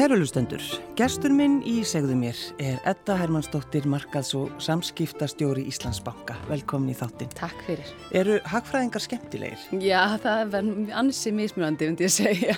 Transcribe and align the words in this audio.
Kærulustendur, 0.00 0.62
gestur 0.96 1.28
minn 1.36 1.58
í 1.68 1.82
segðu 1.84 2.14
mér 2.16 2.38
er 2.56 2.78
Edda 2.88 3.18
Hermannsdóttir, 3.20 3.84
markaðs- 3.84 4.32
og 4.38 4.54
samskiptastjóri 4.56 5.66
Íslandsbanka. 5.68 6.38
Velkomin 6.48 6.94
í 6.94 6.96
þáttinn. 6.96 7.28
Takk 7.36 7.58
fyrir. 7.66 7.90
Eru 8.16 8.38
hagfræðingar 8.48 9.04
skemmtilegir? 9.04 9.66
Já, 9.84 10.16
það 10.22 10.54
verður 10.54 10.94
ansi 11.02 11.32
mismunandi, 11.36 11.90
því 11.98 12.08
að 12.08 12.14
segja. 12.14 12.54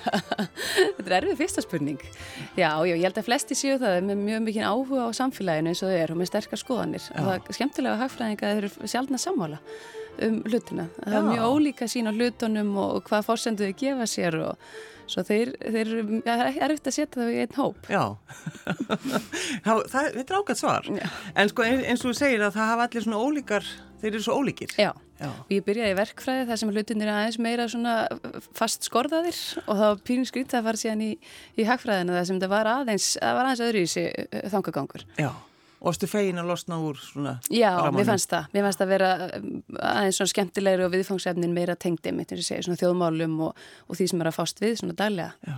Þetta 1.01 1.09
er 1.09 1.17
erfið 1.17 1.41
fyrsta 1.41 1.65
spurning. 1.67 2.05
Já, 2.55 2.69
já, 2.79 2.95
ég 2.95 3.03
held 3.09 3.19
að 3.19 3.27
flesti 3.27 3.59
séu 3.59 3.81
það 3.83 3.99
með 4.07 4.23
mjög 4.29 4.45
mikinn 4.47 4.69
áhuga 4.69 5.09
á 5.11 5.19
samfélaginu 5.19 5.73
eins 5.73 5.83
og 5.83 5.91
þau 5.91 5.99
eru 5.99 6.15
og 6.15 6.23
með 6.23 6.31
sterkar 6.31 6.63
skoðanir. 6.63 7.09
Já. 7.11 7.17
Og 7.17 7.27
það 7.27 7.35
er 7.41 7.59
skemmtilega 7.59 7.97
að 7.99 8.05
hagfræðingar 8.05 8.63
eru 8.63 8.73
sjálfna 8.87 9.19
sammála 9.19 9.59
um 10.27 10.41
hlutina. 10.47 10.89
Það 11.03 11.19
er 11.19 11.29
mjög 11.29 11.53
ólíka 11.57 11.91
sín 11.91 12.11
á 12.11 12.13
hlutunum 12.13 12.73
og 12.83 13.05
hvað 13.09 13.29
fórsendu 13.29 13.69
þau 13.69 13.79
gefa 13.85 14.09
sér 14.11 14.41
og 14.47 14.73
Svo 15.13 15.23
þeir, 15.27 15.53
þeir 15.61 15.89
ja, 16.25 16.35
er 16.49 16.73
eftir 16.73 16.93
að 16.93 16.97
setja 16.97 17.21
það 17.21 17.31
í 17.33 17.39
einn 17.43 17.57
hóp. 17.59 17.89
Já, 17.91 18.03
það, 19.93 20.07
er 20.23 20.35
ágætt 20.39 20.61
svar. 20.61 20.89
Já. 20.89 21.07
En 21.37 21.51
sko 21.51 21.67
eins 21.67 22.05
og 22.05 22.13
þú 22.13 22.15
segir 22.17 22.45
að 22.47 22.57
það 22.57 22.71
hafa 22.71 22.87
allir 22.87 23.07
svona 23.07 23.21
ólíkar, 23.21 23.71
þeir 24.01 24.11
eru 24.13 24.23
svo 24.25 24.39
ólíkir. 24.41 24.75
Já, 24.79 24.91
Já. 25.19 25.29
og 25.29 25.53
ég 25.53 25.67
byrjaði 25.67 25.95
í 25.95 25.99
verkfræði 25.99 26.49
þar 26.49 26.63
sem 26.63 26.73
hlutin 26.73 27.05
er 27.05 27.13
aðeins 27.13 27.41
meira 27.43 27.69
svona 27.71 27.97
fast 28.57 28.89
skorðaðir 28.89 29.41
og 29.67 29.73
það 29.73 29.87
var 29.87 30.03
pýrin 30.09 30.29
skrýtt 30.29 30.57
að 30.59 30.69
fara 30.71 30.83
síðan 30.85 31.07
í, 31.07 31.13
í 31.59 31.69
hagfræðina 31.69 32.19
þar 32.19 32.29
sem 32.31 32.43
það 32.43 32.55
var 32.57 32.75
aðeins, 32.79 33.15
það 33.19 33.39
var 33.39 33.51
aðeins 33.51 33.65
öðru 33.69 33.83
í 33.83 33.91
þessi 33.91 34.51
þangagangur. 34.55 35.09
Já. 35.21 35.33
Og 35.83 35.91
erstu 35.91 36.07
fegin 36.07 36.39
að 36.39 36.47
losna 36.53 36.79
úr 36.79 36.99
svona 37.03 37.35
Já, 37.51 37.73
ramanum? 37.75 37.99
mér 37.99 38.09
fannst 38.13 38.31
það. 38.31 38.45
Mér 38.55 38.67
fannst 38.69 38.79
það 38.81 38.87
að 38.87 38.93
vera 38.95 39.11
um, 39.41 39.49
aðeins 39.83 40.19
svona 40.21 40.33
skemmtilegri 40.33 40.87
og 40.87 40.93
viðfangsefnin 40.95 41.57
meira 41.57 41.75
tengdi 41.75 42.13
mitt, 42.15 42.31
eins 42.31 42.45
og 42.45 42.49
segja, 42.49 42.67
svona 42.69 42.79
þjóðmálum 42.79 43.35
og, 43.49 43.63
og 43.89 43.99
því 43.99 44.07
sem 44.13 44.23
er 44.23 44.31
að 44.31 44.37
fást 44.39 44.63
við 44.63 44.77
svona 44.79 44.95
daglega. 44.99 45.33
Já. 45.49 45.57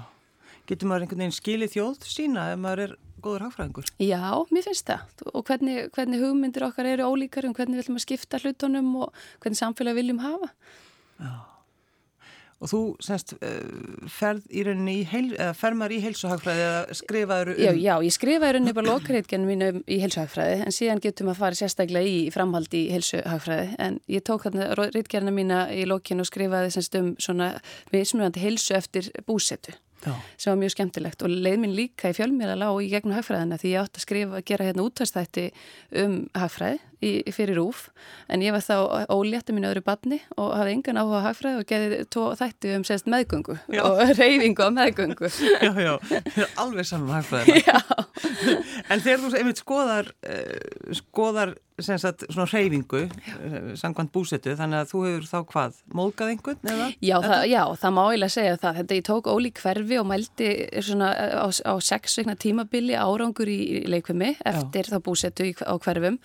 Getur 0.64 0.89
maður 0.89 1.05
einhvern 1.05 1.25
veginn 1.27 1.36
skilið 1.36 1.75
þjóð 1.75 2.08
sína 2.08 2.47
ef 2.55 2.62
maður 2.64 2.86
er 2.86 2.97
góður 3.25 3.47
hagfræðingur? 3.48 3.91
Já, 4.00 4.22
mér 4.52 4.64
finnst 4.64 4.89
það. 4.89 5.25
Og 5.33 5.45
hvernig, 5.48 5.91
hvernig 5.92 6.25
hugmyndir 6.25 6.64
okkar 6.70 6.89
eru 6.89 7.11
ólíkar 7.12 7.45
um 7.48 7.56
hvernig 7.56 7.77
við 7.78 7.84
viljum 7.84 8.00
að 8.00 8.06
skipta 8.06 8.41
hlutunum 8.41 8.89
og 9.05 9.27
hvernig 9.45 9.61
samfélag 9.61 9.98
viljum 10.00 10.25
hafa. 10.25 10.48
Já. 11.20 11.33
Og 12.65 12.70
þú 12.70 12.81
semst 13.05 13.34
uh, 13.37 14.09
ferð 14.09 14.47
í 14.48 14.65
rauninni 14.65 14.97
í 15.03 15.05
heil, 15.09 15.27
eða 15.37 15.53
fermar 15.59 15.93
í 15.93 16.01
heilsuhagfræði 16.01 16.65
eða 16.65 16.97
skrifaður 16.97 17.53
um... 17.53 17.61
Já, 17.61 17.70
já, 17.77 17.95
ég 18.07 18.17
skrifaði 18.17 18.57
rauninni 18.57 18.77
bara 18.79 18.89
lokareitgenum 18.89 19.51
mínu 19.53 19.70
um, 19.75 19.81
í 19.84 20.01
heilsuhagfræði 20.01 20.65
en 20.65 20.77
síðan 20.79 21.05
getum 21.05 21.33
að 21.33 21.41
fara 21.42 21.61
sérstaklega 21.61 22.08
í 22.08 22.19
framhaldi 22.33 22.86
í 22.86 22.92
heilsuhagfræði 22.95 23.79
en 23.85 24.01
ég 24.11 24.24
tók 24.24 24.47
þarna 24.48 24.70
reitgerna 24.80 25.35
mína 25.35 25.64
í 25.77 25.85
lokinu 25.89 26.24
og 26.24 26.30
skrifaði 26.30 26.73
semst 26.73 26.97
um 27.01 27.13
svona 27.20 27.53
viðsmjögandi 27.92 28.47
heilsu 28.47 28.79
eftir 28.80 29.13
búsetu. 29.29 29.77
Já. 30.05 30.13
sem 30.36 30.53
var 30.53 30.58
mjög 30.61 30.74
skemmtilegt 30.74 31.23
og 31.24 31.33
leið 31.33 31.61
minn 31.63 31.77
líka 31.77 32.11
í 32.13 32.17
fjölmjöla 32.17 32.58
lág 32.61 32.80
í 32.85 32.91
gegnum 32.92 33.14
hagfræðina 33.17 33.57
því 33.61 33.70
ég 33.73 33.86
átti 33.86 34.01
að 34.01 34.05
skrifa, 34.05 34.41
gera 34.45 34.67
hérna 34.69 34.85
útastætti 34.85 35.45
um 36.03 36.19
hagfræði 36.36 36.83
í, 37.02 37.12
fyrir 37.34 37.60
úf 37.62 37.88
en 38.28 38.44
ég 38.44 38.55
var 38.55 38.64
þá 38.64 39.06
ólétti 39.12 39.56
mín 39.56 39.68
öðru 39.68 39.84
badni 39.86 40.20
og 40.36 40.55
hafði 40.58 40.77
engan 40.78 41.00
áhuga 41.02 41.22
á 41.22 41.27
hagfræði 41.28 41.62
og 41.62 41.68
geði 41.70 42.00
tó 42.12 42.27
þætti 42.38 42.74
um 42.78 42.86
sérst 42.86 43.10
meðgöngu 43.10 43.58
já. 43.72 43.82
og 43.84 44.02
reyfingu 44.20 44.68
á 44.68 44.70
meðgöngu. 44.74 45.30
Já, 45.64 45.72
já, 45.74 45.94
alveg 46.60 46.88
saman 46.88 47.16
hagfræðina 47.18 47.78
En 48.92 49.00
þegar 49.00 49.22
þú 49.24 49.34
einmitt 49.38 49.62
skoðar 49.62 50.10
uh, 50.27 50.96
skoðar 50.96 51.56
Sagt, 51.82 52.22
svona 52.30 52.46
hreyfingu 52.46 53.00
eh, 53.02 53.72
sangkvæmt 53.74 54.12
búsetu, 54.14 54.52
þannig 54.55 54.84
að 54.84 54.90
þú 54.92 55.00
hefur 55.08 55.24
þá 55.26 55.38
hvað 55.50 55.78
móðgað 55.98 56.28
einhvern 56.30 56.68
eða? 56.70 56.84
Já, 57.02 57.14
það, 57.24 57.46
já, 57.50 57.62
það 57.80 57.94
má 57.96 58.00
eiginlega 58.05 58.34
segja 58.34 58.61
það. 58.62 58.76
Þetta 58.78 58.98
ég 58.98 59.06
tók 59.08 59.30
ólík 59.32 59.58
hverfi 59.58 59.98
og 59.98 60.06
mældi 60.06 60.50
svona 60.86 61.08
á, 61.18 61.46
á 61.50 61.74
sex 61.82 62.14
vegna 62.20 62.36
tímabili 62.38 62.94
árangur 62.94 63.50
í 63.50 63.82
leikvimi 63.90 64.36
eftir 64.46 64.86
já. 64.86 64.92
þá 64.94 65.02
búsetu 65.02 65.48
á 65.66 65.74
hverfum 65.74 66.20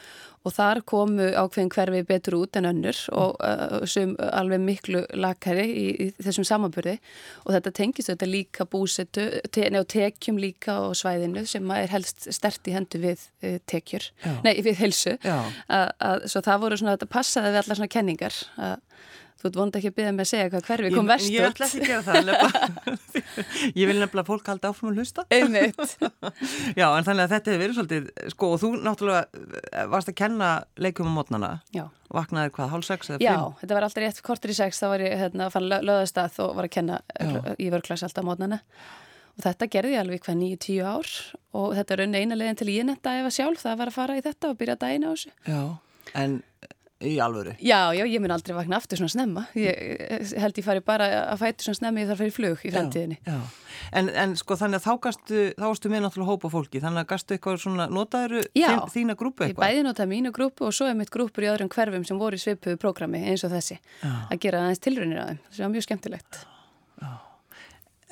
og 0.48 0.56
þar 0.56 0.82
komu 0.88 1.28
ákveðin 1.36 1.72
hverfi 1.74 2.02
betur 2.08 2.38
út 2.40 2.60
en 2.60 2.70
önnur 2.70 3.00
og 3.16 3.36
uh, 3.44 3.84
sem 3.90 4.16
alveg 4.30 4.62
miklu 4.64 5.04
lakari 5.20 5.66
í, 5.68 5.86
í 6.06 6.08
þessum 6.20 6.48
samanbyrði 6.48 6.96
og 7.46 7.54
þetta 7.58 7.74
tengist 7.82 8.12
þetta 8.12 8.30
líka 8.30 8.68
búsetu 8.70 9.28
te, 9.52 9.68
og 9.80 9.88
tekjum 9.92 10.40
líka 10.42 10.78
á 10.80 10.84
svæðinu 10.96 11.46
sem 11.50 11.76
er 11.76 11.92
helst 11.92 12.30
stert 12.36 12.72
í 12.72 12.76
hendu 12.76 13.02
við 13.04 13.26
uh, 13.44 13.58
tekjur, 13.70 14.10
Já. 14.24 14.34
nei 14.48 14.56
við 14.66 14.80
helsu 14.80 15.18
svo 15.20 16.44
það 16.46 16.64
voru 16.64 16.80
svona, 16.80 16.96
þetta 16.96 17.12
passaði 17.12 17.54
við 17.54 17.64
alla 17.64 17.80
svona 17.80 17.96
kenningar 17.98 18.44
að 18.60 18.78
Þú 19.40 19.48
ert 19.48 19.58
vonið 19.60 19.78
ekki 19.80 19.90
að 19.90 19.96
byrja 19.96 20.12
með 20.16 20.26
að 20.26 20.30
segja 20.30 20.48
hvað 20.52 20.66
hverfi 20.68 20.90
kom 20.92 21.10
verst 21.10 21.30
Ég 21.32 21.46
ætla 21.48 21.68
ekki 21.70 21.80
að 21.80 21.88
gera 21.88 22.02
það 22.04 22.32
Ég 23.80 23.88
vil 23.88 23.96
nefnilega 23.96 24.24
að 24.24 24.28
fólk 24.28 24.50
halda 24.52 24.72
áfram 24.74 24.90
að 24.90 25.00
hlusta. 25.00 25.24
Einmitt. 25.32 25.94
Já, 26.80 26.88
en 26.90 27.08
þannig 27.08 27.24
að 27.24 27.34
þetta 27.36 27.54
hefur 27.54 27.62
verið 27.64 27.78
svolítið 27.78 28.10
sko, 28.34 28.50
og 28.52 28.60
þú 28.60 28.72
náttúrulega 28.84 29.46
eh, 29.72 29.88
varst 29.94 30.12
að 30.12 30.18
kenna 30.20 30.50
leikum 30.82 31.08
á 31.08 31.14
mótnana. 31.16 31.52
Já. 31.76 31.86
Vaknaði 32.12 32.52
hvað, 32.58 32.72
hálf 32.74 32.88
sex 32.90 33.12
eða 33.14 33.20
fimm? 33.22 33.28
Já, 33.30 33.62
þetta 33.62 33.78
var 33.78 33.88
alltaf 33.88 34.04
rétt 34.04 34.22
kortur 34.26 34.52
í 34.52 34.58
sex 34.58 34.82
þá 34.82 34.88
var 34.92 35.06
ég 35.06 35.16
hérna, 35.22 35.48
að 35.48 35.56
fann 35.56 35.70
löðastað 35.72 36.40
og 36.44 36.56
var 36.58 36.68
að 36.68 36.76
kenna 36.76 37.00
í 37.56 37.70
vörklass 37.72 38.04
alltaf 38.08 38.26
á 38.26 38.30
mótnana. 38.34 38.60
Og 39.38 39.46
þetta 39.46 39.70
gerði 39.72 39.96
ég 39.96 40.04
alveg 40.04 40.24
hvað 40.26 40.40
nýju, 40.42 40.60
tíu 40.66 40.84
ár. 40.84 41.12
Og 41.56 41.72
þetta 41.78 41.96
er 41.96 42.04
raun 42.04 42.18
eina 42.20 42.36
leginn 42.36 42.60
til 42.60 42.72
ég 42.74 42.88
netta 42.90 43.16
ef 43.22 43.30
að 43.30 43.38
sjálf 43.38 43.64
það 43.64 43.80
var 43.80 43.92
að 43.94 44.00
fara 44.02 44.18
í 44.20 44.26
þetta 44.26 44.52
og 44.52 44.60
byrja 44.60 44.80
dæina 44.82 45.08
á 45.08 45.12
þessu. 45.14 45.32
Já, 45.48 45.62
en 46.20 46.42
Í 47.00 47.14
alvöru? 47.24 47.54
Já, 47.64 47.94
já, 47.96 48.04
ég 48.04 48.20
mun 48.20 48.34
aldrei 48.36 48.52
vakna 48.58 48.76
aftur 48.76 49.00
svona 49.00 49.14
snemma. 49.14 49.46
Ég 49.56 50.34
held 50.36 50.58
ég 50.60 50.66
fari 50.66 50.82
bara 50.84 51.06
að 51.32 51.46
fæta 51.46 51.64
svona 51.64 51.94
að 51.96 52.10
fara 52.20 52.28
í 52.28 52.34
flug 52.36 52.66
í 52.68 52.72
fremtíðinni. 52.74 53.20
Já, 53.24 53.38
já. 53.38 53.70
En, 53.96 54.10
en 54.12 54.34
sko 54.36 54.58
þannig 54.60 54.82
að 54.82 54.84
þá 54.84 55.00
gastu, 55.06 55.46
þá 55.56 55.64
varstu 55.64 55.92
með 55.94 56.04
náttúrulega 56.04 56.34
hópa 56.34 56.52
fólki, 56.52 56.82
þannig 56.84 57.06
að 57.06 57.10
gastu 57.14 57.36
eitthvað 57.38 57.62
svona, 57.64 57.88
notaður 57.96 58.50
þín, 58.52 58.84
þína 58.92 59.16
grúpu 59.22 59.46
eitthvað? 59.46 59.64
Já, 59.64 59.72
ég 59.72 59.80
bæði 59.80 59.88
notaði 59.88 60.12
mínu 60.12 60.34
grúpu 60.36 60.68
og 60.68 60.76
svo 60.76 60.90
er 60.92 61.00
mitt 61.00 61.14
grúpur 61.14 61.48
í 61.48 61.52
öðrum 61.54 61.72
hverfum 61.72 62.06
sem 62.10 62.20
voru 62.20 62.36
í 62.36 62.44
svipuðu 62.44 62.82
prógrami 62.84 63.24
eins 63.32 63.46
og 63.48 63.54
þessi. 63.56 63.80
Já. 64.04 64.12
Að 64.28 64.42
gera 64.44 64.66
aðeins 64.66 64.84
tilrunir 64.84 65.24
að 65.24 65.32
þeim, 65.32 65.42
sem 65.56 65.66
var 65.66 65.74
mjög 65.78 65.88
skemmtilegt. 65.88 66.42
Já. 67.00 67.12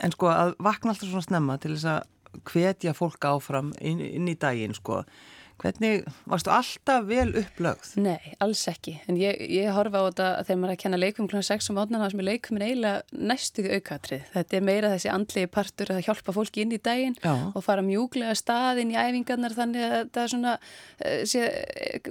En 0.07 0.15
sko 0.15 0.31
að 0.31 0.55
vakna 0.63 0.95
alltaf 0.95 1.11
svona 1.11 1.27
snemma 1.27 1.59
til 1.59 1.75
þess 1.75 1.91
að 1.91 2.45
hvetja 2.53 2.95
fólk 2.95 3.27
áfram 3.27 3.75
inn, 3.81 3.99
inn 3.99 4.31
í 4.31 4.37
daginn 4.39 4.77
sko 4.77 5.03
Hvernig, 5.57 6.03
varstu 6.29 6.51
alltaf 6.53 7.05
vel 7.09 7.31
upplögð? 7.39 7.95
Nei, 8.05 8.33
alls 8.43 8.61
ekki. 8.69 8.93
En 9.09 9.17
ég, 9.17 9.39
ég 9.49 9.71
horfa 9.73 10.03
á 10.03 10.07
þetta 10.07 10.27
þegar 10.45 10.59
maður 10.61 10.69
er 10.69 10.77
að 10.77 10.81
kenna 10.83 10.99
leikum 11.01 11.29
kl. 11.31 11.39
6 11.47 11.71
um 11.71 11.79
átnan, 11.81 12.03
það 12.03 12.13
sem 12.13 12.21
er 12.21 12.27
leikum 12.27 12.59
eiginlega 12.61 13.23
næstuði 13.31 13.79
aukatrið. 13.79 14.27
Þetta 14.35 14.57
er 14.59 14.67
meira 14.67 14.91
þessi 14.93 15.11
andlegi 15.13 15.49
partur 15.57 15.93
að 15.95 16.03
hjálpa 16.05 16.35
fólki 16.35 16.61
inn 16.61 16.75
í 16.77 16.81
daginn 16.85 17.17
Já. 17.23 17.33
og 17.49 17.65
fara 17.65 17.85
mjúglega 17.85 18.37
staðinn 18.37 18.93
í 18.93 18.99
æfingarnar 18.99 19.57
þannig 19.57 19.87
að 19.87 20.13
það 20.13 20.23
er 20.23 20.33
svona 20.35 20.55
eh, 21.01 21.25
sé, 21.25 21.43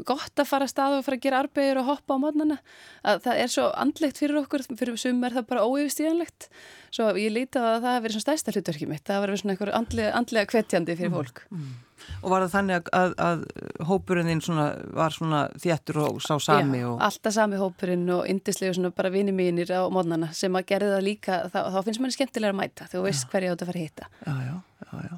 gott 0.03 0.43
að 0.43 0.51
fara 0.51 0.71
stað 0.71 0.99
og 0.99 1.07
fara 1.07 1.21
að 1.21 1.27
gera 1.29 1.43
arbegur 1.45 1.83
og 1.85 1.91
hoppa 1.93 2.19
á 2.19 2.23
mótnana. 2.27 2.61
Það 3.07 3.43
er 3.47 3.55
svo 3.55 3.71
andlegt 3.79 4.19
fyrir 4.19 4.43
okkur, 4.43 4.67
fyrir 4.75 4.99
sum 4.99 5.23
er 5.23 5.39
það 5.39 5.51
bara 5.55 5.67
óyfistíðanlegt. 5.71 6.51
Svo 6.91 7.13
ég 7.15 7.31
á 7.55 7.63
að 7.63 7.83
það 7.85 7.93
að 7.95 8.05
vera 8.05 8.17
svona 8.17 8.27
stæsta 8.27 8.55
hlutverkið 8.57 8.91
mitt. 8.91 9.07
Það 9.07 9.23
var 9.23 9.37
svona 9.39 9.55
eitthvað 9.55 9.77
andlega, 9.79 10.15
andlega 10.19 10.51
kvetjandi 10.51 10.97
fyrir 10.99 11.13
mm, 11.13 11.19
fólk. 11.21 11.45
Mm, 11.51 11.61
mm. 11.63 11.86
Og 12.23 12.31
var 12.33 12.45
það 12.45 12.55
þannig 12.55 12.77
að, 12.77 12.91
að, 13.01 13.15
að 13.27 13.87
hópurinn 13.91 14.31
þinn 14.31 14.43
svona, 14.45 14.67
var 14.97 15.15
svona 15.15 15.43
þéttur 15.63 16.01
og 16.05 16.21
sá 16.25 16.35
sami? 16.43 16.81
Já, 16.83 16.89
og... 16.93 16.99
alltaf 17.09 17.37
sami 17.37 17.61
hópurinn 17.61 18.07
og 18.17 18.27
indislega 18.31 18.77
svona 18.77 18.93
bara 18.97 19.13
vini 19.15 19.35
mínir 19.37 19.73
á 19.73 19.87
mótnana 19.93 20.33
sem 20.37 20.59
að 20.59 20.69
gerði 20.73 20.93
það 20.95 21.07
líka, 21.07 21.41
þá, 21.53 21.61
þá 21.75 21.79
finnst 21.89 22.03
manni 22.05 22.19
skemmtilega 22.19 22.55
að 22.55 22.61
mæta, 22.61 22.91
þú 22.93 23.07
veist 23.07 23.31
hverja 23.33 23.55
átt 23.55 23.65
að 23.65 23.73
fara 23.73 23.83
að 23.83 23.89
hitta. 23.89 24.11
Já, 24.27 24.35
já, 24.47 24.55
já, 24.87 25.09
já. 25.11 25.17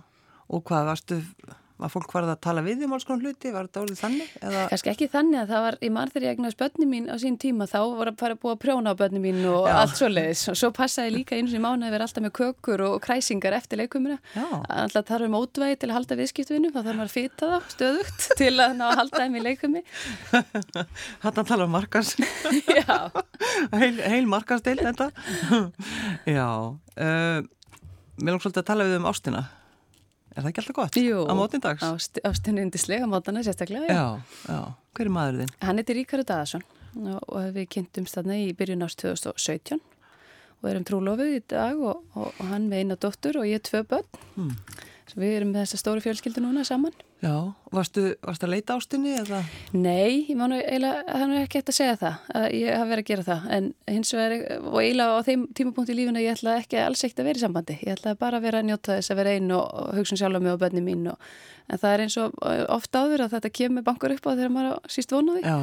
Og 0.48 0.64
hvað 0.64 0.86
varstu 0.88 1.18
var 1.78 1.92
fólk 1.92 2.12
varð 2.14 2.32
að 2.32 2.40
tala 2.42 2.62
við 2.66 2.84
um 2.86 2.94
alls 2.96 3.06
konar 3.06 3.28
hluti, 3.28 3.52
var 3.54 3.68
þetta 3.68 3.82
orðið 3.84 4.00
þannig? 4.02 4.30
Eða... 4.42 4.62
Kanski 4.72 4.90
ekki 4.92 5.08
þannig 5.12 5.40
að 5.42 5.52
það 5.52 5.64
var, 5.64 5.76
í 5.78 5.90
þegar 5.98 6.26
ég 6.26 6.34
egnaðis 6.34 6.58
börnum 6.58 6.90
mín 6.92 7.06
á 7.06 7.16
sín 7.22 7.36
tíma 7.38 7.68
þá 7.70 7.78
var 7.98 8.10
að 8.10 8.18
fara 8.22 8.36
að 8.36 8.40
búa 8.42 8.54
að 8.56 8.62
prjóna 8.64 8.94
á 8.94 8.98
börnum 8.98 9.24
mín 9.24 9.40
og 9.46 9.68
Já. 9.68 9.74
allt 9.82 9.94
svo 10.00 10.08
leiðis 10.10 10.44
og 10.50 10.58
svo 10.58 10.70
passaði 10.74 11.14
líka 11.14 11.38
eins 11.38 11.52
og 11.52 11.60
í 11.60 11.62
mánu 11.62 11.86
að 11.86 11.94
vera 11.94 12.08
alltaf 12.08 12.24
með 12.24 12.34
kökur 12.38 12.84
og 12.88 12.96
kræsingar 13.04 13.56
eftir 13.58 13.82
leikumina 13.82 14.18
alltaf 14.34 15.06
þarf 15.08 15.28
um 15.28 15.36
ódvægi 15.38 15.78
til 15.78 15.90
að 15.90 15.96
halda 15.98 16.18
viðskiptvinum 16.18 16.74
þá 16.74 16.80
þarf 16.80 16.98
maður 16.98 17.12
að 17.12 17.14
fýta 17.14 17.50
þá 17.52 17.74
stöðugt 17.74 18.26
til 18.40 18.54
að 18.56 18.74
ná 18.78 18.86
að 18.88 18.96
halda 19.02 19.22
þeim 19.22 19.38
í 19.38 19.44
leikumi 19.44 19.84
Hann 20.32 21.38
að 21.38 21.44
tala 21.52 21.68
um 21.68 21.76
markars 21.76 22.16
heil, 23.78 23.94
heil 24.02 24.26
markarstil 24.30 24.78
þetta. 24.80 25.10
Já 26.26 26.48
uh, 26.48 27.46
Mér 28.18 28.34
langt 28.34 28.42
svolítið 28.42 28.64
að 28.64 28.68
tala 28.72 28.88
við 28.88 28.98
um 28.98 29.06
ástina 29.06 29.44
Er 30.38 30.44
það 30.44 30.52
ekki 30.52 30.60
alltaf 30.62 30.76
gott? 30.76 30.96
Jú, 31.02 31.22
á 31.26 31.32
mótindags? 31.34 31.82
Ást, 31.82 32.18
ástinni 32.22 32.62
undislega 32.62 33.08
mótana 33.10 33.40
sérstaklega. 33.42 33.90
Já, 33.90 34.04
já. 34.46 34.58
Hver 34.94 35.08
er 35.08 35.14
maður 35.16 35.40
þinn? 35.40 35.54
Hann 35.66 35.80
heitir 35.80 35.98
Ríkari 35.98 36.26
Dadarsson 36.28 36.62
og 37.18 37.48
við 37.56 37.66
kynntumst 37.74 38.14
þarna 38.14 38.36
í 38.38 38.52
byrjun 38.54 38.86
ást 38.86 39.02
2017 39.02 39.82
og 40.62 40.68
erum 40.70 40.86
trúlofið 40.86 41.32
í 41.34 41.42
dag 41.50 41.82
og, 41.82 42.04
og, 42.14 42.30
og 42.30 42.52
hann 42.52 42.70
með 42.70 42.84
eina 42.84 42.98
dóttur 43.02 43.40
og 43.42 43.48
ég 43.50 43.64
tvö 43.66 43.82
börn. 43.90 44.22
Hmm. 44.36 44.54
Við 45.16 45.34
erum 45.38 45.52
með 45.54 45.64
þessa 45.64 45.78
stóru 45.80 46.02
fjölskyldu 46.04 46.42
núna 46.44 46.64
saman. 46.66 46.94
Já, 47.22 47.34
varstu, 47.74 48.04
varstu 48.22 48.46
að 48.46 48.52
leita 48.52 48.76
ástinni 48.78 49.14
eða? 49.18 49.40
Nei, 49.74 50.28
ég 50.28 50.36
mánu 50.38 50.58
eiginlega, 50.60 51.02
það 51.08 51.24
er 51.24 51.42
ekki 51.42 51.60
eftir 51.60 51.74
að 51.74 51.78
segja 51.78 51.96
það, 52.02 52.20
að 52.40 52.46
ég 52.58 52.78
hafi 52.78 52.92
verið 52.92 53.04
að 53.04 53.10
gera 53.10 53.26
það, 53.26 53.48
en 53.56 53.68
hins 53.90 54.14
vegar, 54.14 54.36
og 54.60 54.78
eiginlega 54.82 55.18
á 55.18 55.26
þeim 55.26 55.44
tímapunkt 55.58 55.90
í 55.90 55.98
lífuna 55.98 56.22
ég 56.22 56.38
ætla 56.38 56.56
ekki 56.62 56.80
alls 56.84 57.02
ekkert 57.02 57.24
að 57.24 57.30
vera 57.32 57.42
í 57.42 57.44
sambandi, 57.46 57.78
ég 57.82 57.96
ætla 57.96 58.14
bara 58.22 58.38
að 58.38 58.46
vera 58.46 58.62
að 58.62 58.70
njóta 58.70 58.98
þess 59.00 59.14
að 59.14 59.20
vera 59.22 59.34
einn 59.34 59.52
og, 59.58 59.66
og 59.82 59.92
hugsa 59.98 60.14
um 60.14 60.22
sjálf 60.22 60.44
mig 60.44 60.54
og 60.54 60.62
bönni 60.62 60.84
mín 60.86 61.10
og, 61.10 61.28
en 61.66 61.82
það 61.82 61.96
er 61.96 62.06
eins 62.06 62.18
og 62.22 62.40
ofta 62.78 63.02
áður 63.02 63.26
að 63.26 63.36
þetta 63.38 63.54
kemur 63.58 63.88
bankar 63.90 64.14
upp 64.14 64.30
á 64.30 64.32
þegar 64.36 64.54
maður 64.54 64.92
síst 64.94 65.14
vonaði. 65.16 65.42
Já 65.42 65.58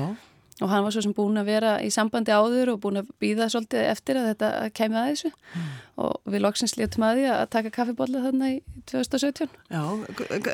og 0.63 0.69
hann 0.71 0.85
var 0.85 0.93
svo 0.95 1.01
sem 1.03 1.13
búin 1.15 1.35
að 1.35 1.49
vera 1.49 1.71
í 1.83 1.89
sambandi 1.91 2.31
áður 2.31 2.75
og 2.75 2.83
búin 2.85 3.01
að 3.01 3.09
býða 3.19 3.49
svolítið 3.51 3.89
eftir 3.89 4.19
að 4.19 4.27
þetta 4.29 4.49
kemur 4.77 5.01
að 5.01 5.09
þessu. 5.11 5.31
Mm. 5.55 5.65
og 6.05 6.31
við 6.31 6.41
loksins 6.43 6.75
léttum 6.79 7.03
að 7.07 7.17
því 7.19 7.25
að 7.31 7.41
taka 7.55 7.71
kaffibólla 7.75 8.21
þarna 8.23 8.51
í 8.51 8.55
2017 8.91 9.47
Já, 9.71 9.83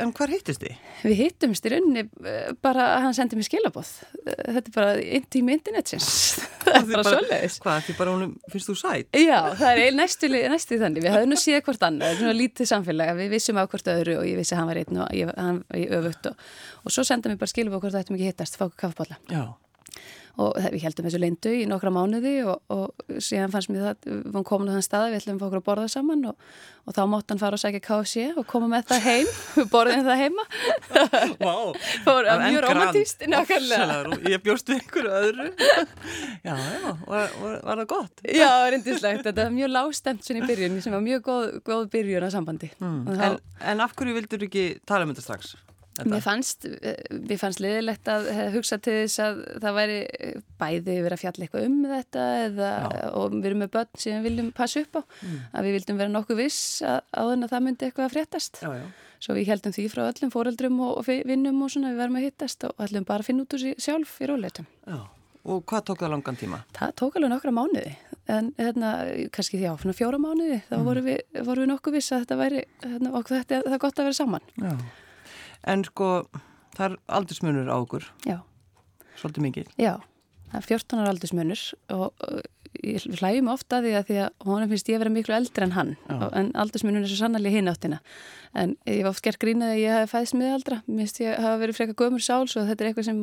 en 0.01 0.13
hvar 0.17 0.29
hittist 0.33 0.61
þið? 0.61 0.75
Við 1.05 1.15
hittumst 1.21 1.65
í 1.65 1.71
rauninni 1.73 2.03
eh, 2.05 2.49
bara 2.61 2.83
að 2.95 3.05
hann 3.05 3.17
sendi 3.17 3.37
mér 3.37 3.47
skilabóð 3.49 3.91
þetta 4.25 4.65
er 4.65 4.75
bara 4.75 4.91
intími 5.01 5.55
internetsins. 5.57 6.09
Það 6.61 6.77
er 6.77 6.85
bara 6.91 7.05
svolítið 7.07 7.57
Hvað, 7.61 7.79
því 7.87 7.93
bara 7.97 8.11
húnum 8.13 8.33
finnst 8.53 8.69
þú 8.69 8.75
sætt? 8.77 9.17
Já, 9.17 9.39
það 9.57 9.79
er 9.81 9.95
næstu, 9.97 10.77
þannig. 10.81 11.01
Við 11.01 11.15
höfum 11.15 11.31
nú 11.31 11.37
síðan 11.41 11.63
hvort 11.65 11.83
annað, 11.87 12.13
svona 12.19 12.35
lítið 12.37 12.69
samfélag 12.69 13.09
við 13.17 13.33
vissum 13.33 13.57
á 13.57 13.65
hvort 13.65 13.89
öðru 13.91 14.13
og 14.21 14.25
ég 14.29 14.37
vissi 14.37 14.53
að 14.53 14.61
hann 14.61 14.69
var 14.69 14.79
einn 14.81 15.01
og 15.01 15.09
ég, 15.17 15.33
hann, 15.41 15.59
ég 15.73 15.89
og, 20.39 20.57
við 20.71 20.85
heldum 20.85 21.07
þessu 21.07 21.19
leindu 21.21 21.53
í 21.55 21.63
nokkra 21.69 21.91
mánuði 21.93 22.33
og, 22.47 22.61
og 22.71 23.17
síðan 23.21 23.51
fannst 23.53 23.71
mér 23.71 23.89
það, 23.89 24.05
við 24.07 24.19
varum 24.31 24.47
komin 24.47 24.71
á 24.71 24.75
þann 24.77 24.85
stað 24.85 25.07
við 25.09 25.17
ætlum 25.19 25.37
að 25.37 25.41
fá 25.41 25.47
okkur 25.47 25.61
að 25.61 25.65
borða 25.67 25.87
saman 25.91 26.27
og, 26.31 26.45
og 26.87 26.95
þá 26.97 27.01
mótt 27.11 27.33
hann 27.33 27.41
fara 27.41 27.57
og 27.57 27.61
segja 27.61 27.81
KFC 27.83 28.25
og 28.39 28.47
koma 28.49 28.69
með 28.71 28.85
það 28.91 29.07
heim 29.07 29.31
við 29.57 29.71
borðum 29.73 30.05
það 30.07 30.21
heima 30.23 30.45
wow. 31.41 31.73
það 32.05 32.19
var 32.19 32.45
mjög 32.45 32.61
romantíst 32.67 33.25
ég 34.31 34.45
bjóst 34.45 34.71
við 34.71 34.79
einhverju 34.79 35.15
öðru 35.21 35.49
já, 36.47 36.53
já, 36.53 36.93
var, 37.07 37.35
var, 37.37 37.83
það 37.83 37.87
gott? 37.91 38.23
já, 38.25 38.51
reyndislegt, 38.71 39.25
þetta 39.27 39.47
var 39.47 39.57
mjög 39.57 39.75
lágstemt 39.75 40.27
sem 40.27 40.39
í 40.39 40.45
byrjun, 40.45 40.79
sem 40.83 40.95
var 40.95 41.03
mjög 41.05 41.25
góð, 41.27 41.49
góð 41.67 41.89
byrjun 41.97 42.29
af 42.29 42.35
sambandi 42.35 42.71
mm. 42.77 43.03
þá... 43.11 43.27
en, 43.27 43.41
en 43.73 43.83
af 43.87 43.97
hverju 43.97 44.17
vildur 44.17 44.41
þú 44.41 44.49
ekki 44.51 44.65
tala 44.87 45.07
um 45.07 45.13
þetta 45.13 45.27
strax? 45.27 45.53
Mér 45.99 46.23
fannst, 46.23 46.65
mér 47.11 47.39
fannst 47.39 47.59
liðilegt 47.59 48.07
að 48.09 48.29
hugsa 48.53 48.77
til 48.81 48.93
þess 49.01 49.21
að 49.25 49.39
það 49.59 49.75
væri 49.75 49.97
bæði 50.61 50.95
verið 51.03 51.15
að 51.17 51.21
fjalla 51.21 51.45
eitthvað 51.45 51.65
um 51.67 51.77
þetta 51.91 52.25
eða, 52.45 52.69
og 53.19 53.35
við 53.35 53.47
erum 53.49 53.63
með 53.65 53.71
börn 53.75 53.99
sem 53.99 54.15
við 54.15 54.27
viljum 54.29 54.51
passa 54.55 54.83
upp 54.85 54.99
á 54.99 55.01
mm. 55.03 55.37
að 55.51 55.67
við 55.67 55.77
vildum 55.77 55.99
vera 55.99 56.13
nokkuð 56.13 56.39
viss 56.39 56.61
að, 56.87 57.01
að 57.19 57.47
það 57.51 57.65
myndi 57.67 57.87
eitthvað 57.89 58.07
að 58.07 58.15
fréttast 58.15 58.61
já, 58.63 58.69
já. 58.79 58.85
svo 59.25 59.35
við 59.35 59.51
heldum 59.51 59.75
því 59.75 59.87
frá 59.91 60.03
öllum 60.05 60.31
fóreldrum 60.31 60.79
og 60.87 61.01
vinnum 61.09 61.65
og 61.65 61.73
svona 61.75 61.91
við 61.91 61.99
verðum 62.05 62.21
að 62.21 62.27
hittast 62.29 62.69
og 62.69 62.85
ætlum 62.87 63.09
bara 63.11 63.25
að 63.25 63.31
finna 63.31 63.43
út 63.43 63.57
úr 63.57 63.65
sí 63.65 63.75
sjálf 63.79 64.15
í 64.21 64.31
róleitum 64.31 64.71
Og 65.41 65.63
hvað 65.65 65.87
tók 65.87 66.03
það 66.03 66.11
langan 66.13 66.35
tíma? 66.37 66.57
Það 66.77 66.91
tók 67.01 67.15
alveg 67.17 67.31
nokkra 67.31 67.51
mánuði 67.57 67.95
en 68.29 68.51
hérna, 68.59 68.91
kannski 69.33 69.57
því 69.57 69.71
á 69.73 69.75
fjóra 69.97 70.19
mánuði 70.21 70.59
þá 70.67 70.75
mm. 70.77 70.83
vorum 70.85 71.07
við, 71.07 71.39
voru 71.47 71.63
við 71.63 71.71
nokkuð 71.71 71.95
viss 71.97 72.13
að 72.13 72.21
þetta 72.27 72.37
væri 72.37 72.59
hérna, 72.83 73.13
og 73.17 73.25
þetta, 73.25 73.63
það 73.65 73.73
er 73.73 73.81
gott 73.81 74.01
að 74.03 74.07
vera 74.11 74.19
saman 74.19 74.51
Já 74.61 74.75
en 75.67 75.83
sko 75.87 76.09
það 76.77 76.85
er 76.87 76.95
aldursmunur 77.19 77.69
á 77.69 77.75
okkur 77.77 78.07
Já. 78.27 78.37
svolítið 79.19 79.45
mikið 79.47 79.69
Já, 79.81 79.93
það 80.51 80.57
er 80.61 80.67
14 80.71 81.03
ára 81.03 81.13
aldursmunur 81.15 81.63
og 81.97 82.25
ég 82.79 83.03
hlægjum 83.19 83.49
ofta 83.51 83.79
að 83.79 83.87
því 83.87 83.95
að 83.97 84.05
því 84.07 84.19
að 84.23 84.45
honum 84.47 84.69
finnst 84.71 84.89
ég 84.89 84.97
að 84.97 85.01
vera 85.03 85.13
miklu 85.13 85.35
eldri 85.35 85.65
en 85.65 85.73
hann 85.75 85.89
og, 86.07 86.27
en 86.37 86.51
aldursmunum 86.61 87.03
er 87.03 87.11
svo 87.11 87.17
sannarlega 87.19 87.59
hinn 87.59 87.71
áttina. 87.71 87.99
En 88.57 88.73
ég 88.87 89.01
var 89.05 89.13
oft 89.13 89.23
gert 89.23 89.39
grínað 89.39 89.73
að 89.73 89.81
ég 89.81 89.95
hef 89.95 90.11
fæðist 90.11 90.35
miðaldra, 90.35 90.77
mér 90.87 91.05
finnst 91.05 91.19
ég 91.23 91.37
hafa 91.39 91.59
verið 91.61 91.77
freka 91.77 91.95
gömur 91.99 92.23
sáls 92.23 92.55
og 92.59 92.65
þetta 92.67 92.83
er 92.83 92.89
eitthvað 92.89 93.07
sem 93.07 93.21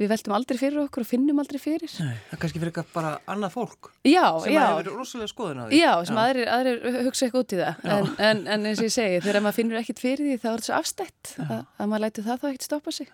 við 0.00 0.12
veltum 0.12 0.34
aldrei 0.36 0.58
fyrir 0.60 0.82
okkur 0.84 1.04
og 1.06 1.10
finnum 1.10 1.42
aldrei 1.42 1.58
fyrir. 1.62 1.94
Nei, 2.02 2.18
það 2.28 2.36
er 2.36 2.42
kannski 2.44 2.62
freka 2.62 2.84
bara 2.94 3.14
annað 3.30 3.56
fólk 3.56 3.90
já, 4.06 4.26
sem 4.44 4.54
já. 4.54 4.60
hefur 4.60 4.82
verið 4.82 5.00
rosalega 5.00 5.32
skoðun 5.32 5.62
á 5.62 5.64
því. 5.64 5.80
Já, 5.80 5.90
sem 6.06 6.20
já. 6.20 6.22
Aðrir, 6.26 6.52
aðrir 6.54 7.00
hugsa 7.08 7.26
eitthvað 7.26 7.46
út 7.46 7.56
í 7.56 7.62
það. 7.62 7.82
En, 7.96 8.12
en, 8.28 8.44
en 8.54 8.70
eins 8.70 8.82
og 8.82 8.90
ég 8.90 8.94
segi, 8.94 9.24
þegar 9.26 9.46
maður 9.46 9.58
finnur 9.58 9.82
ekkit 9.82 10.04
fyrir 10.04 10.30
því 10.30 10.38
þá 10.38 10.46
er 10.52 10.54
þetta 10.54 10.70
svo 10.70 10.78
afstætt. 10.78 11.34
Að, 11.48 11.58
að 11.78 11.90
maður 11.90 12.06
læti 12.06 12.26
það 12.28 12.44
þá 12.44 12.48
ekkit 12.52 12.70
stoppa 12.70 12.94
sig 12.94 13.10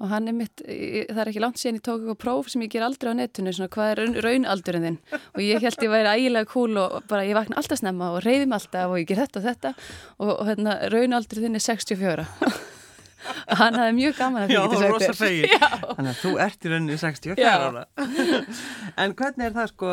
og 0.00 0.10
hann 0.10 0.28
er 0.30 0.34
mitt, 0.34 0.62
það 0.64 1.20
er 1.22 1.30
ekki 1.30 1.42
langt 1.42 1.60
síðan 1.60 1.78
ég 1.78 1.84
tók 1.86 2.00
eitthvað 2.00 2.20
próf 2.24 2.50
sem 2.50 2.64
ég 2.64 2.72
ger 2.72 2.84
aldrei 2.86 3.12
á 3.12 3.18
netinu 3.18 3.52
svona 3.54 3.70
hvað 3.72 3.92
er 3.92 4.22
raunaldurinn 4.24 4.86
þinn? 4.88 4.98
Og 5.36 5.40
ég 5.44 5.62
held 5.62 5.84
ég 5.84 5.92
væri 5.92 6.14
ægilega 6.16 6.50
cool 6.50 6.80
og 6.80 6.96
bara 7.10 7.26
ég 7.28 7.36
vakna 7.38 7.58
alltaf 7.60 7.78
snemma 7.78 8.10
og 8.16 8.24
reyði 8.24 8.48
mig 8.48 8.58
alltaf 8.58 8.90
og 8.90 8.98
ég 8.98 9.08
ger 9.10 9.22
þetta 9.22 9.42
og 9.42 9.46
þetta. 9.46 9.74
Og, 10.18 10.32
og 10.32 10.44
hérna 10.50 10.76
raunaldurinn 10.92 11.48
þinn 11.50 11.60
er 11.60 11.66
64 11.68 12.26
og 13.22 13.56
hann 13.60 13.78
hafði 13.78 13.94
mjög 14.00 14.16
gaman 14.18 14.42
að 14.42 14.50
því 14.50 14.56
Já, 14.56 14.62
það 14.72 14.82
var 14.82 14.92
rosa 14.96 15.14
fegi 15.14 15.50
Þannig 15.96 16.10
að 16.10 16.20
þú 16.22 16.32
ert 16.42 16.64
í 16.66 16.72
rauninni 16.72 16.98
64 16.98 17.52
ára. 17.52 17.84
En 19.02 19.14
hvernig 19.18 19.46
er 19.46 19.56
það 19.56 19.68
sko 19.70 19.92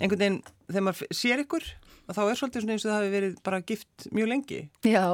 einhvern 0.00 0.20
veginn 0.20 0.38
þegar 0.70 0.86
maður 0.86 1.16
sér 1.16 1.42
ykkur 1.44 1.66
og 2.10 2.16
þá 2.16 2.22
er 2.24 2.38
svolítið 2.38 2.64
svona 2.64 2.76
eins 2.76 2.84
og 2.86 2.92
það 2.92 3.00
hefur 3.00 3.16
verið 3.16 3.34
bara 3.46 3.60
gift 3.66 4.06
mjög 4.14 4.30
lengi? 4.30 4.60
Já 4.86 5.04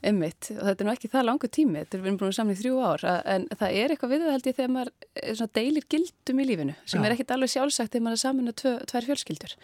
Ummitt 0.00 0.48
og 0.54 0.62
þetta 0.64 0.80
er 0.80 0.86
nú 0.88 0.92
ekki 0.94 1.10
það 1.12 1.26
langu 1.28 1.48
tími, 1.52 1.82
þetta 1.82 1.98
er 1.98 2.04
erum 2.06 2.18
búin 2.20 2.32
saman 2.36 2.54
í 2.54 2.60
þrjú 2.60 2.76
ár 2.80 3.02
en 3.20 3.42
það 3.52 3.74
er 3.82 3.92
eitthvað 3.92 4.12
við 4.14 4.22
það 4.24 4.34
held 4.34 4.46
ég 4.48 4.56
þegar 4.56 4.70
maður 4.76 5.50
deilir 5.58 5.88
gildum 5.92 6.40
í 6.40 6.46
lífinu 6.48 6.76
sem 6.84 7.00
Já. 7.00 7.06
er 7.06 7.14
ekkit 7.16 7.34
alveg 7.36 7.52
sjálfsagt 7.52 7.92
þegar 7.92 8.06
maður 8.06 8.16
er 8.16 8.22
saman 8.22 8.48
með 8.48 8.62
tvær 8.88 9.08
fjölskyldur 9.10 9.56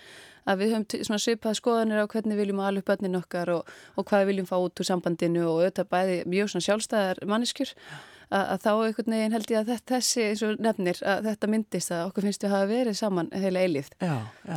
að 0.46 0.60
við 0.60 0.74
höfum 0.76 1.22
svipað 1.24 1.56
skoðanir 1.58 2.04
á 2.04 2.10
hvernig 2.12 2.38
viljum 2.38 2.60
að 2.60 2.68
alveg 2.70 2.88
bönnin 2.90 3.18
okkar 3.18 3.54
og, 3.54 3.72
og 3.96 4.08
hvað 4.10 4.28
viljum 4.28 4.50
fá 4.50 4.58
út 4.60 4.82
úr 4.82 4.90
sambandinu 4.90 5.46
og 5.48 5.62
auðvitað 5.62 5.90
bæði 5.96 6.18
mjög 6.28 6.52
sjálfstæðar 6.68 7.22
manneskjur 7.32 7.72
að, 7.72 8.04
að 8.34 8.62
þá 8.64 8.70
einhvern 8.72 9.14
veginn 9.14 9.36
held 9.36 9.50
ég 9.52 9.60
að 9.60 9.68
þetta, 9.72 9.92
þessi 9.94 10.24
eins 10.26 10.42
og 10.46 10.62
nefnir 10.62 11.02
að 11.06 11.28
þetta 11.30 11.50
myndist 11.52 11.92
að 11.94 12.04
okkur 12.08 12.26
finnst 12.26 12.42
við 12.42 12.48
að 12.50 12.56
hafa 12.56 12.70
verið 12.72 12.98
saman 12.98 13.30
heila 13.34 13.62
eilíft 13.62 13.94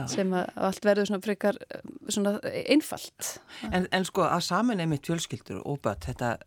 sem 0.09 0.33
að 0.39 0.63
allt 0.69 0.87
verður 0.89 1.09
svona 1.11 1.25
frekar 1.25 1.59
svona 2.09 2.33
einfalt. 2.65 3.35
En, 3.69 3.85
en 3.93 4.07
sko 4.09 4.25
að 4.25 4.47
saman 4.49 4.81
er 4.81 4.89
mitt 4.89 5.05
fjölskyldur 5.05 5.61
og 5.65 5.81
bætt 5.85 6.09
þetta 6.09 6.37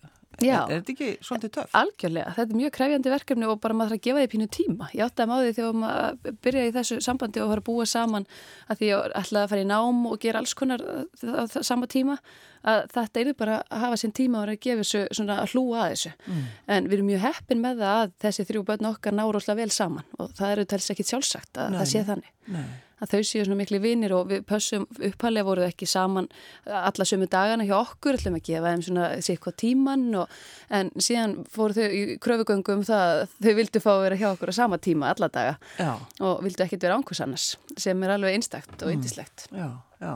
Já, 0.46 0.58
er, 0.62 0.72
er 0.75 0.82
þetta 0.82 0.92
ekki 0.94 1.26
svolítið 1.26 1.52
töff? 1.56 1.75
Algjörlega, 1.78 2.34
þetta 2.37 2.54
er 2.54 2.61
mjög 2.61 2.72
kræfjandi 2.76 3.12
verkefni 3.12 3.49
og 3.49 3.61
bara 3.62 3.76
maður 3.78 3.92
þarf 3.94 4.00
að 4.00 4.06
gefa 4.06 4.22
því 4.22 4.30
pínu 4.34 4.49
tíma. 4.56 4.88
Ég 4.92 5.04
átti 5.06 5.25
að 5.25 5.32
máði 5.32 5.56
þegar 5.58 5.80
maður 5.82 6.38
byrja 6.46 6.64
í 6.64 6.72
þessu 6.76 6.99
sambandi 7.06 7.42
og 7.42 7.52
fara 7.52 7.64
að 7.64 7.68
búa 7.68 7.88
saman 7.88 8.28
að 8.68 8.80
því 8.80 8.90
ég 8.90 9.16
ætlaði 9.22 9.42
að 9.42 9.52
fara 9.54 9.64
í 9.64 9.68
nám 9.72 10.06
og 10.11 10.22
gera 10.22 10.42
alls 10.42 10.54
konar 10.58 10.87
á 10.87 11.42
sama 11.61 11.90
tíma 11.90 12.18
að 12.62 12.84
þetta 12.94 13.22
er 13.25 13.32
bara 13.34 13.58
að 13.66 13.84
hafa 13.87 13.99
sinn 13.99 14.14
tíma 14.14 14.42
og 14.42 14.52
að 14.52 14.61
gefa 14.62 14.84
þessu 14.84 15.02
svona 15.18 15.40
að 15.42 15.56
hlúa 15.56 15.82
að 15.87 15.96
þessu. 15.96 16.14
Mm. 16.28 16.46
En 16.76 16.88
við 16.88 16.99
erum 16.99 17.11
mjög 17.11 17.26
heppin 17.26 17.64
með 17.64 17.82
það 17.82 17.99
að 18.04 18.14
þessi 18.26 18.49
þrjú 18.50 18.64
börn 18.70 18.90
okkar 18.92 19.18
ná 19.18 19.25
róslega 19.26 19.62
vel 19.64 19.75
saman 19.75 20.06
og 20.22 20.30
það 20.38 20.54
eru 20.54 20.68
tels 20.70 20.88
ekki 20.94 21.08
sjálfsagt 21.08 21.58
að 21.58 21.75
Nei. 21.75 21.78
það 21.80 21.92
sé 21.92 22.04
þannig. 22.12 22.32
Nei 22.54 22.66
að 23.02 23.14
þau 23.14 23.23
séu 23.26 23.44
svona 23.47 23.59
miklu 23.59 23.80
vinir 23.82 24.14
og 24.16 24.28
við 24.30 24.44
pössum 24.49 24.87
uppalega 24.94 25.47
voruð 25.47 25.68
ekki 25.68 25.88
saman 25.90 26.28
alla 26.66 27.06
sömu 27.09 27.28
dagana 27.30 27.66
hjá 27.66 27.75
okkur, 27.80 28.18
ætlum 28.18 28.38
að 28.38 28.47
gefa 28.49 28.73
þeim 28.73 28.85
svona 28.87 29.09
sikvað 29.26 29.59
tíman 29.62 30.04
og, 30.23 30.37
en 30.71 30.92
síðan 30.97 31.38
fóru 31.50 31.76
þau 31.78 31.97
í 31.99 32.02
kröfugöngum 32.23 32.82
um 32.82 32.87
það 32.87 33.14
að 33.14 33.25
þau 33.38 33.56
vildu 33.59 33.82
fá 33.82 33.90
að 33.94 34.04
vera 34.06 34.21
hjá 34.23 34.28
okkur 34.32 34.54
á 34.54 34.61
sama 34.61 34.78
tíma 34.82 35.11
alla 35.12 35.30
daga 35.32 35.56
já. 35.78 35.92
og 36.23 36.44
vildu 36.47 36.66
ekkit 36.66 36.87
vera 36.87 37.00
ánkvæmst 37.00 37.26
annars 37.26 37.49
sem 37.80 38.06
er 38.06 38.14
alveg 38.16 38.38
einstakt 38.38 38.82
og 38.82 38.94
eindislegt. 38.94 39.49
Mm, 39.50 39.59
já, 39.59 40.06
já. 40.06 40.14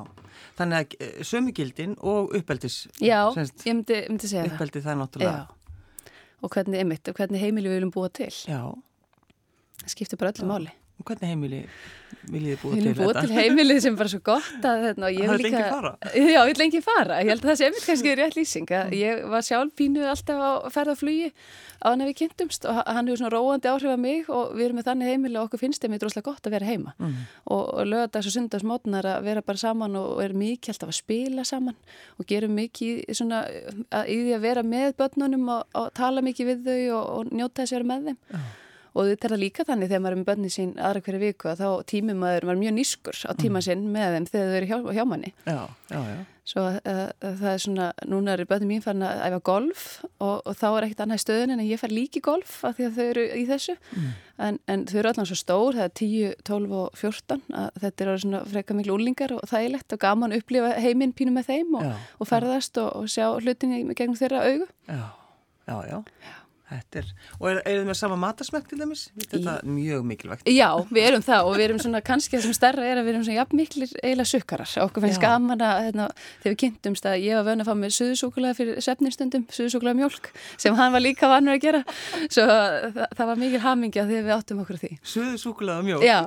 Þannig 0.56 0.78
að 0.78 0.96
eh, 1.04 1.20
sömugildin 1.26 1.98
og 2.00 2.32
uppeldis 2.36 2.78
Já, 3.02 3.20
senst, 3.34 3.60
ég 3.66 3.76
myndi, 3.76 4.00
myndi 4.08 4.30
segja 4.30 4.46
það. 4.46 4.56
Uppeldi 4.56 4.82
það 4.84 4.94
er 4.94 4.98
náttúrulega. 5.02 5.44
Já, 5.44 6.12
og 6.42 6.52
hvernig, 6.52 6.80
einmitt, 6.80 7.10
og 7.10 7.18
hvernig 7.18 7.42
heimili 7.42 7.70
við 7.70 7.80
viljum 7.80 7.92
búa 7.94 8.10
til. 8.12 8.32
Já. 8.46 8.60
Það 9.82 9.92
skiptir 9.92 10.20
bara 10.20 10.32
öllu 10.32 10.48
máli. 10.48 10.74
Og 10.96 11.04
hvernig 11.10 11.28
heimili 11.28 11.58
viljið 12.32 12.56
þið 12.56 12.62
búa 12.62 12.72
til 12.72 12.80
þetta? 12.80 12.80
Við 12.80 12.86
viljum 12.86 12.96
búa 13.02 13.22
til 13.22 13.36
heimilið 13.36 13.78
sem 13.84 13.96
bara 13.98 14.10
svo 14.10 14.20
gott 14.24 14.64
að 14.64 14.84
þetta. 14.86 15.02
Það 15.02 15.32
vil 15.36 15.44
lengi 15.44 15.62
fara? 15.68 15.90
Já, 16.34 16.38
vil 16.48 16.56
lengi 16.62 16.80
fara. 16.86 17.18
Ég 17.20 17.30
held 17.32 17.44
að 17.44 17.50
það 17.50 17.58
sé 17.60 17.68
einmitt 17.68 17.86
kannski 17.90 18.14
rétt 18.16 18.38
lýsing. 18.38 18.72
Ég 18.96 19.22
var 19.34 19.44
sjálf 19.44 19.74
pínuð 19.76 20.08
alltaf 20.14 20.40
á 20.40 20.52
ferðarflugi 20.72 21.28
á 21.76 21.86
hann 21.92 22.02
ef 22.02 22.10
við 22.10 22.18
kynntumst 22.22 22.64
og 22.64 22.80
hann 22.80 23.10
hefur 23.10 23.20
svona 23.20 23.32
róandi 23.34 23.68
áhrif 23.68 23.92
að 23.92 24.02
mig 24.06 24.30
og 24.32 24.56
við 24.56 24.64
erum 24.66 24.80
með 24.80 24.88
þannig 24.88 25.12
heimili 25.12 25.36
og 25.36 25.50
okkur 25.50 25.60
finnst 25.60 25.82
þeim 25.84 25.92
eitthvað 25.92 26.06
droslega 26.06 26.30
gott 26.30 26.48
að 26.48 26.56
vera 26.56 26.70
heima. 26.70 26.94
Mm. 26.96 27.16
Og, 27.44 27.64
og 27.76 27.90
lögadags 27.92 28.30
og 28.30 28.36
sundagsmótnar 28.38 29.10
að 29.12 29.28
vera 29.28 29.44
bara 29.44 29.60
saman 29.60 29.98
og 30.00 30.22
er 30.24 30.36
mikið 30.40 30.72
alltaf 30.72 30.94
að 30.94 31.00
spila 31.02 31.44
saman 31.44 31.76
og 32.16 32.30
gerum 32.32 32.56
mikið 32.56 33.04
svona 33.12 33.44
að, 33.44 34.08
í 34.08 34.22
því 34.24 34.36
að 34.38 34.46
vera 34.48 34.64
með 34.64 34.94
börnunum 35.02 35.50
og, 35.58 35.66
og 35.76 35.90
tala 36.00 36.24
mikið 36.24 36.54
við 36.54 36.70
þau 36.70 36.78
og, 36.96 37.10
og 37.18 37.34
njóta 37.36 37.60
þess 37.60 37.74
að 37.74 37.82
vera 37.82 37.92
með 37.92 38.08
þeim. 38.08 38.22
Mm 38.32 38.54
og 38.96 39.10
þetta 39.10 39.28
er 39.28 39.34
það 39.34 39.42
líka 39.42 39.66
þannig 39.68 39.90
þegar 39.90 40.04
maður 40.04 40.16
er 40.16 40.22
með 40.22 40.30
bönni 40.30 40.52
sín 40.52 40.72
aðra 40.80 41.02
hverju 41.04 41.22
viku 41.22 41.50
að 41.52 41.60
þá 41.60 41.90
tímum 41.92 42.22
maður 42.24 42.48
var 42.50 42.62
mjög 42.62 42.78
nýskur 42.78 43.20
á 43.28 43.32
tíma 43.36 43.60
mm. 43.60 43.66
sinn 43.68 43.84
með 43.92 44.16
þeim 44.16 44.30
þegar 44.30 44.48
þau 44.48 44.56
eru 44.60 44.70
hjá, 44.70 44.78
hjá 44.96 45.04
manni 45.10 45.34
Já, 45.44 45.60
já, 45.92 46.00
já 46.14 46.24
Svo 46.46 46.62
uh, 46.62 47.08
það 47.18 47.48
er 47.50 47.58
svona, 47.58 47.86
núna 48.06 48.36
er 48.36 48.44
bönni 48.46 48.68
mín 48.68 48.82
farin 48.84 49.02
að 49.02 49.22
æfa 49.26 49.40
golf 49.48 49.86
og, 50.22 50.44
og 50.46 50.52
þá 50.54 50.66
er 50.68 50.86
ekkert 50.86 51.00
annað 51.02 51.22
stöðun 51.24 51.54
en 51.56 51.62
ég 51.66 51.80
fær 51.80 51.90
líki 51.90 52.22
golf 52.22 52.60
af 52.68 52.76
því 52.76 52.86
að 52.86 53.00
þau 53.00 53.06
eru 53.06 53.24
í 53.34 53.42
þessu 53.48 53.74
mm. 53.74 54.12
en, 54.46 54.60
en 54.70 54.84
þau 54.86 54.94
eru 55.00 55.10
allan 55.10 55.26
svo 55.26 55.38
stór, 55.40 55.74
það 55.74 55.88
er 55.88 55.96
10, 55.98 56.36
12 56.46 56.76
og 56.78 57.02
14 57.02 57.42
að 57.64 57.82
þetta 57.82 58.06
eru 58.06 58.16
svona 58.22 58.44
freka 58.54 58.78
miklu 58.78 58.94
úlingar 58.94 59.34
og 59.34 59.42
þægilegt 59.50 59.98
og 59.98 60.02
gaman 60.06 60.36
að 60.36 60.44
upplifa 60.44 60.70
heiminn 60.86 61.16
pínu 61.18 61.34
með 61.34 61.50
þeim 61.50 61.78
og, 61.80 61.92
og 62.22 62.30
ferðast 62.30 62.78
og, 62.78 62.92
og 62.94 63.10
sjá 63.10 63.26
hlutinni 63.42 63.82
gegnum 63.90 64.18
þeirra 64.22 64.46
augu 64.46 64.70
já, 64.86 65.02
já, 65.66 65.76
já. 65.90 66.02
Er, 66.66 67.10
og 67.38 67.44
er, 67.46 67.60
er 67.62 67.76
þið 67.78 67.84
með 67.86 67.96
sama 68.00 68.16
matasmækt 68.18 68.72
til 68.72 68.80
dæmis? 68.80 69.04
Þetta 69.20 69.52
er 69.60 69.68
mjög 69.70 70.06
mikilvægt. 70.08 70.48
Já, 70.50 70.66
við 70.90 71.04
erum 71.12 71.22
það 71.22 71.46
og 71.46 71.54
við 71.54 71.64
erum 71.68 71.78
svona, 71.84 72.00
kannski 72.02 72.34
það 72.34 72.48
sem 72.48 72.56
starra 72.58 72.88
er 72.88 72.98
að 72.98 73.06
við 73.06 73.12
erum 73.12 73.26
svona 73.28 73.38
jafn 73.38 73.60
miklir 73.60 73.92
eiginlega 74.00 74.30
sukkarar. 74.32 74.72
Okkur 74.82 75.06
finnst 75.06 75.22
gaman 75.22 75.62
að 75.62 75.84
hérna, 75.84 76.08
þegar 76.42 76.56
við 76.56 76.58
kynntumst 76.64 77.06
að 77.06 77.20
ég 77.22 77.38
var 77.38 77.46
vöna 77.46 77.62
að 77.62 77.70
fá 77.70 77.78
með 77.84 77.94
suðusúkulega 78.00 78.58
fyrir 78.58 78.82
sefninstundum, 78.88 79.46
suðusúkulega 79.54 80.00
mjölk 80.02 80.30
sem 80.58 80.74
hann 80.80 80.94
var 80.96 81.06
líka 81.06 81.30
vannur 81.30 81.54
að 81.54 81.62
gera. 81.68 81.84
Svo 82.26 82.50
það, 82.50 83.02
það 83.14 83.30
var 83.30 83.42
mikil 83.44 83.64
hamingja 83.68 84.08
þegar 84.10 84.26
við 84.26 84.36
áttum 84.40 84.66
okkur 84.66 84.82
því. 84.82 84.94
Suðusúkulega 85.14 85.86
mjölk? 85.86 86.08
Já 86.10 86.18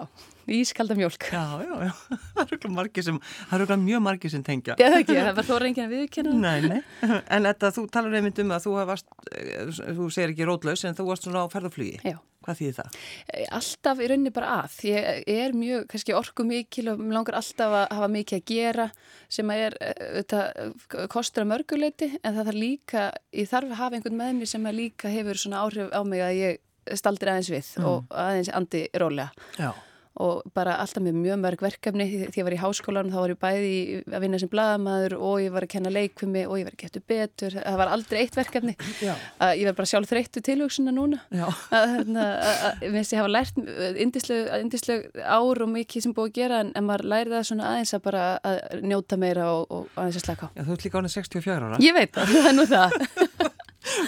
ískalda 0.48 0.98
mjölk 1.00 1.28
Já, 1.32 1.44
já, 1.66 1.74
já, 1.90 1.94
það 2.38 2.56
eru 2.58 2.72
margir 2.78 3.08
sem 3.10 3.20
það 3.50 3.66
eru 3.66 3.80
mjög 3.84 4.06
margir 4.08 4.34
sem 4.34 4.46
tengja 4.46 4.78
Já, 4.80 4.88
ekki, 4.90 5.18
það 5.20 5.36
var 5.42 5.50
þó 5.50 5.54
reyngin 5.66 5.86
að 5.88 5.96
viðkynna 5.98 6.34
Nei, 6.40 6.74
nei, 6.74 6.82
en 7.36 7.50
þetta, 7.52 7.74
þú 7.76 7.86
talar 7.94 8.20
einmitt 8.20 8.42
um 8.44 8.56
að 8.56 8.66
þú 8.68 8.80
varst, 8.90 9.08
eh, 9.34 9.70
þú 9.98 10.10
segir 10.14 10.34
ekki 10.34 10.50
rótlaus 10.50 10.86
en 10.88 10.98
þú 10.98 11.12
varst 11.12 11.28
svona 11.28 11.46
á 11.46 11.48
ferðarflugi 11.52 12.02
Já 12.04 12.20
Hvað 12.40 12.60
þýðir 12.60 12.76
það? 12.78 12.94
Eh, 13.34 13.48
alltaf 13.58 14.00
í 14.00 14.06
rauninni 14.08 14.32
bara 14.34 14.52
að. 14.62 14.76
Ég 14.88 15.26
er 15.34 15.56
mjög, 15.58 15.84
kannski 15.92 16.16
orku 16.16 16.46
mikil 16.48 16.86
og 16.94 17.02
langar 17.12 17.38
alltaf 17.40 17.76
að 17.82 17.98
hafa 17.98 18.10
mikið 18.14 18.40
að 18.40 18.46
gera 18.54 18.86
sem 19.28 19.52
að 19.52 19.64
er, 19.66 19.76
þetta 20.22 20.40
eh, 20.64 21.04
kostur 21.12 21.44
að 21.44 21.52
mörguleiti 21.52 22.10
en 22.16 22.40
það 22.40 22.50
þarf 22.52 22.62
líka, 22.64 23.04
ég 23.36 23.52
þarf 23.52 23.76
að 23.76 23.82
hafa 23.84 24.00
einhvern 24.00 24.18
með 24.22 24.34
mér 24.40 24.52
sem 24.54 24.72
að 24.72 24.80
líka 24.80 25.12
hefur 25.12 25.44
svona 25.44 25.66
áhrif 25.66 25.92
á 25.92 26.02
mig 26.08 26.24
að 26.24 26.40
ég 26.40 26.98
staldir 26.98 27.34
aðeins 27.34 27.52
við 27.54 27.76
mm. 27.76 27.92
og 27.92 28.18
aðeins 28.24 28.54
andi 28.56 28.88
rólega. 29.04 29.48
Já 29.60 29.74
og 30.20 30.44
bara 30.56 30.76
alltaf 30.84 31.04
með 31.04 31.18
mjög 31.20 31.40
mörg 31.44 31.62
verkefni. 31.64 32.08
Því 32.30 32.42
ég 32.42 32.48
var 32.48 32.56
í 32.56 32.60
háskólanum 32.60 33.14
þá 33.14 33.20
var 33.22 33.34
ég 33.34 33.40
bæði 33.44 33.74
að 34.12 34.24
vinna 34.26 34.40
sem 34.42 34.52
bladamæður 34.52 35.16
og 35.18 35.36
ég 35.44 35.54
var 35.56 35.66
að 35.66 35.72
kenna 35.76 35.94
leikvimi 35.94 36.44
og 36.46 36.58
ég 36.60 36.68
var 36.68 36.76
að 36.76 36.84
geta 36.84 37.04
betur. 37.14 37.56
Það 37.60 37.80
var 37.82 37.94
aldrei 37.96 38.20
eitt 38.24 38.36
verkefni. 38.40 38.76
Ég 39.60 39.66
var 39.66 39.76
bara 39.78 39.88
sjálf 39.90 40.10
þreyttu 40.12 40.42
tilvöksuna 40.46 40.92
núna. 40.94 41.22
Ég 41.34 42.92
finnst 42.94 43.14
ég 43.16 43.22
hafa 43.22 43.32
lært 43.32 43.60
indisleg 44.04 45.08
ár 45.24 45.64
og 45.64 45.72
mikið 45.72 46.06
sem 46.06 46.14
búið 46.16 46.30
að 46.30 46.36
gera 46.40 46.60
en, 46.64 46.72
en 46.78 46.86
maður 46.88 47.08
læri 47.14 47.34
það 47.34 47.48
svona 47.50 47.72
aðeins 47.74 47.96
að 47.96 48.04
bara 48.06 48.24
að 48.46 48.84
njóta 48.92 49.20
meira 49.20 49.48
og, 49.56 49.66
og 49.72 50.00
aðeins 50.00 50.20
að 50.20 50.26
slaka 50.28 50.50
á. 50.50 50.54
Já, 50.56 50.64
Þú 50.68 50.76
ert 50.76 50.86
líka 50.88 51.02
ánið 51.02 51.16
64 51.16 51.58
ára. 51.70 51.82
Ég 51.84 51.96
veit 51.98 52.14
það, 52.16 52.34
það 52.36 52.50
er 52.52 52.58
nú 52.60 52.68
það 52.70 52.98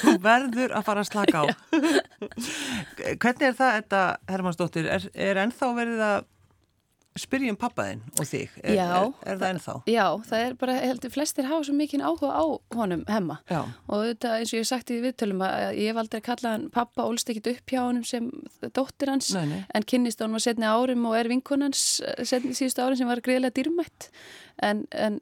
Þú 0.01 0.15
verður 0.23 0.75
að 0.77 0.85
fara 0.87 1.03
að 1.03 1.09
slaka 1.09 1.43
á. 1.43 1.45
Hvernig 3.21 3.47
er 3.49 3.57
það, 3.57 3.77
þetta, 3.79 4.03
Hermannsdóttir, 4.31 4.89
er, 4.97 5.07
er 5.29 5.41
ennþá 5.43 5.71
verið 5.77 6.03
að 6.07 6.27
spyrja 7.19 7.51
um 7.51 7.57
pappaðinn 7.59 8.01
og 8.15 8.27
þig? 8.27 8.53
Er, 8.63 8.75
já, 8.77 8.87
er, 8.87 9.33
er 9.33 9.39
það 9.41 9.53
ennþá? 9.53 9.75
Já, 9.91 10.05
það 10.29 10.43
er 10.45 10.53
bara, 10.61 10.75
heldur, 10.79 11.11
flestir 11.11 11.47
hafa 11.49 11.65
svo 11.67 11.75
mikinn 11.75 12.03
áhuga 12.05 12.31
á 12.31 12.43
honum 12.77 13.03
hemma 13.11 13.39
já. 13.51 13.59
og 13.91 14.05
þetta 14.07 14.35
eins 14.37 14.53
og 14.53 14.57
ég 14.57 14.63
hef 14.63 14.69
sagt 14.69 14.93
í 14.93 14.99
viðtölum 15.03 15.43
að 15.43 15.65
ég 15.81 15.91
hef 15.91 15.99
aldrei 15.99 16.23
kallað 16.23 16.55
hann 16.55 16.67
pappa 16.71 17.03
og 17.03 17.15
olst 17.15 17.31
ekkit 17.33 17.51
upp 17.51 17.73
hjá 17.73 17.81
honum 17.81 18.05
sem 18.07 18.29
dóttir 18.71 19.11
hans 19.11 19.33
nei, 19.35 19.43
nei. 19.51 19.59
en 19.75 19.87
kynnist 19.91 20.23
honum 20.23 20.39
á 20.39 20.41
setni 20.45 20.69
árum 20.69 21.09
og 21.09 21.17
er 21.19 21.31
vinkunans 21.31 21.83
eh, 22.13 22.23
síðustu 22.23 22.85
árum 22.85 22.99
sem 22.99 23.11
var 23.11 23.23
greiðilega 23.25 23.57
dýrmætt 23.59 24.11
en, 24.61 24.85
en 24.95 25.19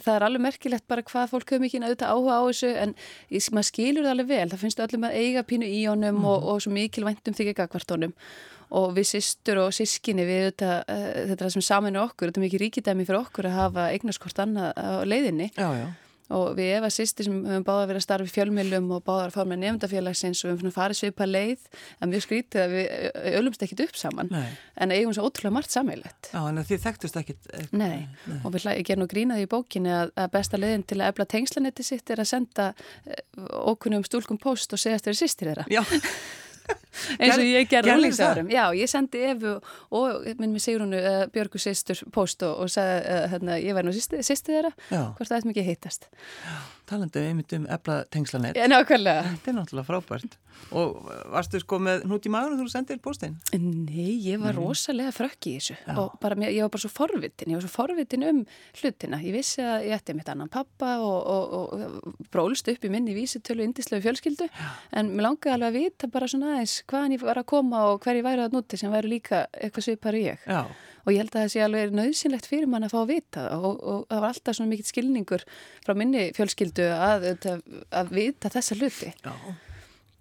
það 0.00 0.12
er 0.16 0.26
alveg 0.26 0.44
merkilegt 0.48 0.86
bara 0.90 1.04
hvað 1.06 1.30
fólk 1.32 1.52
hefur 1.52 1.64
mikið 1.64 1.86
auðvitað 1.86 2.12
áhuga 2.12 2.40
á 2.40 2.42
þessu 2.48 2.72
en 2.82 2.94
maður 3.54 3.68
skilur 3.70 4.06
það 4.06 4.12
alveg 4.14 4.30
vel, 4.32 4.50
það 4.52 4.62
finnst 4.64 4.84
öllum 4.86 5.08
að 5.08 5.16
eiga 5.22 5.46
pínu 5.46 5.70
í 5.70 5.80
honum 5.86 6.20
mm. 6.20 6.28
og, 6.32 6.50
og 6.52 6.62
svo 6.64 6.74
mikil 6.74 7.06
væntum 7.06 7.36
þykja 7.36 7.56
gagvart 7.62 7.94
honum 7.94 8.14
og 8.70 8.96
við 8.96 9.10
sýstur 9.12 9.62
og 9.66 9.74
sískinni 9.76 10.26
við 10.26 10.48
þetta, 10.50 10.72
uh, 10.86 11.12
þetta 11.32 11.44
það 11.44 11.54
sem 11.58 11.68
saminu 11.68 12.02
okkur, 12.06 12.30
þetta 12.32 12.42
er 12.42 12.46
mikið 12.48 12.64
ríkidæmi 12.64 13.06
fyrir 13.06 13.22
okkur 13.22 13.50
að 13.50 13.60
hafa 13.60 13.86
eignarskort 13.92 14.42
annað 14.46 14.74
á 14.74 15.04
leiðinni. 15.06 15.52
Já, 15.54 15.70
já. 15.82 15.86
Og 16.34 16.56
við 16.58 16.72
Eva 16.74 16.88
sýsti 16.90 17.22
sem 17.22 17.34
höfum 17.46 17.62
báða 17.62 17.94
að 17.94 18.02
starfa 18.02 18.26
í 18.26 18.32
fjölmjölum 18.34 18.88
og 18.96 19.02
báða 19.06 19.28
að 19.28 19.34
fara 19.36 19.46
með 19.52 19.60
nefndafélagsins 19.62 20.40
og 20.42 20.48
við 20.48 20.56
höfum 20.56 20.72
farið 20.74 20.98
svipa 20.98 21.28
leið 21.28 21.68
en 22.02 22.10
mjög 22.10 22.24
skrítið 22.24 22.62
að 22.64 22.72
við 22.74 22.88
ölumst 23.38 23.62
ekkit 23.62 23.82
upp 23.84 24.00
saman. 24.00 24.32
Nei. 24.34 24.48
en 24.74 24.94
eigum 24.96 25.14
svo 25.14 25.28
ótrúlega 25.28 25.54
margt 25.54 25.70
sammeilett 25.70 26.30
Já, 26.32 26.40
en 26.48 26.58
þið 26.66 26.82
þekktust 26.82 27.20
ekkit 27.20 27.46
eh, 27.54 27.68
Nei, 27.70 28.08
Nei. 28.26 28.40
og 28.42 28.56
við 28.56 28.66
gerum 28.88 29.04
nú 29.04 29.08
grínaði 29.12 29.46
í 29.46 29.50
bókinni 29.54 29.92
að, 29.94 30.10
að 30.18 30.32
besta 30.34 30.58
leiðin 30.58 30.82
til 30.90 30.98
að 30.98 31.12
efla 31.12 31.28
tengslanetti 31.36 31.86
sitt 31.86 32.10
er 32.10 32.24
að 32.24 32.30
senda 32.32 32.72
eh, 33.06 33.22
okkunum 33.62 34.02
stúlkum 34.08 34.42
post 34.42 34.74
og 34.74 34.82
segast 34.82 35.06
þeirri 35.06 35.22
sýstir 35.22 35.52
þeirra 35.52 35.68
eins 37.20 37.36
og 37.36 37.44
ég 37.44 37.68
gerði 37.70 37.96
úlingsárum 37.96 38.48
já, 38.52 38.64
ég 38.76 38.90
sendi 38.90 39.24
Efu 39.32 39.56
og 39.94 40.30
minn 40.40 40.54
með 40.54 40.64
Sigrunu 40.66 41.02
uh, 41.02 41.18
Björgu 41.34 41.60
sýstur 41.62 42.00
post 42.14 42.44
og, 42.46 42.64
og 42.64 42.72
sagði 42.72 43.02
uh, 43.02 43.26
hérna, 43.34 43.60
ég 43.62 43.76
væri 43.76 43.90
nú 43.90 43.96
sýstu 43.96 44.52
þeirra 44.54 44.72
hvort 44.88 45.28
það 45.28 45.38
ætti 45.40 45.52
mikið 45.52 45.70
hittast. 45.72 46.10
Já 46.46 46.75
talandi 46.88 47.22
einmitt 47.28 47.52
um 47.56 47.66
ebla 47.70 48.00
tengslanett. 48.12 48.56
Já, 48.58 48.66
nákvæmlega. 48.70 49.22
Þetta 49.32 49.50
er 49.52 49.56
náttúrulega 49.58 49.88
frábært. 49.88 50.36
Og 50.72 51.10
varstu 51.34 51.60
sko 51.60 51.78
með 51.82 52.06
hnút 52.06 52.26
í 52.26 52.32
maður 52.32 52.56
þú 52.62 52.66
sendið 52.72 53.00
postinn? 53.04 53.34
Nei, 53.52 54.16
ég 54.24 54.40
var 54.40 54.56
Nei. 54.56 54.62
rosalega 54.62 55.12
frökk 55.14 55.50
í 55.50 55.54
þessu 55.58 55.76
Já. 55.76 55.92
og 56.00 56.16
bara, 56.22 56.38
ég 56.48 56.62
var 56.64 56.72
bara 56.72 56.84
svo 56.86 56.92
forvitin, 56.94 57.52
ég 57.52 57.58
var 57.58 57.66
svo 57.66 57.72
forvitin 57.74 58.24
um 58.30 58.40
hlutina. 58.80 59.20
Ég 59.20 59.36
vissi 59.36 59.60
að 59.60 59.88
ég 59.90 59.98
ætti 59.98 60.16
mitt 60.16 60.32
annan 60.32 60.50
pappa 60.52 60.96
og, 61.04 61.20
og, 61.36 61.76
og 61.76 62.26
brólst 62.32 62.70
upp 62.72 62.88
í 62.88 62.92
minni 62.92 63.14
vísitölu 63.16 63.66
indislegu 63.66 64.06
fjölskyldu 64.08 64.48
Já. 64.48 64.72
en 64.96 65.12
mér 65.12 65.28
langaði 65.28 65.56
alveg 65.58 65.68
að 65.68 65.80
vita 65.82 66.12
bara 66.16 66.30
svona 66.30 66.56
aðeins 66.56 66.80
hvaðan 66.88 67.18
ég 67.18 67.26
var 67.28 67.42
að 67.42 67.50
koma 67.52 67.84
og 67.92 68.00
hver 68.00 68.20
ég 68.22 68.26
væri 68.26 68.46
að 68.46 68.56
núti 68.56 68.80
sem 68.80 68.92
væri 68.92 69.12
líka 69.18 69.46
eitthvað 69.52 69.90
svipar 69.90 70.16
í 70.16 70.28
ég. 70.30 70.46
Já 70.48 70.64
og 71.06 71.14
ég 71.14 71.22
held 71.22 71.30
að 71.34 71.44
það 71.44 71.52
sé 71.52 71.62
alveg 71.62 71.94
nöðsynlegt 71.94 72.48
fyrir 72.50 72.70
mann 72.70 72.86
að 72.86 72.94
fá 72.94 72.98
að 73.02 73.12
vita 73.12 73.44
og, 73.56 73.76
og 73.78 74.00
það 74.10 74.22
var 74.24 74.32
alltaf 74.32 74.58
svona 74.58 74.72
mikill 74.72 74.88
skilningur 74.90 75.44
frá 75.86 75.94
minni 75.98 76.26
fjölskyldu 76.36 76.88
að, 76.96 77.28
að, 77.36 77.62
að 78.02 78.12
vita 78.18 78.50
þessa 78.52 78.78
hluti. 78.80 79.12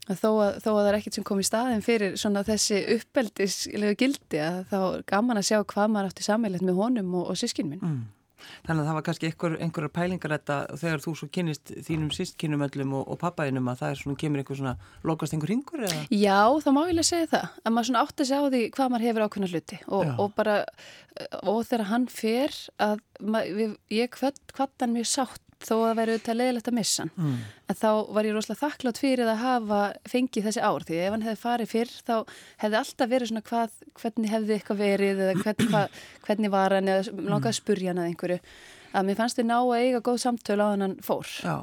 Þó 0.05 0.29
að, 0.29 0.59
þó 0.61 0.69
að 0.69 0.77
það 0.77 0.87
er 0.91 0.97
ekkert 0.99 1.17
sem 1.17 1.25
kom 1.25 1.39
í 1.41 1.47
staðin 1.47 1.81
fyrir 1.85 2.19
svona 2.21 2.43
þessi 2.45 2.83
uppeldislega 2.99 3.97
gildi 3.97 4.41
að 4.45 4.59
þá 4.69 4.79
gaman 5.09 5.41
að 5.41 5.47
sjá 5.49 5.57
hvað 5.63 5.95
maður 5.95 6.11
átti 6.11 6.27
sammeilegt 6.27 6.65
með 6.67 6.77
honum 6.77 7.15
og, 7.17 7.31
og 7.33 7.39
sískin 7.41 7.71
minn 7.71 7.81
mm. 7.81 8.03
Þannig 8.65 8.81
að 8.81 8.89
það 8.89 8.97
var 8.97 9.05
kannski 9.07 9.29
einhver, 9.29 9.57
einhverjar 9.65 9.93
pælingar 9.95 10.35
þetta 10.35 10.57
þegar 10.81 11.03
þú 11.05 11.15
svo 11.19 11.29
kynist 11.37 11.73
þínum 11.87 12.11
sístkynum 12.15 12.65
öllum 12.67 12.95
og, 12.99 13.07
og 13.13 13.19
pappaðinum 13.21 13.71
að 13.71 13.81
það 13.81 13.93
er 13.93 14.01
svona, 14.01 14.19
kemur 14.23 14.43
einhver 14.43 14.59
svona 14.59 14.75
lokast 15.05 15.35
einhver 15.35 15.53
ringur 15.53 15.85
eða? 15.85 16.03
Já, 16.11 16.39
það 16.65 16.77
má 16.77 16.81
ég 16.83 16.97
lega 16.97 17.09
segja 17.11 17.31
það, 17.35 17.47
að 17.61 17.75
maður 17.75 17.89
svona 17.89 18.05
átti 18.05 18.25
að 18.25 18.31
segja 18.31 18.43
á 18.45 18.53
því 18.55 18.63
hvað 18.75 18.93
maður 18.93 19.07
hefur 19.09 19.25
ákveðna 19.25 19.51
hluti 19.53 19.81
og, 19.85 20.13
og 20.25 20.35
bara, 20.37 20.57
og 21.41 21.59
þegar 21.69 21.87
hann 21.91 22.07
fer 22.11 22.59
að 22.85 23.03
mað, 23.23 23.75
ég 23.93 24.19
hvað 24.19 24.75
hann 24.81 24.95
mjög 24.95 25.11
sátt 25.11 25.44
þó 25.63 25.73
að 25.75 25.85
það 25.85 25.97
væri 25.99 26.13
auðvitað 26.15 26.37
leðilegt 26.39 26.69
að 26.69 26.75
missa 26.77 27.03
hann. 27.03 27.11
Mm. 27.15 27.35
en 27.69 27.77
þá 27.79 27.89
var 28.15 28.27
ég 28.27 28.35
rosalega 28.35 28.61
þakklátt 28.61 29.01
fyrir 29.01 29.29
að 29.31 29.41
hafa 29.41 29.79
fengið 30.11 30.47
þessi 30.49 30.63
ár 30.65 30.85
því 30.87 30.99
ef 31.01 31.15
hann 31.15 31.25
hefði 31.25 31.41
farið 31.41 31.71
fyrr 31.71 31.93
þá 31.95 32.15
hefði 32.63 32.79
alltaf 32.81 33.11
verið 33.13 33.31
svona 33.31 33.45
hvað, 33.49 33.77
hvernig 34.01 34.33
hefði 34.33 34.57
eitthvað 34.57 34.81
verið 34.81 35.23
eða 35.25 35.37
hvern, 35.41 35.67
hvað, 35.71 36.01
hvernig 36.27 36.53
var 36.55 36.75
hann 36.75 36.91
eða 36.91 37.15
langaði 37.15 37.53
að 37.53 37.59
spurja 37.59 37.93
hann 37.93 38.01
að 38.03 38.09
einhverju. 38.11 38.39
Að 38.95 39.07
mér 39.09 39.19
fannst 39.19 39.39
þið 39.39 39.49
ná 39.49 39.57
að 39.59 39.79
eiga 39.81 40.03
góð 40.05 40.19
samtölu 40.23 40.65
á 40.65 40.69
hann 40.71 40.97
fór. 41.03 41.31
Já. 41.43 41.55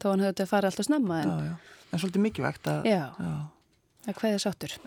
þó 0.00 0.06
hann 0.10 0.22
hefði 0.24 0.32
þetta 0.32 0.50
farið 0.50 0.70
alltaf 0.70 0.88
snemma 0.88 1.20
en, 1.20 1.28
já, 1.30 1.50
já. 1.50 1.82
en 1.90 2.02
svolítið 2.02 2.24
mikilvægt 2.26 2.70
að 2.70 2.88
að 4.08 4.16
hvaðið 4.16 4.42
sáttur. 4.42 4.78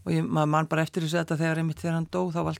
Og 0.00 0.14
ég, 0.14 0.24
mann 0.24 0.68
bara 0.70 0.86
eftir 0.86 1.04
þessu 1.04 1.18
þetta 1.20 1.36
þegar 1.36 1.60
einmitt 1.60 1.82
þegar 1.82 1.98
hann 1.98 2.08
dó 2.08 2.22
þá 2.32 2.40
var 2.46 2.56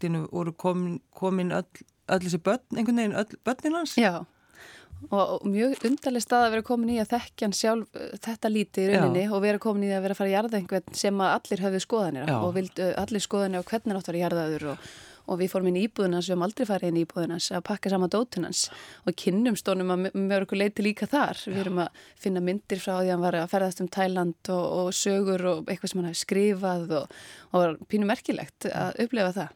og 5.08 5.44
mjög 5.48 5.84
undarlega 5.88 6.24
stað 6.24 6.46
að 6.46 6.54
vera 6.54 6.66
komin 6.66 6.94
í 6.94 6.98
að 7.00 7.12
þekkja 7.14 7.46
hann 7.46 7.56
sjálf 7.56 7.98
uh, 7.98 8.08
þetta 8.22 8.50
líti 8.52 8.84
í 8.84 8.88
rauninni 8.92 9.26
Já. 9.26 9.30
og 9.34 9.44
vera 9.44 9.60
komin 9.62 9.86
í 9.88 9.92
að 9.94 10.02
vera 10.06 10.16
að 10.16 10.20
fara 10.20 10.30
að 10.30 10.36
jarða 10.36 10.58
einhvern 10.60 10.98
sem 11.02 11.22
að 11.24 11.36
allir 11.36 11.62
höfðu 11.66 11.84
skoðanir 11.86 12.26
Já. 12.28 12.36
og 12.40 12.50
vildu 12.56 12.88
uh, 12.88 12.98
allir 13.00 13.24
skoðanir 13.24 13.62
og 13.62 13.70
hvernig 13.70 13.96
nátt 13.96 14.10
var 14.10 14.18
að 14.18 14.24
jarðaður 14.24 14.66
og, 14.74 14.90
og 15.30 15.38
við 15.40 15.52
fórum 15.52 15.70
inn 15.70 15.78
í 15.78 15.84
íbúðunans, 15.86 16.26
við 16.28 16.34
höfum 16.34 16.44
aldrei 16.46 16.68
farið 16.68 16.90
inn 16.90 16.98
í 17.00 17.04
íbúðunans 17.06 17.48
að 17.54 17.64
pakka 17.70 17.92
sama 17.92 18.10
dótunans 18.10 18.62
og 19.06 19.16
kynnum 19.24 19.56
stónum 19.58 19.94
að 19.94 20.36
okkur 20.40 20.58
leiti 20.58 20.84
líka 20.84 21.06
þar. 21.10 21.38
Við 21.46 21.60
erum 21.62 21.80
að 21.84 22.02
finna 22.18 22.42
myndir 22.42 22.82
frá 22.82 22.96
því 22.96 23.06
að 23.06 23.12
hann 23.14 23.24
var 23.24 23.38
að 23.38 23.52
ferðast 23.52 23.84
um 23.84 23.90
Tæland 23.94 24.50
og, 24.50 24.64
og 24.80 24.90
sögur 24.96 25.46
og 25.52 25.70
eitthvað 25.70 25.92
sem 25.92 26.02
hann 26.02 26.10
hafi 26.10 26.22
skrifað 26.24 26.96
og, 26.98 27.16
og 27.52 27.62
var 27.62 27.78
pínu 27.92 28.10
merkilegt 28.10 28.66
að 28.72 29.04
upplefa 29.06 29.46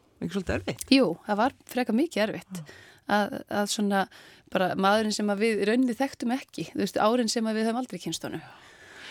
að, 3.11 3.40
að 3.50 3.70
svona 3.73 4.04
bara 4.54 4.75
maðurinn 4.78 5.14
sem 5.14 5.32
við 5.40 5.64
rauninni 5.68 5.96
þekktum 5.99 6.34
ekki, 6.37 6.68
þú 6.73 6.84
veist, 6.84 7.00
árin 7.00 7.32
sem 7.32 7.49
við 7.50 7.66
höfum 7.66 7.80
aldrei 7.82 7.99
kynstónu. 8.02 8.40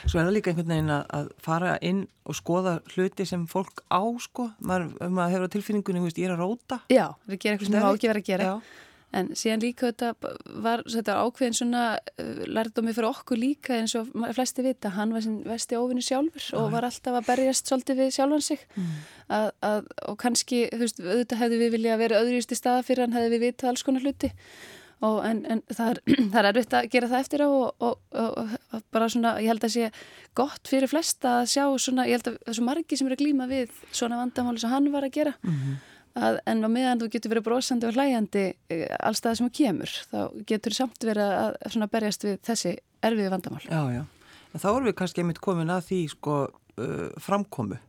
Svo 0.03 0.19
er 0.19 0.27
það 0.27 0.35
líka 0.35 0.51
einhvern 0.51 0.71
veginn 0.73 0.93
að 0.93 1.27
fara 1.43 1.75
inn 1.83 2.01
og 2.27 2.35
skoða 2.35 2.73
hluti 2.91 3.25
sem 3.27 3.45
fólk 3.47 3.85
á 3.88 4.03
sko, 4.19 4.50
maður, 4.59 4.89
maður 5.07 5.35
hefur 5.35 5.47
á 5.47 5.53
tilfinningunni, 5.55 6.01
veist, 6.03 6.19
ég 6.19 6.27
er 6.27 6.35
að 6.35 6.43
róta. 6.43 6.81
Já, 6.91 7.05
það 7.23 7.31
er 7.31 7.38
að 7.38 7.43
gera 7.45 7.55
eitthvað 7.55 7.69
sem 7.69 7.77
það 7.77 7.85
má 7.85 7.93
ekki 7.93 8.12
vera 8.12 8.23
að 8.23 8.31
gera. 8.31 8.50
Já. 8.50 8.81
En 9.13 9.29
síðan 9.38 9.62
líka 9.62 9.91
þetta 9.91 10.32
var 10.63 10.82
þetta 10.89 11.15
ákveðin 11.22 11.58
svona 11.58 11.82
uh, 12.01 12.43
lærdomi 12.50 12.96
fyrir 12.96 13.10
okkur 13.12 13.38
líka 13.38 13.77
eins 13.77 13.93
og 14.00 14.10
flesti 14.34 14.65
vita, 14.65 14.93
hann 14.96 15.13
var 15.13 15.25
sin 15.25 15.41
vesti 15.46 15.77
óvinni 15.77 16.01
sjálfur 16.01 16.41
Já. 16.41 16.58
og 16.58 16.72
var 16.74 16.88
alltaf 16.88 17.20
að 17.20 17.27
berjast 17.29 17.70
svolítið 17.70 18.01
við 18.01 18.13
sjálfan 18.17 18.46
sig. 18.46 18.63
Mm. 18.74 18.96
að, 19.38 19.50
að, 19.70 19.91
og 20.10 20.17
kannski, 20.24 20.63
þú 20.72 20.82
veist, 20.82 21.03
auðvitað 21.03 21.43
hefði 21.43 21.60
við 21.62 21.75
viljað 21.77 22.01
verið 22.01 22.24
öðrýst 22.24 22.55
í 22.55 22.60
staða 22.60 22.88
fyrir 22.88 23.05
hann 23.05 23.20
hefði 23.20 23.36
við 23.36 23.46
vitað 23.48 23.74
alls 23.74 23.86
konar 23.86 24.08
hluti. 24.08 24.34
Og 25.03 25.17
en, 25.27 25.46
en 25.51 25.63
það 25.67 25.93
er, 25.93 26.03
er 26.39 26.50
erfitt 26.50 26.75
að 26.79 26.89
gera 26.96 27.13
það 27.13 27.24
eftir 27.25 27.46
á 27.46 27.50
og, 27.51 27.70
og, 27.84 27.96
og, 28.17 28.60
og 28.74 28.84
bara 28.96 29.13
svona, 29.13 29.38
ég 29.43 29.53
held 29.53 29.65
að 29.67 29.75
sé 29.75 29.93
gott 30.34 30.70
fyrir 30.70 30.89
flesta 30.89 31.39
að 31.43 31.50
sjá 31.53 31.65
svona, 31.77 32.10
ég 32.10 32.17
held 32.17 32.34
að 32.34 32.38
það 32.41 32.53
er 32.53 32.58
svo 32.58 32.70
margi 32.70 32.98
sem 32.98 33.10
eru 33.10 33.20
að 33.20 33.25
glýma 33.25 33.50
við 33.51 33.82
svona 33.91 34.22
vandamáli 34.24 34.63
sem 34.63 34.74
hann 34.74 34.93
var 34.96 35.05
að 35.05 35.20
gera. 35.22 35.38
Mm 35.43 35.58
-hmm 35.58 35.82
að 36.20 36.39
en 36.50 36.65
á 36.65 36.70
meðan 36.70 37.01
þú 37.01 37.10
getur 37.13 37.34
verið 37.34 37.46
brosandi 37.48 37.88
og 37.88 37.96
hlæjandi 37.98 38.43
eh, 38.74 38.84
allstað 39.00 39.39
sem 39.39 39.48
þú 39.50 39.53
kemur 39.60 39.93
þá 40.12 40.20
getur 40.50 40.75
samt 40.77 41.08
verið 41.08 41.32
að 41.34 41.88
berjast 41.93 42.27
við 42.27 42.36
þessi 42.46 42.75
erfiði 43.03 43.32
vandamál. 43.34 43.63
Já, 43.65 43.82
já, 43.96 44.03
en 44.53 44.63
þá 44.63 44.70
erum 44.74 44.89
við 44.89 44.98
kannski 45.01 45.24
einmitt 45.24 45.41
komin 45.43 45.74
að 45.74 45.89
því 45.89 46.01
sko 46.13 46.38
uh, 46.46 47.10
framkomu. 47.22 47.79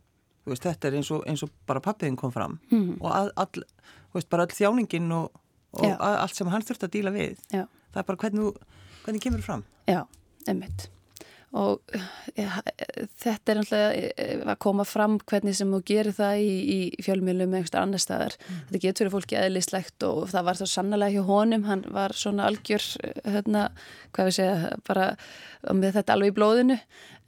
Veist, 0.49 0.64
þetta 0.64 0.90
er 0.90 0.99
eins 0.99 1.12
og, 1.14 1.23
eins 1.28 1.45
og 1.45 1.52
bara 1.69 1.81
pappiðin 1.85 2.19
kom 2.21 2.33
fram. 2.33 2.59
Mm. 2.73 2.97
og 3.00 3.12
að, 3.12 3.31
all, 3.45 3.69
veist, 4.16 4.31
bara 4.33 4.49
all 4.49 4.57
þjáningin 4.57 5.12
og, 5.16 5.45
og 5.81 5.95
allt 6.09 6.37
sem 6.37 6.50
hann 6.52 6.64
þurft 6.64 6.88
að 6.88 6.97
díla 6.97 7.14
við. 7.14 7.38
Já. 7.52 7.64
það 7.93 8.02
er 8.02 8.11
bara 8.11 8.25
hvernig, 8.25 8.66
hvernig 9.04 9.25
kemur 9.25 9.47
fram. 9.47 9.69
Já, 9.88 10.02
einmitt 10.49 10.88
og 11.54 11.94
ja, 12.34 12.58
þetta 13.23 13.52
er 13.52 13.61
náttúrulega 13.61 13.90
eh, 14.11 14.42
að 14.42 14.58
koma 14.64 14.87
fram 14.88 15.20
hvernig 15.23 15.54
sem 15.54 15.70
þú 15.70 15.80
gerir 15.87 16.16
það 16.16 16.42
í, 16.42 16.52
í 16.75 17.04
fjölmjölum 17.06 17.46
eða 17.52 17.61
einhversta 17.61 17.82
annar 17.84 18.02
staðar. 18.02 18.37
Mm. 18.42 18.61
Þetta 18.68 18.82
getur 18.87 19.12
fólki 19.14 19.38
eðlislegt 19.38 20.06
og 20.08 20.25
það 20.32 20.49
var 20.49 20.61
þá 20.61 20.64
sannlega 20.73 21.14
hjá 21.14 21.28
honum, 21.30 21.66
hann 21.70 21.84
var 21.94 22.16
svona 22.18 22.49
algjör, 22.50 22.88
hérna, 23.23 23.68
hvað 24.16 24.30
við 24.30 24.38
segja, 24.40 24.73
bara 24.88 25.11
með 25.70 26.00
þetta 26.00 26.16
alveg 26.16 26.34
í 26.34 26.38
blóðinu 26.40 26.80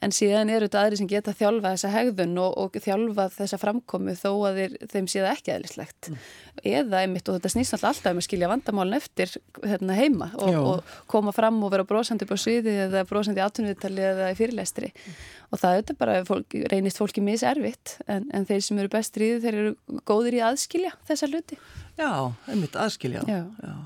en 0.05 0.13
síðan 0.13 0.51
eru 0.53 0.67
þetta 0.67 0.83
aðri 0.83 0.99
sem 1.01 1.09
geta 1.09 1.33
þjálfa 1.37 1.73
þessa 1.73 1.91
hegðun 1.95 2.35
og, 2.43 2.57
og 2.61 2.77
þjálfa 2.85 3.27
þessa 3.33 3.59
framkomi 3.61 4.15
þó 4.19 4.29
að 4.49 4.61
þeir, 4.61 4.75
þeim 4.93 5.09
sé 5.09 5.23
það 5.23 5.31
ekki 5.31 5.53
eðlislegt 5.55 6.11
mm. 6.11 6.27
eða 6.73 7.01
einmitt 7.01 7.31
og 7.31 7.39
þetta 7.39 7.53
snýst 7.55 7.77
alltaf 7.79 8.11
um 8.11 8.21
að 8.21 8.27
skilja 8.27 8.51
vandamálun 8.53 8.99
eftir 8.99 9.33
hérna, 9.65 9.97
heima 9.97 10.31
og, 10.37 10.59
og 10.61 10.95
koma 11.11 11.33
fram 11.37 11.63
og 11.65 11.73
vera 11.73 11.89
brósandi 11.89 12.29
på 12.29 12.39
sviði 12.41 12.77
eða 12.87 13.07
brósandi 13.09 13.41
í 13.41 13.47
atvinnviðtali 13.47 14.07
eða 14.11 14.31
í 14.35 14.39
fyrirlestri 14.39 14.93
mm. 14.93 15.19
og 15.57 15.65
það 15.65 15.81
er 15.81 15.99
bara, 16.05 16.21
fólk, 16.29 16.61
reynist 16.73 17.01
fólki 17.01 17.25
miservitt 17.25 17.97
en, 18.05 18.29
en 18.37 18.49
þeir 18.49 18.65
sem 18.69 18.85
eru 18.85 18.93
bestrið 18.93 19.43
þeir 19.47 19.61
eru 19.65 20.01
góðir 20.09 20.41
í 20.43 20.47
aðskilja 20.53 20.93
þessa 21.09 21.33
hluti 21.33 21.61
Já, 21.97 22.11
einmitt 22.53 22.77
aðskilja 22.77 23.25
Já, 23.25 23.45
Já. 23.65 23.77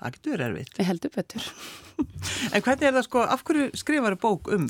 Það 0.00 0.16
getur 0.16 0.46
erfitt. 0.48 0.74
Ég 0.80 0.90
heldur 0.90 1.14
betur. 1.14 1.52
en 2.54 2.64
hvernig 2.64 2.88
er 2.88 2.98
það 2.98 3.06
sko, 3.06 3.24
af 3.36 3.46
hverju 3.46 3.70
skrifar 3.78 4.16
bók 4.20 4.50
um 4.54 4.68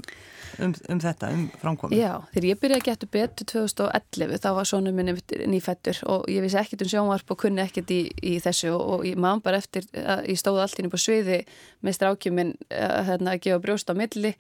um, 0.59 0.75
um 0.89 1.01
þetta, 1.01 1.31
um 1.35 1.45
framkomi? 1.61 1.99
Já, 1.99 2.13
þegar 2.35 2.49
ég 2.49 2.61
byrjaði 2.63 2.81
að 2.81 2.89
geta 2.89 3.11
betur 3.17 3.51
2011 3.53 4.41
þá 4.43 4.49
var 4.57 4.71
svona 4.71 4.95
minni 4.95 5.15
nýfættur 5.51 6.01
og 6.11 6.27
ég 6.33 6.45
vissi 6.45 6.59
ekkert 6.61 6.87
um 6.87 6.93
sjónvarp 6.93 7.35
og 7.35 7.41
kunni 7.45 7.65
ekkert 7.65 7.93
í, 7.95 8.01
í 8.23 8.39
þessu 8.43 8.73
og, 8.75 8.83
og 8.97 9.07
ég 9.09 9.21
maður 9.21 9.45
bara 9.47 9.61
eftir 9.63 9.87
að 10.01 10.27
ég 10.31 10.41
stóði 10.41 10.65
allt 10.65 10.83
inn 10.83 10.91
på 10.93 11.01
sviði 11.01 11.45
með 11.87 12.01
strákjuminn 12.01 12.57
að, 12.71 12.99
hérna, 13.11 13.37
að 13.37 13.47
gefa 13.47 13.63
brjóst 13.65 13.93
á 13.93 13.95
milli 13.99 14.35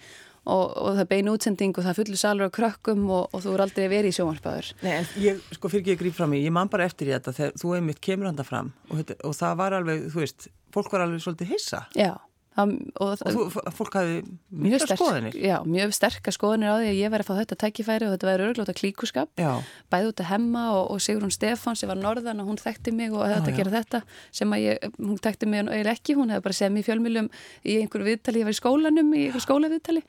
og, 0.48 0.64
og 0.72 0.94
það 0.98 1.10
bein 1.10 1.32
útsending 1.32 1.76
og 1.76 1.86
það 1.86 1.98
fullur 2.00 2.20
salur 2.20 2.48
á 2.48 2.56
krökkum 2.56 3.02
og, 3.12 3.26
og 3.34 3.44
þú 3.44 3.56
er 3.56 3.64
aldrei 3.66 3.84
verið 3.92 4.12
í 4.12 4.16
sjónvarpaður 4.18 4.70
Nei, 4.84 4.94
en 4.94 5.10
ég, 5.20 5.42
sko 5.56 5.72
fyrir 5.72 5.84
ekki 5.84 5.98
að 5.98 6.04
gríf 6.04 6.16
fram 6.20 6.36
í 6.36 6.44
ég 6.44 6.54
man 6.56 6.70
bara 6.72 6.88
eftir 6.88 7.10
í 7.10 7.16
þetta 7.16 7.36
þegar 7.36 7.60
þú 7.60 7.74
einmitt 7.76 8.00
kemur 8.04 8.30
handa 8.30 8.46
fram 8.46 8.72
og, 8.88 9.12
og 9.26 9.36
það 9.36 9.60
var 9.60 9.76
alveg, 9.80 10.08
þú 10.14 10.24
veist 10.24 10.48
fólk 10.74 10.92
var 10.94 11.06
alveg 11.06 11.22
svolítið 11.24 11.54
hissa. 11.54 11.84
Já 11.98 12.14
og, 12.58 12.72
og 12.98 13.20
þú, 13.22 13.44
fólk 13.76 13.94
hafi 13.94 14.16
mjög 14.50 14.82
skoðinir 14.90 15.36
já, 15.38 15.60
mjög 15.62 15.92
sterkar 15.94 16.34
skoðinir 16.34 16.72
á 16.74 16.76
því 16.80 16.88
að 16.90 16.98
ég 16.98 17.12
væri 17.12 17.24
að 17.24 17.28
fá 17.28 17.34
þetta 17.38 17.58
tækifæri 17.62 18.06
og 18.08 18.14
þetta 18.14 18.28
væri 18.28 18.46
örglóta 18.48 18.74
klíkuskap. 18.74 19.30
Já. 19.38 19.52
bæði 19.92 20.10
út 20.10 20.22
að 20.24 20.30
hemma 20.32 20.64
og, 20.74 20.90
og 20.90 21.04
Sigrun 21.04 21.34
Stefán 21.34 21.78
sem 21.78 21.90
var 21.90 22.00
norðan 22.00 22.42
og 22.42 22.50
hún 22.50 22.58
þekkti 22.60 22.94
mig 22.96 23.14
og 23.14 23.22
þetta 23.30 23.54
gera 23.54 23.74
þetta 23.76 24.02
sem 24.34 24.56
að 24.56 24.64
ég, 24.64 24.88
hún 24.98 25.20
þekkti 25.22 25.50
mig 25.50 25.62
eiginlega 25.62 25.94
ekki, 25.94 26.16
hún 26.18 26.34
hefði 26.34 26.46
bara 26.48 26.58
segð 26.58 26.74
mér 26.74 26.88
fjölmjöljum 26.88 27.30
í 27.62 27.76
einhverju 27.84 28.08
viðtali, 28.10 28.42
ég 28.42 28.50
var 28.50 28.56
í 28.56 28.60
skólanum 28.60 29.14
í 29.14 29.22
einhverju 29.28 29.46
skólaviðtali. 29.46 30.04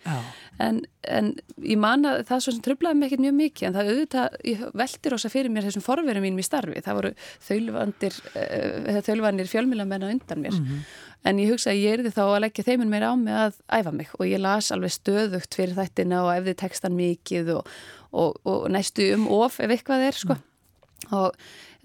En, 0.61 0.81
en 1.09 1.31
ég 1.61 1.79
man 1.81 2.09
að 2.09 2.25
það 2.29 2.43
svo 2.45 2.55
sem 2.55 2.65
tröflaði 2.65 2.99
mig 2.99 3.09
ekkert 3.11 3.25
mjög 3.27 3.37
mikið 3.37 3.69
en 3.69 3.77
það 3.77 3.91
auðvitað, 3.91 4.35
ég 4.49 4.65
veldi 4.81 5.13
rosa 5.13 5.31
fyrir 5.33 5.53
mér 5.53 5.69
þessum 5.69 5.85
forverum 5.85 6.25
mínum 6.25 6.41
í 6.41 6.45
starfi, 6.45 6.83
það 6.85 6.99
voru 6.99 7.13
þaulvandir, 7.47 8.19
uh, 8.35 8.99
þaulvandir 9.07 9.49
fjölmjöljamenn 9.49 10.05
á 10.05 10.11
undan 10.11 10.45
mér. 10.45 10.57
Mm 10.59 10.67
-hmm 10.67 11.09
en 11.27 11.41
ég 11.41 11.51
hugsa 11.53 11.71
að 11.71 11.81
ég 11.81 11.95
er 11.95 12.03
því 12.05 12.13
þá 12.15 12.21
að 12.25 12.39
leggja 12.45 12.67
þeiminn 12.67 12.91
meira 12.91 13.11
á 13.13 13.15
mig 13.19 13.37
að 13.37 13.57
æfa 13.77 13.93
mig 13.95 14.13
og 14.17 14.29
ég 14.29 14.41
las 14.41 14.71
alveg 14.73 14.93
stöðugt 14.95 15.57
fyrir 15.57 15.75
þættina 15.77 16.21
og 16.25 16.31
efði 16.35 16.55
textan 16.63 16.95
mikið 16.97 17.51
og, 17.57 17.73
og, 18.11 18.39
og 18.47 18.69
næstu 18.73 19.11
um 19.15 19.27
of 19.41 19.59
ef 19.61 19.75
eitthvað 19.75 20.07
er 20.07 20.17
sko 20.17 20.37
mm. 20.37 21.17
og 21.19 21.37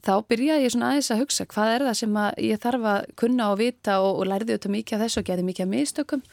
þá 0.06 0.12
byrjaði 0.30 0.66
ég 0.66 0.74
svona 0.74 0.92
aðeins 0.92 1.12
að 1.12 1.24
hugsa 1.24 1.48
hvað 1.50 1.72
er 1.74 1.86
það 1.88 1.98
sem 2.00 2.20
ég 2.46 2.62
þarf 2.62 2.88
að 2.92 3.10
kunna 3.22 3.50
og 3.52 3.60
vita 3.60 3.98
og, 4.04 4.22
og 4.22 4.30
lærði 4.30 4.54
auðvitað 4.54 4.76
mikið 4.78 4.96
af 4.96 5.04
þessu 5.04 5.22
og 5.22 5.28
gerði 5.30 5.48
mikið 5.50 5.66
af 5.66 5.72
mistökum 5.74 6.24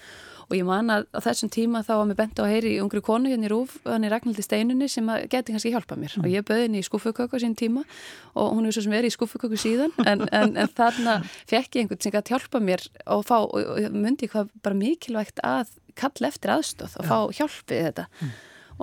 og 0.54 0.60
ég 0.60 0.68
man 0.68 0.92
að 0.94 1.08
á 1.10 1.20
þessum 1.26 1.50
tíma 1.54 1.82
þá 1.86 1.94
var 1.96 2.08
mér 2.10 2.20
bent 2.20 2.38
á 2.38 2.46
að 2.46 2.52
heyri 2.54 2.74
ungri 2.84 3.02
konu 3.04 3.32
hérna 3.32 3.50
í 3.50 3.52
Rúf, 3.52 3.76
hann 3.88 4.06
er 4.06 4.14
Ragnhildi 4.14 4.46
Steinunni 4.46 4.90
sem 4.92 5.10
geti 5.32 5.56
kannski 5.56 5.74
hjálpa 5.74 5.98
mér 5.98 6.14
mm. 6.14 6.24
og 6.24 6.30
ég 6.30 6.46
böði 6.48 6.68
henni 6.68 6.84
í 6.84 6.86
skuffuköku 6.86 7.42
sín 7.42 7.58
tíma 7.58 7.84
og 8.38 8.54
hún 8.54 8.70
er 8.70 8.76
svo 8.76 8.86
sem 8.86 8.94
verið 8.94 9.10
í 9.10 9.16
skuffuköku 9.18 9.60
síðan 9.60 9.94
en, 10.06 10.28
en, 10.30 10.56
en 10.62 10.74
þarna 10.78 11.20
fekk 11.50 11.80
ég 11.80 11.84
einhvern 11.84 12.04
sem 12.06 12.14
gæti 12.14 12.36
hjálpa 12.36 12.62
mér 12.62 12.86
og, 13.08 13.26
fá, 13.26 13.40
og, 13.42 13.58
og 13.58 13.98
myndi 13.98 14.30
hvað 14.30 14.54
bara 14.62 14.78
mikilvægt 14.78 15.42
að 15.44 15.74
kalla 15.98 16.30
eftir 16.30 16.54
aðstóð 16.54 17.00
og 17.02 17.10
fá 17.10 17.18
hjálpið 17.42 17.88
þetta 17.90 18.10
mm. 18.10 18.34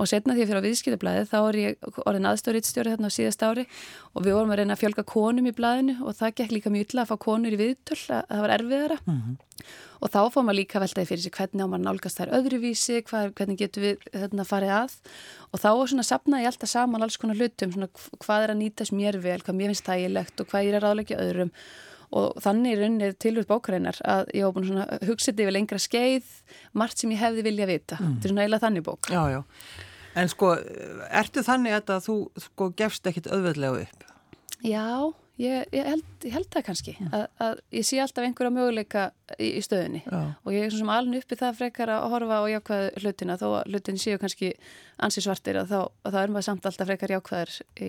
Og 0.00 0.08
setna 0.08 0.34
því 0.36 0.44
að 0.44 0.50
fyrir 0.50 0.62
á 0.62 0.66
viðskiptablaði 0.66 1.26
þá 1.28 1.36
er 1.40 1.58
ég 1.60 1.90
orðin 2.08 2.30
aðstórið 2.30 2.70
þarna 2.80 3.10
á 3.12 3.16
síðast 3.16 3.44
ári 3.44 3.66
og 4.14 4.24
við 4.24 4.36
vorum 4.38 4.54
að 4.54 4.62
reyna 4.62 4.76
að 4.76 4.82
fjölga 4.82 5.04
konum 5.04 5.50
í 5.50 5.52
blaðinu 5.52 5.98
og 6.00 6.16
það 6.16 6.34
gekk 6.40 6.54
líka 6.56 6.72
mjög 6.72 6.86
illa 6.88 7.04
að 7.04 7.10
fá 7.10 7.16
konur 7.26 7.56
í 7.56 7.60
viðtöl 7.60 8.00
að 8.16 8.24
það 8.30 8.44
var 8.46 8.54
erfiðara. 8.56 8.98
Mm 9.04 9.20
-hmm. 9.20 9.36
Og 10.00 10.08
þá 10.08 10.20
fóðum 10.32 10.46
maður 10.48 10.60
líka 10.62 10.80
veltaði 10.80 11.10
fyrir 11.10 11.22
sig 11.22 11.34
hvernig 11.36 11.60
á 11.60 11.68
maður 11.68 11.84
nálgast 11.84 12.16
þær 12.16 12.32
öðruvísi, 12.38 13.02
hvað, 13.04 13.34
hvernig 13.36 13.58
getur 13.60 13.82
við 13.84 13.96
þarna 14.14 14.44
farið 14.48 14.72
að. 14.72 14.92
Og 15.52 15.60
þá 15.60 15.70
var 15.76 15.88
svona 15.92 16.08
sapnaði 16.08 16.48
alltaf 16.48 16.70
saman 16.72 17.02
alls 17.04 17.20
konar 17.20 17.36
hlutum, 17.36 17.72
svona 17.74 17.88
hvað 18.24 18.42
er 18.46 18.50
að 18.54 18.60
nýtast 18.62 18.96
mér 18.96 19.20
vel, 19.20 19.40
hvað 19.44 19.58
mér 19.60 19.68
finnst 19.74 19.84
þægilegt 19.84 20.40
og 20.40 20.48
hvað 20.48 20.64
ég 20.64 20.80
er 20.80 21.44
að 21.44 21.52
og 22.16 22.40
þannig 22.42 22.74
er 22.74 22.86
unnið 22.88 23.18
tilvöld 23.22 23.48
bókareinar 23.50 23.98
að 24.02 24.32
ég 24.34 24.46
hef 24.46 24.56
búin 24.56 24.82
að 24.82 25.04
hugsa 25.10 25.30
þetta 25.30 25.44
yfir 25.44 25.56
lengra 25.56 25.80
skeið 25.82 26.32
margt 26.78 27.02
sem 27.02 27.12
ég 27.14 27.22
hefði 27.22 27.46
vilja 27.46 27.68
vita 27.70 27.98
mm. 28.00 28.16
þetta 28.16 28.26
er 28.26 28.34
svona 28.34 28.44
eiginlega 28.44 28.64
þannig 28.64 28.86
bók 28.88 29.10
Já, 29.12 29.20
já, 29.30 29.40
en 30.18 30.30
sko, 30.32 30.54
ertu 31.10 31.44
þannig 31.46 31.78
að 31.80 32.06
þú 32.06 32.20
sko 32.48 32.70
gefst 32.78 33.06
ekkit 33.10 33.30
auðveldlega 33.30 33.86
upp? 33.86 34.06
Já, 34.60 34.86
ég, 35.40 35.64
ég, 35.72 35.86
held, 35.86 36.04
ég 36.26 36.34
held 36.34 36.48
það 36.52 36.64
kannski. 36.66 36.94
Að, 37.08 37.24
að 37.40 37.60
ég 37.72 37.86
sé 37.88 38.00
alltaf 38.02 38.26
einhverja 38.26 38.52
möguleika 38.52 39.04
í, 39.38 39.54
í 39.56 39.62
stöðunni. 39.64 40.02
Já. 40.04 40.20
og 40.44 40.52
ég 40.52 40.66
er 40.66 40.74
svona 40.74 40.98
alveg 41.00 41.24
uppi 41.24 41.38
það 41.40 41.60
frekar 41.62 41.92
að 41.94 42.06
horfa 42.12 42.40
og 42.44 42.50
jákvæða 42.52 42.90
hlutina. 43.00 43.36
Þó 43.40 43.46
að 43.48 43.70
hlutin 43.72 44.00
séu 44.02 44.20
kannski 44.20 44.50
ansi 45.00 45.24
svartir 45.24 45.56
að 45.60 45.72
þá, 45.72 45.78
að 46.04 46.16
þá 46.16 46.18
er 46.22 46.34
maður 46.34 46.46
samt 46.48 46.68
alltaf 46.68 46.90
frekar 46.90 47.14
jákvæðar 47.14 47.54
í, 47.80 47.88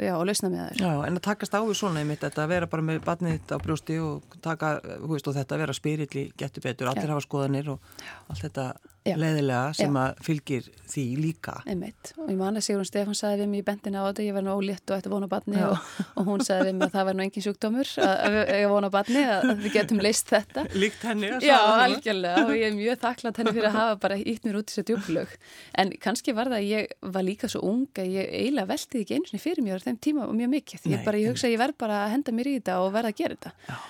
já, 0.00 0.12
og 0.16 0.24
lausna 0.28 0.52
með 0.52 0.62
það 0.62 0.80
Já, 0.80 0.92
en 1.08 1.18
að 1.18 1.26
takast 1.26 1.56
á 1.56 1.60
því 1.60 1.76
svona 1.76 2.00
einmitt 2.00 2.24
þetta 2.24 2.44
að 2.46 2.54
vera 2.54 2.70
bara 2.72 2.86
með 2.86 3.02
batnið 3.04 3.52
á 3.52 3.58
brjósti 3.60 3.98
og 4.00 4.38
taka, 4.44 4.72
hú 5.02 5.12
veist, 5.12 5.28
og 5.28 5.36
þetta 5.36 5.56
að 5.56 5.64
vera 5.66 5.76
spyrilli 5.76 6.24
getur 6.40 6.64
betur, 6.64 6.88
allir 6.88 7.10
já. 7.10 7.12
hafa 7.12 7.26
skoðanir 7.26 7.74
og 7.74 7.92
allt 8.32 8.46
þetta 8.46 8.66
já. 9.10 9.16
leðilega 9.20 9.74
sem 9.78 9.96
að 10.00 10.20
fylgir 10.26 10.68
því 10.90 11.04
líka. 11.20 11.54
Einmitt, 11.70 12.12
og 12.18 12.30
ég 12.30 12.38
man 12.38 12.58
að 12.58 12.64
Sigrun 12.66 12.88
Stefán 12.88 13.18
sagði 13.18 13.44
við 13.44 13.50
mér 13.52 13.62
í 13.62 13.66
bendina 13.68 14.02
á 14.02 14.08
þetta, 14.08 14.24
ég 14.26 14.36
var 14.36 14.44
nú 14.46 14.54
ólétt 14.58 14.90
og 14.90 14.96
ætti 14.96 15.12
vona 15.12 15.28
batni 15.30 15.60
og, 15.66 15.76
og 16.18 16.30
hún 16.30 16.44
sagði 16.46 16.70
við 16.70 16.78
mér 16.78 16.88
að 16.88 16.96
það 16.96 17.06
var 17.08 17.18
nú 17.18 17.24
engin 17.26 17.46
sjúkdómur 17.46 17.92
að 18.06 18.38
ég 18.40 18.72
vona 18.72 18.90
batni 18.94 19.22
að 19.36 19.52
við 19.62 19.76
getum 19.76 20.02
leist 20.02 20.32
þetta. 20.32 20.66
Líkt 20.74 21.06
henni 21.06 21.30
Já, 21.44 21.58
algjörlega. 21.84 22.46
Og 22.46 22.54
ég 22.58 22.66
er 22.70 22.76
mjög 22.78 23.00
þakklátt 23.04 23.40
henni 23.42 23.54
fyrir 23.54 23.70
að 23.70 23.78
hafa 23.78 24.00
bara 24.02 24.18
ítt 24.18 24.48
mér 24.48 24.60
út 24.60 24.66
í 24.66 24.74
þessu 24.74 24.86
djúplög. 24.90 25.36
En 25.80 25.94
kannski 26.02 26.34
var 26.36 26.50
það 26.50 26.58
að 26.58 26.68
ég 26.70 26.98
var 27.16 27.26
líka 27.26 27.50
svo 27.50 27.62
ung 27.70 27.86
að 28.00 28.10
ég 28.16 28.34
eiginlega 28.40 28.72
veltiði 28.72 29.06
ekki 29.06 29.20
eins 29.20 29.34
og 29.36 29.44
fyrir 29.44 29.66
mér 29.66 29.80
á 29.80 29.86
þeim 29.86 30.02
tíma 30.02 30.26
og 30.26 30.36
mjög 30.36 30.52
mikið. 30.56 30.90
Ég, 30.90 31.06
bara, 31.06 31.22
ég 31.22 31.32
hugsa 31.32 31.48
að 31.48 31.56
ég 31.56 31.62
verð 31.62 31.80
bara 31.80 32.04
að 32.04 32.12
henda 32.16 32.36
mér 32.36 32.50
í 32.50 32.58
þetta 32.58 32.82
og 32.84 32.92
verða 32.96 33.14
að 33.14 33.22
gera 33.22 33.38
þetta. 33.38 33.56
Já. 33.70 33.80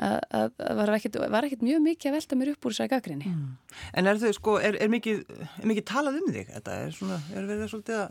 Að 0.00 0.60
var 1.30 1.46
ekkit 1.46 1.64
mjög 1.64 1.82
mikið 1.84 2.10
að 2.10 2.16
velta 2.16 2.38
mér 2.40 2.52
upp 2.54 2.66
úr 2.66 2.74
þessari 2.74 2.92
gaggrinni. 2.94 3.30
Mm. 3.30 3.48
En 3.96 4.08
er 4.10 4.18
þau 4.20 4.32
sko, 4.34 4.54
er, 4.62 4.76
er, 4.82 4.90
mikið, 4.90 5.20
er 5.60 5.68
mikið 5.70 5.84
talað 5.90 6.18
um 6.20 6.30
þig 6.34 6.48
þetta? 6.50 6.76
Er, 6.84 6.94
svona, 6.96 7.18
er 7.30 7.46
verið 7.46 7.60
það 7.62 7.70
svolítið 7.72 7.98
að, 8.00 8.08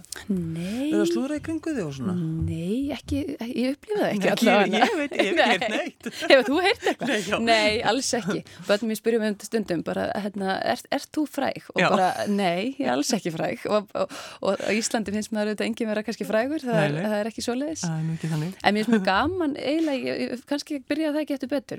að 1.00 1.06
slúðra 1.10 1.40
í 1.40 1.44
kringu 1.48 1.74
þig 1.76 1.86
og 1.86 1.96
svona? 1.98 2.16
Nei, 2.48 2.78
ekki, 2.96 3.24
ég 3.50 3.76
upplifa 3.76 4.00
það 4.00 4.14
ekki 4.14 4.32
alltaf. 4.34 4.62
Ég, 4.70 4.96
veit, 5.00 5.18
ég 5.18 5.26
hef 5.26 5.42
ekki 5.44 5.50
heirt 5.50 5.66
neitt. 5.74 6.10
Hefur 6.32 6.46
þú 6.48 6.60
heirt 6.66 6.88
eitthvað? 6.94 7.14
Nei, 7.40 7.50
nei, 7.50 7.82
alls 7.92 8.12
ekki. 8.20 8.44
Bönnum 8.70 8.94
ég 8.94 9.02
spyrjum 9.02 9.26
um 9.30 9.38
stundum 9.50 9.84
bara, 9.88 10.08
hérna, 10.24 10.58
er, 10.76 11.06
þú 11.18 11.26
fræg? 11.30 11.68
Og 11.76 11.84
já. 11.84 11.90
bara, 11.92 12.10
nei, 12.32 12.76
ég 12.78 12.86
er 12.86 12.94
alls 12.96 13.12
ekki 13.18 13.34
fræg 13.36 13.66
og, 13.70 13.90
og, 13.98 14.16
og 14.46 14.64
á 14.64 14.72
Íslandi 14.76 15.14
finnst 15.16 15.34
maður 15.36 15.54
auðvitað 15.54 15.70
engin 15.70 15.92
vera 15.92 16.06
kannski 16.08 16.28
frægur, 16.28 16.64
það, 16.64 16.80
nei, 16.80 16.88
er, 16.88 17.10
það 17.10 17.18
er 17.20 17.32
ekki 17.32 17.46
svo 17.46 17.58
leiðis. 17.58 17.86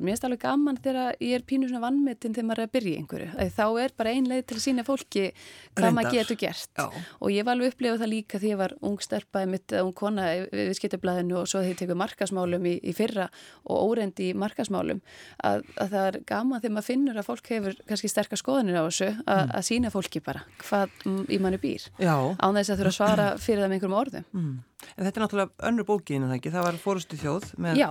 En 0.01 0.07
mér 0.07 0.15
finnst 0.17 0.25
alveg 0.25 0.41
gaman 0.41 0.79
þegar 0.81 1.19
ég 1.21 1.37
er 1.37 1.43
pínu 1.45 1.69
svona 1.69 1.83
vannmetinn 1.85 2.33
þegar 2.33 2.47
maður 2.49 2.63
er 2.63 2.69
að 2.69 2.73
byrja 2.77 3.01
einhverju. 3.01 3.49
Þá 3.53 3.65
er 3.83 3.93
bara 4.01 4.13
ein 4.17 4.29
leið 4.31 4.43
til 4.49 4.57
að 4.57 4.63
sína 4.65 4.85
fólki 4.87 5.25
hvað 5.27 5.85
Reyndar. 5.85 5.97
maður 5.99 6.15
getur 6.17 6.39
gert. 6.41 6.71
Já. 6.81 7.03
Og 7.21 7.35
ég 7.35 7.45
var 7.45 7.59
alveg 7.59 7.75
upplifað 7.75 8.01
það 8.01 8.13
líka 8.15 8.41
því 8.41 8.53
ég 8.55 8.61
var 8.63 8.75
ung 8.81 8.97
stelpaði 9.05 9.51
mitt, 9.53 9.75
ung 9.77 9.93
kona 10.01 10.25
við 10.49 10.73
skiptablaðinu 10.79 11.37
og 11.43 11.51
svo 11.53 11.61
því 11.61 11.75
ég 11.75 11.81
tekur 11.83 12.01
markasmálum 12.01 12.65
í, 12.71 12.75
í 12.81 12.97
fyrra 12.97 13.29
og 13.69 13.93
órendi 13.93 14.31
í 14.31 14.39
markasmálum 14.41 15.03
að, 15.45 15.69
að 15.77 15.93
það 15.93 16.09
er 16.09 16.19
gaman 16.33 16.65
þegar 16.65 16.77
maður 16.79 16.89
finnur 16.89 17.21
að 17.21 17.29
fólk 17.29 17.53
hefur 17.53 17.79
kannski 17.91 18.13
sterkar 18.15 18.41
skoðanir 18.41 18.81
á 18.81 18.89
þessu 18.89 19.11
að, 19.11 19.45
mm. 19.45 19.55
að 19.61 19.69
sína 19.69 19.93
fólki 19.93 20.25
bara 20.25 20.47
hvað 20.65 20.97
í 21.29 21.41
manni 21.45 21.61
býr. 21.61 21.91
Já. 22.01 22.17
Án 22.41 22.57
þess 22.57 22.73
að 22.73 22.81
þurfa 22.81 22.95
að 22.95 22.99
svara 23.03 23.31
fyrir 23.37 23.67
það 23.67 23.69
með 23.69 23.77
einhverjum 23.77 24.01
orðum. 24.01 24.29
Mm. 24.33 24.53
En 24.97 25.05
þetta 25.05 25.21
er 25.21 25.25
náttúrulega 25.27 25.69
önnur 25.69 25.87
bókin 25.89 26.25
en 26.25 26.31
það 26.31 26.39
ekki, 26.39 26.55
það 26.55 26.67
var 26.71 26.81
fórustu 26.81 27.19
þjóð 27.21 27.51
með 27.61 27.81
Já. 27.81 27.91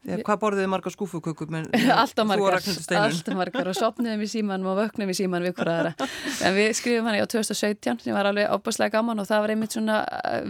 Hvað 0.00 0.38
borðið 0.40 0.62
þið 0.64 0.70
marga 0.72 0.90
skúfukökur 0.94 1.50
með 1.52 1.66
alltaf 2.02 2.24
margar, 2.24 2.54
alltaf 2.96 3.34
margar 3.36 3.68
og 3.68 3.74
sopniðum 3.76 4.22
í 4.24 4.28
síman 4.32 4.62
og 4.64 4.78
vöknum 4.78 5.10
í 5.12 5.16
síman 5.16 5.44
við 5.44 5.52
hverjaðara 5.58 5.92
en 6.48 6.54
við 6.56 6.72
skrifum 6.78 7.04
hann 7.04 7.18
í 7.18 7.20
á 7.20 7.28
2017 7.28 8.00
sem 8.06 8.16
var 8.16 8.24
alveg 8.30 8.48
ábúrslega 8.48 8.94
gaman 8.96 9.20
og 9.20 9.26
það 9.28 9.42
var 9.44 9.52
einmitt 9.52 9.76
svona 9.76 9.96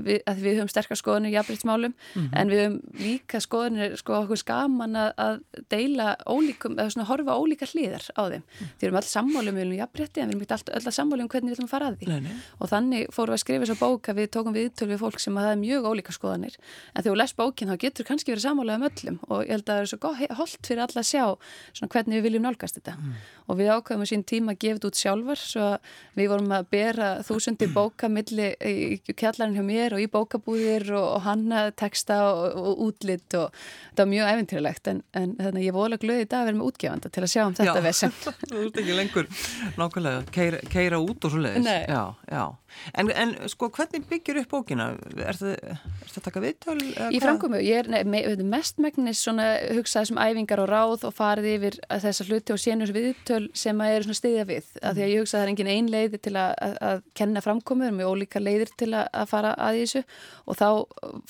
við, 0.06 0.22
að 0.30 0.36
við 0.44 0.54
höfum 0.60 0.70
sterkar 0.70 1.00
skoðunir 1.00 1.34
jafnbryttsmálum 1.34 1.90
mm 1.90 1.98
-hmm. 2.14 2.30
en 2.30 2.46
við 2.52 2.60
höfum 2.62 2.78
líka 3.02 3.42
skoðunir 3.42 3.96
sko 3.98 4.12
okkur 4.20 4.38
skaman 4.38 4.94
að, 4.94 5.10
að 5.18 5.34
deila 5.74 6.06
ólíkum, 6.30 6.78
eða 6.78 6.90
svona 6.94 7.10
horfa 7.10 7.34
ólíka 7.34 7.66
hlýðar 7.66 8.06
á 8.14 8.22
þeim. 8.30 8.42
Mm. 8.46 8.46
Því 8.78 8.80
við 8.80 8.86
erum 8.86 8.98
alltaf 9.02 9.10
sammálum 9.10 9.54
við 9.54 9.62
viljum 9.66 9.82
jafnbrytti 9.82 10.18
en 10.20 10.28
við 10.30 10.34
erum 10.34 10.42
ekki 10.46 10.54
alltaf 10.78 10.94
sammálum 10.94 11.26
hvernig 11.26 11.50
við 11.50 11.56
viljum 11.58 11.74
fara 11.74 11.90
að 11.90 11.96
því 11.98 12.06
nei, 12.06 12.20
nei. 12.20 12.34
og 12.60 12.66
þannig 12.70 13.02
fórum 13.10 13.34
við 13.34 13.38
að 13.38 13.42
skrifa 13.42 13.66
að 19.40 19.44
og 19.44 19.48
ég 19.48 19.56
held 19.56 19.66
að 19.66 19.74
það 19.74 19.82
er 19.82 19.90
svo 19.90 20.10
holdt 20.38 20.68
fyrir 20.68 20.82
alla 20.84 21.02
að 21.02 21.08
sjá 21.10 21.88
hvernig 21.90 22.18
við 22.18 22.26
viljum 22.26 22.46
nálgast 22.46 22.78
þetta. 22.78 22.94
Mm. 23.00 23.14
og 23.50 23.58
við 23.58 23.70
ákveðum 23.74 24.04
á 24.04 24.10
sín 24.10 24.24
tíma 24.26 24.54
að 24.54 24.60
gefa 24.64 24.78
þetta 24.78 24.90
út 24.90 25.00
sjálfar 25.00 25.40
svo 25.40 25.68
við 26.18 26.30
vorum 26.32 26.54
að 26.54 26.68
bera 26.74 27.08
þúsundi 27.26 27.68
bóka 27.76 28.10
milli 28.12 28.50
í 28.60 29.00
kjallarinn 29.10 29.56
hjá 29.58 29.64
mér 29.66 29.96
og 29.96 30.04
í 30.04 30.08
bókabúðir 30.12 30.92
og, 30.94 31.06
og 31.16 31.24
hanna 31.26 31.64
texta 31.72 32.20
og, 32.30 32.58
og 32.60 32.84
útlitt 32.88 33.38
og 33.38 33.50
þetta 33.90 34.04
var 34.04 34.12
mjög 34.14 34.32
eventýralegt 34.34 34.92
en, 34.92 35.02
en 35.18 35.34
þannig 35.40 35.68
ég 35.68 35.76
vola 35.76 36.00
glöði 36.00 36.26
í 36.26 36.30
dag 36.30 36.44
að 36.44 36.50
vera 36.50 36.60
með 36.60 36.70
útgefanda 36.70 37.12
til 37.12 37.24
að 37.24 37.32
sjá 37.34 37.42
um 37.46 37.56
þetta 37.58 37.84
vesen. 37.84 38.16
Þú 38.50 38.64
ert 38.66 38.80
ekki 38.84 38.98
lengur 38.98 39.30
nákvæmlega 39.80 40.24
keira, 40.34 40.62
keira 40.70 41.02
út 41.02 41.26
og 41.26 41.34
svo 41.34 41.42
leiðis 41.42 41.68
Já, 41.90 42.02
já 42.30 42.44
En, 42.94 43.10
en 43.10 43.34
sko 43.50 43.70
hvernig 43.74 44.06
byggir 44.10 44.40
upp 44.42 44.54
bókina? 44.54 44.90
Er 45.16 45.38
þetta 45.38 46.20
að 46.20 46.26
taka 46.26 46.42
viðtöl? 46.44 46.78
Í 47.10 47.20
framkomu, 47.22 47.60
ég 47.64 47.84
er 47.84 48.04
nei, 48.04 48.22
mest 48.46 48.80
megnis 48.82 49.22
svona 49.24 49.52
hugsað 49.76 50.10
sem 50.10 50.20
æfingar 50.20 50.62
og 50.64 50.70
ráð 50.70 51.06
og 51.08 51.14
farið 51.16 51.48
yfir 51.54 51.78
þessa 51.90 52.26
hluti 52.28 52.54
og 52.54 52.60
sénus 52.62 52.92
viðtöl 52.94 53.42
sem 53.56 53.80
að 53.82 53.96
eru 53.98 54.16
stiðja 54.16 54.46
við 54.48 54.64
mm. 54.64 54.84
að 54.88 54.98
því 54.98 55.04
að 55.04 55.12
ég 55.12 55.24
hugsa 55.24 55.36
að 55.36 55.40
það 55.40 55.46
er 55.46 55.52
engin 55.52 55.72
ein 55.74 55.90
leið 55.92 56.16
til 56.24 56.34
að, 56.34 56.52
að, 56.66 56.76
að 56.90 57.02
kenna 57.20 57.44
framkomuður 57.44 57.96
með 57.96 58.10
ólíka 58.10 58.42
leiðir 58.42 58.72
til 58.80 58.90
að, 58.92 59.06
að 59.20 59.30
fara 59.30 59.52
að 59.56 59.80
þessu 59.80 60.02
og 60.46 60.58
þá 60.60 60.68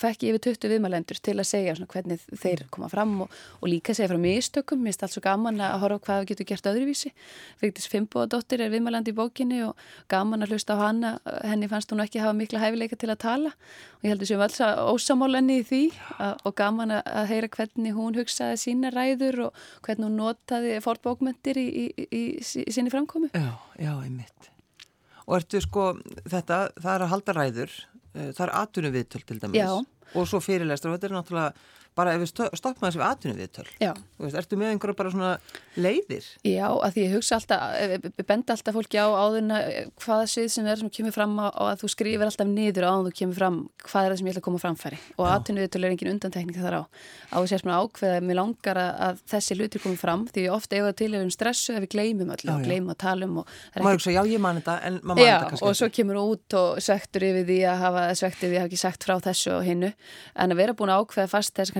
fekk 0.00 0.26
ég 0.26 0.34
yfir 0.36 0.44
20 0.50 0.74
viðmælendur 0.74 1.20
til 1.20 1.36
að 1.36 1.48
segja 1.50 1.76
svona 1.76 1.92
hvernig 1.94 2.24
þeir 2.40 2.64
koma 2.72 2.90
fram 2.92 3.16
og, 3.26 3.36
og 3.60 3.70
líka 3.70 3.96
segja 3.96 4.10
frá 4.12 4.20
mistökum, 4.20 4.80
mér 4.80 4.94
finnst 4.94 5.06
allt 5.06 5.16
svo 5.16 5.24
gaman 5.24 5.60
að 5.64 5.76
horfa 5.84 6.00
hvað 6.06 6.22
við 6.22 6.30
getum 6.32 6.50
gert 6.50 6.70
öðruvísi 6.70 7.12
Fyrktis 7.60 7.88
Fimboadóttir 7.90 8.64
er 8.64 8.72
viðmælandi 8.72 9.12
í 9.12 9.18
bókinni 9.18 9.62
og 9.66 9.78
gaman 10.10 10.44
að 10.44 10.54
hlusta 10.54 10.76
á 10.76 10.82
hana 10.82 11.14
henni 11.46 11.68
fannst 11.70 11.92
hún 11.92 12.02
ekki 12.04 12.20
hafa 12.22 12.34
mikla 12.36 12.62
hæfileika 12.62 12.98
til 13.00 13.10
að 13.12 13.20
tala 13.24 13.52
og 13.52 14.06
ég 14.06 14.12
heldur 14.12 14.30
sem 14.30 14.44
alls 14.44 14.60
að 14.64 14.80
ósamálenni 14.92 15.58
í 15.60 15.66
því 15.68 15.80
og 16.20 16.54
gaman 16.58 16.94
að 16.98 17.30
heyra 17.32 17.50
hvernig 17.56 17.96
hún 17.96 18.18
hugsaði 18.18 18.60
sína 18.62 18.92
ræður 18.94 19.46
og 19.48 19.64
hvernig 19.86 20.08
hún 20.08 20.18
notaði 20.20 20.78
fortbókmyndir 20.84 21.60
í, 21.60 21.66
í, 21.66 21.86
í, 22.06 22.22
í 22.40 22.74
sinni 22.74 22.92
framkomi. 22.92 23.32
Já, 23.34 23.52
já, 23.80 23.92
einmitt. 23.98 24.50
Og 25.26 25.38
ertu 25.38 25.60
sko, 25.62 25.92
þetta, 26.24 26.62
það 26.80 26.94
er 26.94 27.04
að 27.04 27.12
halda 27.14 27.36
ræður, 27.36 27.76
eh, 28.14 28.30
það 28.34 28.46
er 28.46 28.54
atvinnu 28.62 28.94
viðtöld 28.96 29.28
til 29.28 29.38
dæmis 29.42 29.60
já. 29.60 29.70
og 30.14 30.26
svo 30.26 30.40
fyrirlestur 30.42 30.90
og 30.90 30.98
þetta 30.98 31.10
er 31.10 31.16
náttúrulega 31.18 31.68
bara 31.98 32.14
ef 32.14 32.22
við 32.22 32.30
stoppum 32.58 32.86
þessu 32.86 33.02
atvinnu 33.04 33.36
viðtöl 33.38 33.66
veist, 34.20 34.36
ertu 34.38 34.56
með 34.58 34.74
einhverja 34.74 34.96
bara 34.98 35.10
svona 35.12 35.32
leiðir? 35.80 36.24
Já, 36.46 36.68
að 36.70 36.92
því 36.94 37.00
ég 37.04 37.14
hugsa 37.16 37.34
alltaf 37.38 37.60
benda 38.28 38.54
alltaf 38.54 38.74
fólki 38.76 38.96
á 39.00 39.06
áðurna 39.10 39.56
hvaða 40.02 40.26
svið 40.30 40.48
sem 40.54 40.66
er 40.70 40.76
sem 40.80 40.90
kemur 40.92 41.14
fram 41.14 41.34
á 41.40 41.48
og 41.50 41.66
að 41.68 41.80
þú 41.82 41.88
skrifir 41.94 42.26
alltaf 42.26 42.48
niður 42.48 42.86
á 42.86 42.92
að 42.92 43.04
þú 43.08 43.12
kemur 43.20 43.36
fram 43.40 43.56
hvað 43.84 44.02
er 44.04 44.10
það 44.10 44.18
sem 44.20 44.26
ég 44.26 44.32
ætla 44.34 44.42
að 44.42 44.48
koma 44.48 44.62
framfæri. 44.64 44.98
Og 45.16 45.24
atvinnu 45.30 45.60
viðtöl 45.64 45.82
er 45.82 45.90
engin 45.94 46.12
undantekning 46.14 46.58
þar 46.60 46.76
á. 46.80 46.82
Á 47.30 47.36
þess 47.40 47.54
að 47.54 47.58
ég 47.60 47.78
ákveða 47.80 48.20
mér 48.26 48.36
langar 48.40 48.78
að 48.80 49.14
þessi 49.30 49.52
luti 49.58 49.78
komið 49.82 50.00
fram 50.02 50.22
því 50.30 50.42
ofta 50.54 50.72
ef 50.76 50.84
það 50.88 50.96
til 51.00 51.10
er 51.14 51.22
um 51.24 51.32
stressu 51.34 51.70
ef 51.74 51.82
við 51.86 51.92
gleymum 51.96 52.32
öllu 52.34 52.50
og 52.54 52.60
gleymum 52.66 52.92
að 52.94 53.00
tala 53.04 53.22
um 53.26 53.34
maður 53.80 53.96
hugsa 53.98 54.14
já 54.14 54.22
ég 54.26 54.40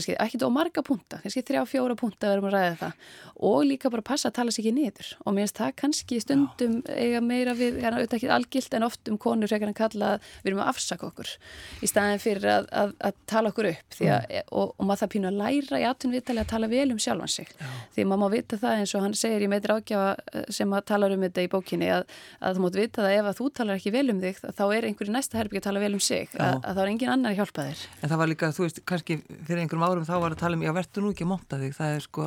kannski 0.01 0.17
að 0.17 0.21
að 0.21 0.27
ekki 0.31 0.41
að 0.41 0.47
að 0.47 0.51
á 0.51 0.57
marga 0.57 0.83
punta, 0.85 1.19
kannski 1.23 1.43
þrjá, 1.45 1.61
fjóra 1.69 1.97
punta 1.99 2.31
verðum 2.31 2.49
að 2.49 2.55
ræða 2.57 2.77
það. 2.81 3.09
Og 3.51 3.59
líka 3.65 3.91
bara 3.93 4.05
passa 4.05 4.29
að 4.31 4.37
tala 4.39 4.53
sér 4.55 4.65
ekki 4.65 4.73
niður. 4.77 5.11
Og 5.25 5.35
mér 5.35 5.47
finnst 5.47 5.61
það 5.61 5.75
kannski 5.81 6.21
stundum 6.21 6.77
Já. 6.81 6.95
eiga 6.97 7.21
meira 7.25 7.55
við, 7.57 7.79
er 7.81 7.97
auðvitað 7.97 8.17
ekki 8.19 8.31
algilt 8.35 8.77
en 8.77 8.87
oft 8.87 9.11
um 9.11 9.19
konur 9.21 9.51
frekar 9.51 9.71
en 9.71 9.77
kalla 9.77 10.11
að 10.17 10.27
við 10.43 10.51
erum 10.51 10.63
að 10.65 10.71
afsaka 10.73 11.09
okkur 11.09 11.33
í 11.81 11.91
staðin 11.91 12.23
fyrir 12.23 12.49
að, 12.53 12.69
að, 12.83 12.95
að 13.09 13.21
tala 13.31 13.53
okkur 13.53 13.71
upp. 13.71 13.97
Að, 14.01 14.11
mm. 14.11 14.51
og, 14.51 14.75
og 14.77 14.89
maður 14.89 15.03
það 15.03 15.13
pínu 15.15 15.31
að 15.31 15.41
læra 15.41 15.81
í 15.81 15.87
aðtun 15.89 16.15
viðtali 16.15 16.45
að 16.45 16.51
tala 16.53 16.71
vel 16.71 16.87
um 16.95 17.01
sjálfan 17.01 17.33
sig. 17.33 17.55
Já. 17.61 17.71
því 17.97 18.07
maður 18.11 18.23
má 18.23 18.37
vita 18.37 18.61
það 18.61 18.83
eins 18.83 18.95
og 18.97 19.07
hann 19.07 19.17
segir 19.19 19.45
í 19.45 19.51
meitur 19.51 19.77
ágjafa 19.77 20.11
eh, 20.33 20.47
sem 20.53 20.77
að 20.77 20.87
tala 20.91 21.11
um 21.11 21.27
þetta 21.27 21.45
í 21.47 21.51
bókinni 21.53 21.91
að 21.91 22.05
þú 22.41 22.65
mót 22.65 22.79
vita 22.79 23.05
það 23.05 23.17
ef 23.17 23.31
að 23.31 23.41
þú 23.41 23.49
talar 23.57 23.81
ekki 23.81 23.95
vel 23.95 24.07
um 24.13 24.21
þig 24.23 24.41
þá 24.41 24.65
er 24.69 24.89
einhverju 24.89 25.15
næsta 25.15 25.41
herbyggja 25.41 25.63
að 25.65 25.69
tala 25.69 25.83
vel 25.83 25.93
um 25.97 26.05
sig. 26.05 26.31
Að 26.41 26.69
þá 26.77 26.83
er 26.85 26.93
engin 26.93 27.13
annar 27.13 27.37
hjálpa 27.37 27.67
þér. 27.69 27.85
En 28.01 28.13
það 28.13 28.21
var 28.23 28.31
líka, 28.31 28.51
þú 28.55 28.67
veist, 28.67 28.81
kannski 28.89 29.19
fyrir 29.47 29.63
einhverjum 29.65 29.85
árum 29.91 30.07
þá 30.07 30.15
var 30.23 30.35
að 30.35 30.41
tala 30.41 30.57
um, 30.59 30.63
já 30.65 30.73
verður 30.77 31.05
nú 31.05 31.13
ekki 31.15 31.27
að 31.27 31.31
monta 31.31 31.59
þig 31.61 31.75
það 31.77 31.95
er 31.97 32.05
sko, 32.05 32.27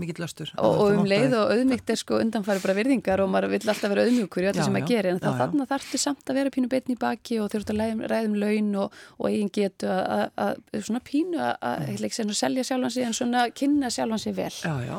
mikill 0.00 0.22
löstur 0.22 0.52
og, 0.56 0.80
og 0.82 0.94
um 0.96 1.08
leið 1.10 1.36
og 1.38 1.52
auðmygt 1.54 1.92
er 1.92 2.00
sko 2.00 2.20
undanfæri 2.22 2.62
bara 2.64 2.76
virðingar 2.78 3.22
og 3.24 3.30
maður 3.32 3.54
vil 3.54 3.60
alltaf 3.62 3.92
vera 3.92 4.06
auðmjúkur 4.06 4.46
í 4.46 4.50
öllu 4.52 4.66
sem 4.66 4.76
maður 4.76 4.92
gerir 4.92 5.10
en 5.12 5.22
þá 5.22 5.28
þarna 5.42 5.68
þarftu 5.72 6.00
samt 6.02 6.32
að 6.32 6.40
vera 6.40 6.54
pínu 6.56 6.70
beitni 6.72 6.96
í 6.96 7.00
baki 7.00 7.40
og 7.42 7.50
þurft 7.54 7.72
að 7.74 7.82
ræðum 8.12 8.38
laun 8.42 8.70
og, 8.84 9.00
og 9.18 9.28
eigin 9.30 9.52
getu 9.58 9.90
að 9.90 10.62
svona 10.78 11.02
pínu 11.06 11.50
að 11.56 12.34
selja 12.36 12.66
sjálfan 12.66 12.94
sig 12.94 13.06
en 13.08 13.16
svona 13.16 13.48
kynna 13.54 13.90
sjálfan 13.92 14.22
sig 14.22 14.36
vel. 14.36 14.52
Já, 14.52 14.74
já, 14.84 14.96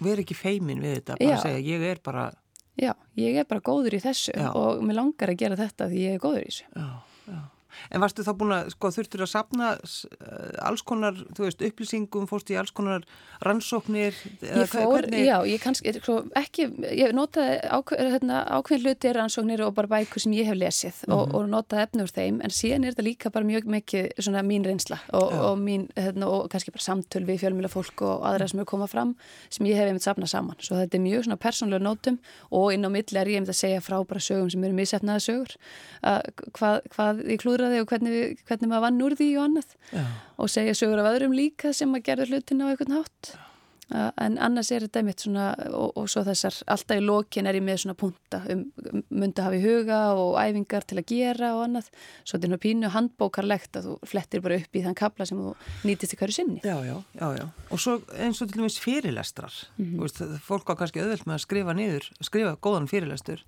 erum 0.00 0.24
ekki 0.24 0.36
feimin 0.38 0.82
við 0.84 1.00
þetta 1.00 1.20
bara 1.20 1.40
segja 1.44 1.62
ég 1.64 1.88
er 1.92 2.02
bara 2.04 2.30
Já, 2.76 2.90
ég 3.16 3.38
er 3.40 3.46
bara 3.48 3.62
góður 3.64 3.94
í 3.96 4.02
þessu 4.04 4.34
já. 4.36 4.50
og 4.52 4.82
mér 4.84 4.98
langar 4.98 5.30
að 5.32 5.38
gera 5.40 5.56
þetta 5.56 5.86
því 5.88 6.02
ég 6.02 6.16
er 6.18 6.20
góður 6.20 6.42
í 6.42 6.50
þessu. 6.50 6.66
Já 6.76 6.88
En 7.90 8.02
varstu 8.02 8.24
þá 8.26 8.32
búin 8.38 8.54
að, 8.56 8.70
sko, 8.74 8.90
þurftur 8.94 9.24
að 9.26 9.32
sapna 9.32 9.72
alls 10.66 10.84
konar, 10.86 11.18
þú 11.36 11.46
veist, 11.46 11.62
upplýsingum, 11.66 12.26
fórstu 12.30 12.54
í 12.54 12.58
alls 12.60 12.72
konar 12.76 13.04
rannsóknir? 13.44 14.16
Ég 14.42 14.70
fór, 14.70 15.00
hvernig... 15.00 15.26
já, 15.26 15.36
ég 15.48 15.62
kannski, 15.62 15.94
sko, 16.00 16.18
ekki, 16.38 16.68
ég 16.96 17.14
notaði 17.16 17.58
hérna, 17.96 18.42
ákveðin 18.58 18.86
hluti 18.86 19.12
rannsóknir 19.16 19.64
og 19.66 19.74
bara 19.76 19.90
bækur 19.96 20.24
sem 20.24 20.34
ég 20.36 20.48
hef 20.50 20.58
lesið 20.58 20.94
mm 20.94 21.12
-hmm. 21.12 21.16
og, 21.16 21.26
mhm. 21.28 21.36
og 21.36 21.48
notaði 21.54 21.86
efnur 21.86 22.12
þeim, 22.12 22.40
en 22.44 22.50
síðan 22.50 22.84
er 22.84 22.94
þetta 22.94 23.08
líka 23.08 23.30
bara 23.30 23.44
mjög 23.44 23.68
mikið 23.76 24.10
svona 24.18 24.42
mín 24.42 24.64
reynsla 24.64 24.98
og, 25.12 25.32
og 25.32 25.58
mín, 25.58 25.88
hérna, 25.96 26.26
og 26.26 26.50
kannski 26.50 26.70
bara 26.70 26.86
samtöl 26.86 27.24
við 27.26 27.40
fjölmjöla 27.42 27.68
fólk 27.68 28.02
og 28.02 28.24
aðra 28.26 28.48
sem 28.48 28.60
eru 28.60 28.66
komað 28.66 28.90
fram 28.94 29.16
sem 29.50 29.66
ég 29.66 29.76
hef 29.76 29.88
einmitt 29.88 30.02
sapnað 30.02 30.30
saman. 30.32 30.56
Svo 30.60 30.76
þetta 30.76 30.96
er 30.96 31.04
mjög 31.04 31.24
svona 31.24 31.36
persónlega 31.36 31.82
nótum 31.82 32.18
og 32.50 32.72
inn 32.72 32.86
á 32.86 32.90
milli 32.90 33.18
er 33.20 33.28
ég 33.28 33.36
einmitt 33.40 33.54
að 33.54 33.62
segja 33.62 33.80
frá 33.80 33.98
bara 34.06 34.20
sögum 34.20 34.50
sem 34.50 34.64
eru 34.64 34.76
misefnaða 34.76 35.20
sögur, 35.20 35.56
að, 36.02 36.20
hvað, 36.52 36.80
hvað 36.94 37.22
ég 37.30 37.40
klúðra 37.42 37.65
þig 37.72 37.84
og 37.84 37.90
hvernig, 37.92 38.44
hvernig 38.48 38.70
maður 38.70 38.86
vann 38.86 39.02
úr 39.06 39.16
því 39.18 39.30
og 39.36 39.48
annað 39.48 39.74
Já. 39.92 40.04
og 40.36 40.52
segja 40.52 40.78
sögur 40.78 41.02
af 41.02 41.10
öðrum 41.14 41.36
líka 41.36 41.72
sem 41.76 41.94
að 41.94 42.06
gera 42.10 42.28
hlutin 42.28 42.64
á 42.64 42.70
einhvern 42.70 42.98
hátt 42.98 43.36
en 43.94 44.34
annars 44.42 44.72
er 44.74 44.82
þetta 44.82 45.02
mitt 45.06 45.22
svona 45.22 45.46
og, 45.70 45.92
og 45.94 46.08
svo 46.10 46.24
þessar, 46.26 46.56
alltaf 46.74 46.98
í 46.98 47.04
lokin 47.04 47.46
er 47.46 47.58
ég 47.58 47.62
með 47.62 47.84
svona 47.84 47.94
punta 47.98 48.40
um, 48.50 48.64
um 48.82 49.04
myndi 49.14 49.38
að 49.38 49.46
hafa 49.46 49.58
í 49.58 49.62
huga 49.62 49.98
og 50.18 50.38
æfingar 50.40 50.86
til 50.90 50.98
að 50.98 51.06
gera 51.12 51.52
og 51.54 51.62
annað 51.68 51.90
svo 51.92 52.32
þetta 52.34 52.34
er 52.34 52.52
náttúrulega 52.52 52.64
pínu 52.64 52.90
handbókarlegt 52.96 53.78
að 53.78 53.86
þú 53.86 53.96
flettir 54.10 54.42
bara 54.42 54.58
upp 54.58 54.78
í 54.78 54.82
þann 54.86 54.98
kabla 54.98 55.28
sem 55.30 55.38
þú 55.38 55.54
nýtist 55.86 56.16
í 56.16 56.18
hverju 56.18 56.38
sinni. 56.40 56.64
Já, 56.66 56.76
já, 56.82 56.96
já, 57.14 57.28
já. 57.38 57.44
Og 57.70 57.82
svo 57.84 57.96
eins 58.16 58.42
og 58.42 58.50
til 58.50 58.58
dæmis 58.58 58.80
fyrirlestrar 58.82 59.54
mm 59.76 59.84
-hmm. 59.84 60.00
veist, 60.02 60.22
fólk 60.42 60.66
á 60.66 60.74
kannski 60.74 61.00
auðvöld 61.00 61.26
með 61.26 61.38
að 61.38 61.44
skrifa 61.46 61.72
niður 61.72 62.10
skrifa 62.20 62.56
góðan 62.58 62.90
fyrirlestur 62.90 63.44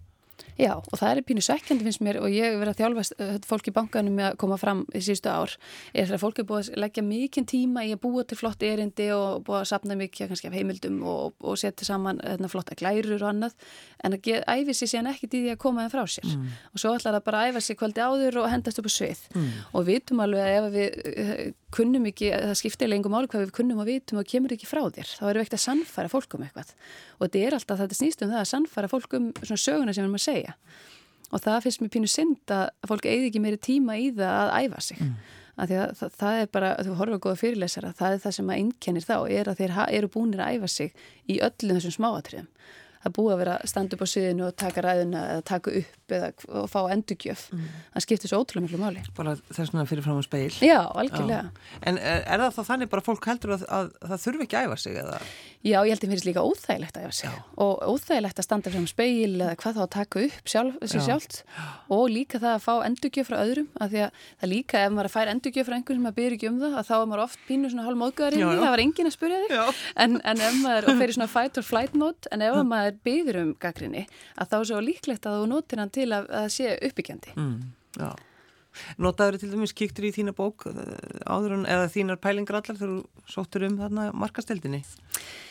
Já 0.59 0.73
og 0.79 0.95
það 0.99 1.11
er 1.11 1.21
pínu 1.29 1.43
svekkjandi 1.45 1.87
finnst 1.87 2.03
mér 2.05 2.21
og 2.23 2.33
ég 2.33 2.57
verið 2.59 2.73
að 2.73 2.81
þjálfa 2.81 3.29
fólk 3.47 3.71
í 3.71 3.75
bankanum 3.77 4.17
með 4.19 4.29
að 4.31 4.39
koma 4.43 4.59
fram 4.61 4.85
í 4.91 5.03
síðustu 5.05 5.31
ár 5.31 5.55
er 5.93 6.13
að 6.15 6.23
fólk 6.23 6.41
er 6.43 6.49
búið 6.49 6.71
að 6.73 6.81
leggja 6.85 7.05
mikinn 7.07 7.49
tíma 7.49 7.85
í 7.87 7.93
að 7.95 8.03
búa 8.05 8.25
til 8.29 8.39
flott 8.41 8.65
erindi 8.67 9.09
og 9.15 9.45
búið 9.47 9.61
að 9.61 9.69
sapna 9.73 9.99
mikið 9.99 10.33
kannski 10.33 10.51
af 10.51 10.57
heimildum 10.59 10.99
og, 11.07 11.37
og 11.43 11.59
setja 11.61 11.89
saman 11.89 12.23
hérna, 12.25 12.51
flotta 12.51 12.79
glærur 12.79 13.23
og 13.23 13.29
annað 13.33 13.57
en 14.05 14.19
að 14.19 14.31
æfi 14.47 14.77
sér 14.77 14.93
síðan 14.95 15.13
ekkit 15.13 15.39
í 15.39 15.45
því 15.45 15.55
að 15.55 15.63
koma 15.63 15.87
það 15.87 15.97
frá 15.97 16.15
sér 16.17 16.33
mm. 16.35 16.59
og 16.73 16.83
svo 16.83 16.95
ætlar 16.95 17.19
það 17.19 17.27
bara 17.29 17.43
að 17.45 17.53
æfa 17.53 17.65
sér 17.67 17.81
kvöldi 17.83 18.05
áður 18.05 18.41
og 18.43 18.51
hendast 18.53 18.83
upp 18.83 18.91
á 18.91 18.93
svið 18.95 19.25
mm. 19.35 19.49
og 19.73 19.89
við 19.89 19.99
vitum 19.99 20.23
alveg 20.25 20.45
að 20.45 20.59
ef 20.59 20.69
við 20.75 20.99
eh, 21.15 21.43
kunnum 21.75 22.07
ekki, 22.09 22.31
það 22.33 22.55
skiptir 22.61 22.91
lengum 22.91 23.17
áli 23.17 23.31
hvað 23.31 23.45
við 23.45 23.55
kunnum 23.59 23.83
og 23.83 23.89
vitum 23.89 24.21
og 24.21 24.29
kemur 24.29 24.55
ekki 24.55 24.69
frá 24.69 24.81
þér. 24.87 25.11
Þá 25.19 25.25
erum 25.29 25.41
við 25.41 25.45
ekkert 25.45 25.59
að 25.59 25.65
sannfæra 25.65 26.13
fólkum 26.13 26.45
eitthvað. 26.47 26.71
Og 27.19 27.25
þetta 27.27 27.43
er 27.43 27.57
alltaf, 27.59 27.81
þetta 27.83 27.99
snýst 27.99 28.25
um 28.25 28.33
það 28.33 28.45
að 28.45 28.51
sannfæra 28.53 28.93
fólkum 28.93 29.27
svona 29.43 29.65
söguna 29.65 29.95
sem 29.95 30.03
við 30.03 30.07
erum 30.07 30.19
að 30.19 30.25
segja. 30.25 30.57
Og 31.29 31.45
það 31.45 31.61
finnst 31.67 31.83
mér 31.85 31.93
pínu 31.93 32.09
synd 32.09 32.55
að 32.57 32.65
fólk 32.89 33.09
eigði 33.11 33.29
ekki 33.29 33.45
meiri 33.45 33.61
tíma 33.61 33.99
í 34.01 34.09
það 34.17 34.39
að 34.39 34.55
æfa 34.65 34.83
sig. 34.89 35.03
Mm. 35.05 35.15
að 35.59 35.73
að 35.75 35.95
það, 35.99 36.13
það 36.21 36.41
er 36.41 36.51
bara, 36.55 36.75
þú 36.87 36.93
horfum 36.99 37.17
að 37.17 37.23
góða 37.25 37.39
fyrirlesara 37.43 37.95
það 37.99 38.13
er 38.15 38.21
það 38.23 38.35
sem 38.37 38.53
að 38.53 38.61
innkennir 38.63 39.07
þá 39.07 39.17
er 39.27 39.49
að 39.51 39.63
þeir 39.63 39.73
eru 39.89 40.11
búinir 40.15 40.43
að 40.45 40.59
æfa 40.59 40.69
sig 40.71 40.93
í 41.27 41.41
öllum 41.43 41.81
þessum 41.81 41.97
smáatriðum 41.97 42.47
það 43.05 43.15
búið 43.19 43.33
að 43.35 43.41
vera 43.43 43.57
að 43.59 43.71
standa 43.73 43.97
upp 43.97 44.05
á 44.05 44.09
sviðinu 44.13 44.47
og 44.49 44.57
taka 44.59 44.85
ræðina 44.85 45.23
eða 45.35 45.45
taka 45.51 45.75
upp 45.81 46.15
eða 46.19 46.67
fá 46.73 46.79
endurgjöf 46.95 47.45
mm. 47.53 47.67
það 47.95 48.05
skiptir 48.07 48.33
svo 48.33 48.41
ótrúlega 48.43 48.67
miklu 48.67 48.81
máli 48.83 49.05
bara 49.19 49.37
þess 49.51 49.73
vegna 49.73 49.87
fyrir 49.91 50.07
fram 50.07 50.19
á 50.19 50.25
speil 50.27 50.51
já, 50.65 50.81
algjörlega 50.83 51.43
já. 51.47 51.69
en 51.91 52.01
er, 52.01 52.25
er 52.25 52.45
það 52.45 52.59
þá 52.59 52.73
þannig 52.73 52.93
bara 52.95 53.07
fólk 53.09 53.31
heldur 53.31 53.55
að, 53.59 53.67
að, 53.69 53.93
að 54.03 54.15
það 54.15 54.25
þurfi 54.25 54.47
ekki 54.49 54.59
að 54.59 54.69
æfa 54.69 54.81
sig 54.85 54.99
eða? 55.05 55.21
Já, 55.65 55.79
ég 55.83 55.91
held 55.91 55.99
að 55.99 56.05
það 56.05 56.13
finnst 56.15 56.27
líka 56.29 56.45
óþægilegt 56.47 56.99
að 56.99 57.07
æfa 57.09 57.15
sig 57.19 57.29
já. 57.29 57.43
og 57.65 57.83
óþægilegt 57.93 58.39
að 58.39 58.47
standa 58.47 58.73
fram 58.75 58.87
speil 58.91 59.35
eða 59.39 59.57
hvað 59.59 59.79
þá 59.79 59.83
að 59.83 59.91
taka 59.95 60.23
upp 60.27 60.53
sjálf, 60.53 60.79
sér 60.85 61.05
sjálft. 61.07 61.39
Og 61.95 62.05
líka 62.13 62.41
það 62.43 62.55
að 62.55 62.65
fá 62.67 62.75
endurgjöf 62.87 63.31
frá 63.31 63.39
öðrum 63.41 63.69
að 63.79 63.95
því 63.95 64.03
að 64.07 64.23
það 64.29 64.53
líka 64.53 64.83
ef 64.85 64.95
maður 64.95 65.13
fær 65.17 65.33
endurgjöf 65.33 65.69
frá 65.69 65.77
einhvern 65.79 65.99
sem 65.99 66.07
maður 66.07 66.19
byrjir 66.21 66.37
ekki 66.39 66.51
um 66.53 66.61
það 66.63 66.79
að 66.79 66.89
þá 66.89 66.95
er 66.99 67.09
maður 67.11 67.25
oft 67.25 67.43
pínu 67.49 67.73
svona 67.73 67.89
hálf 67.89 68.01
móðgöðarinn 68.05 68.63
það 68.63 68.75
var 68.77 68.85
engin 68.85 69.11
að 69.11 69.17
spurja 69.17 69.43
þig. 69.45 69.83
En, 69.99 70.17
en 70.23 70.45
ef 70.49 70.61
maður, 70.63 70.89
í 71.09 71.19
svona 71.19 71.31
fight 71.33 71.59
or 71.59 71.67
flight 71.67 71.99
mode 71.99 72.33
en 72.35 72.47
ef 72.47 72.63
maður 72.69 73.03
byður 73.09 73.43
um 73.43 73.53
gaggrinni 73.59 74.07
að 74.39 74.53
þá 74.53 74.57
er 74.61 74.71
svo 74.71 74.83
líklegt 74.85 75.29
að 75.29 75.43
þú 75.43 75.51
notir 75.53 75.83
hann 75.83 75.95
til 75.95 76.09
að, 76.15 76.31
að 76.43 76.49
sé 76.55 76.75
uppbyggjandi. 76.89 77.35
Mm, 77.39 77.61
Notaður 78.99 79.41
til 79.43 79.53
dæmis 79.53 79.75
kíktur 79.77 80.09
í 80.09 80.15
þína 80.15 80.35
bók 80.37 80.69
eh, 80.71 80.79
áður 81.27 81.59
en 81.59 81.67
eða 81.69 81.91
þínar 81.95 82.21
pælingar 82.23 82.61
allar 82.61 82.79
þegar 82.79 82.95
þú 82.95 83.33
sóttur 83.35 83.67
um 83.69 83.79
þarna 83.81 84.09
markasteldinni 84.17 84.83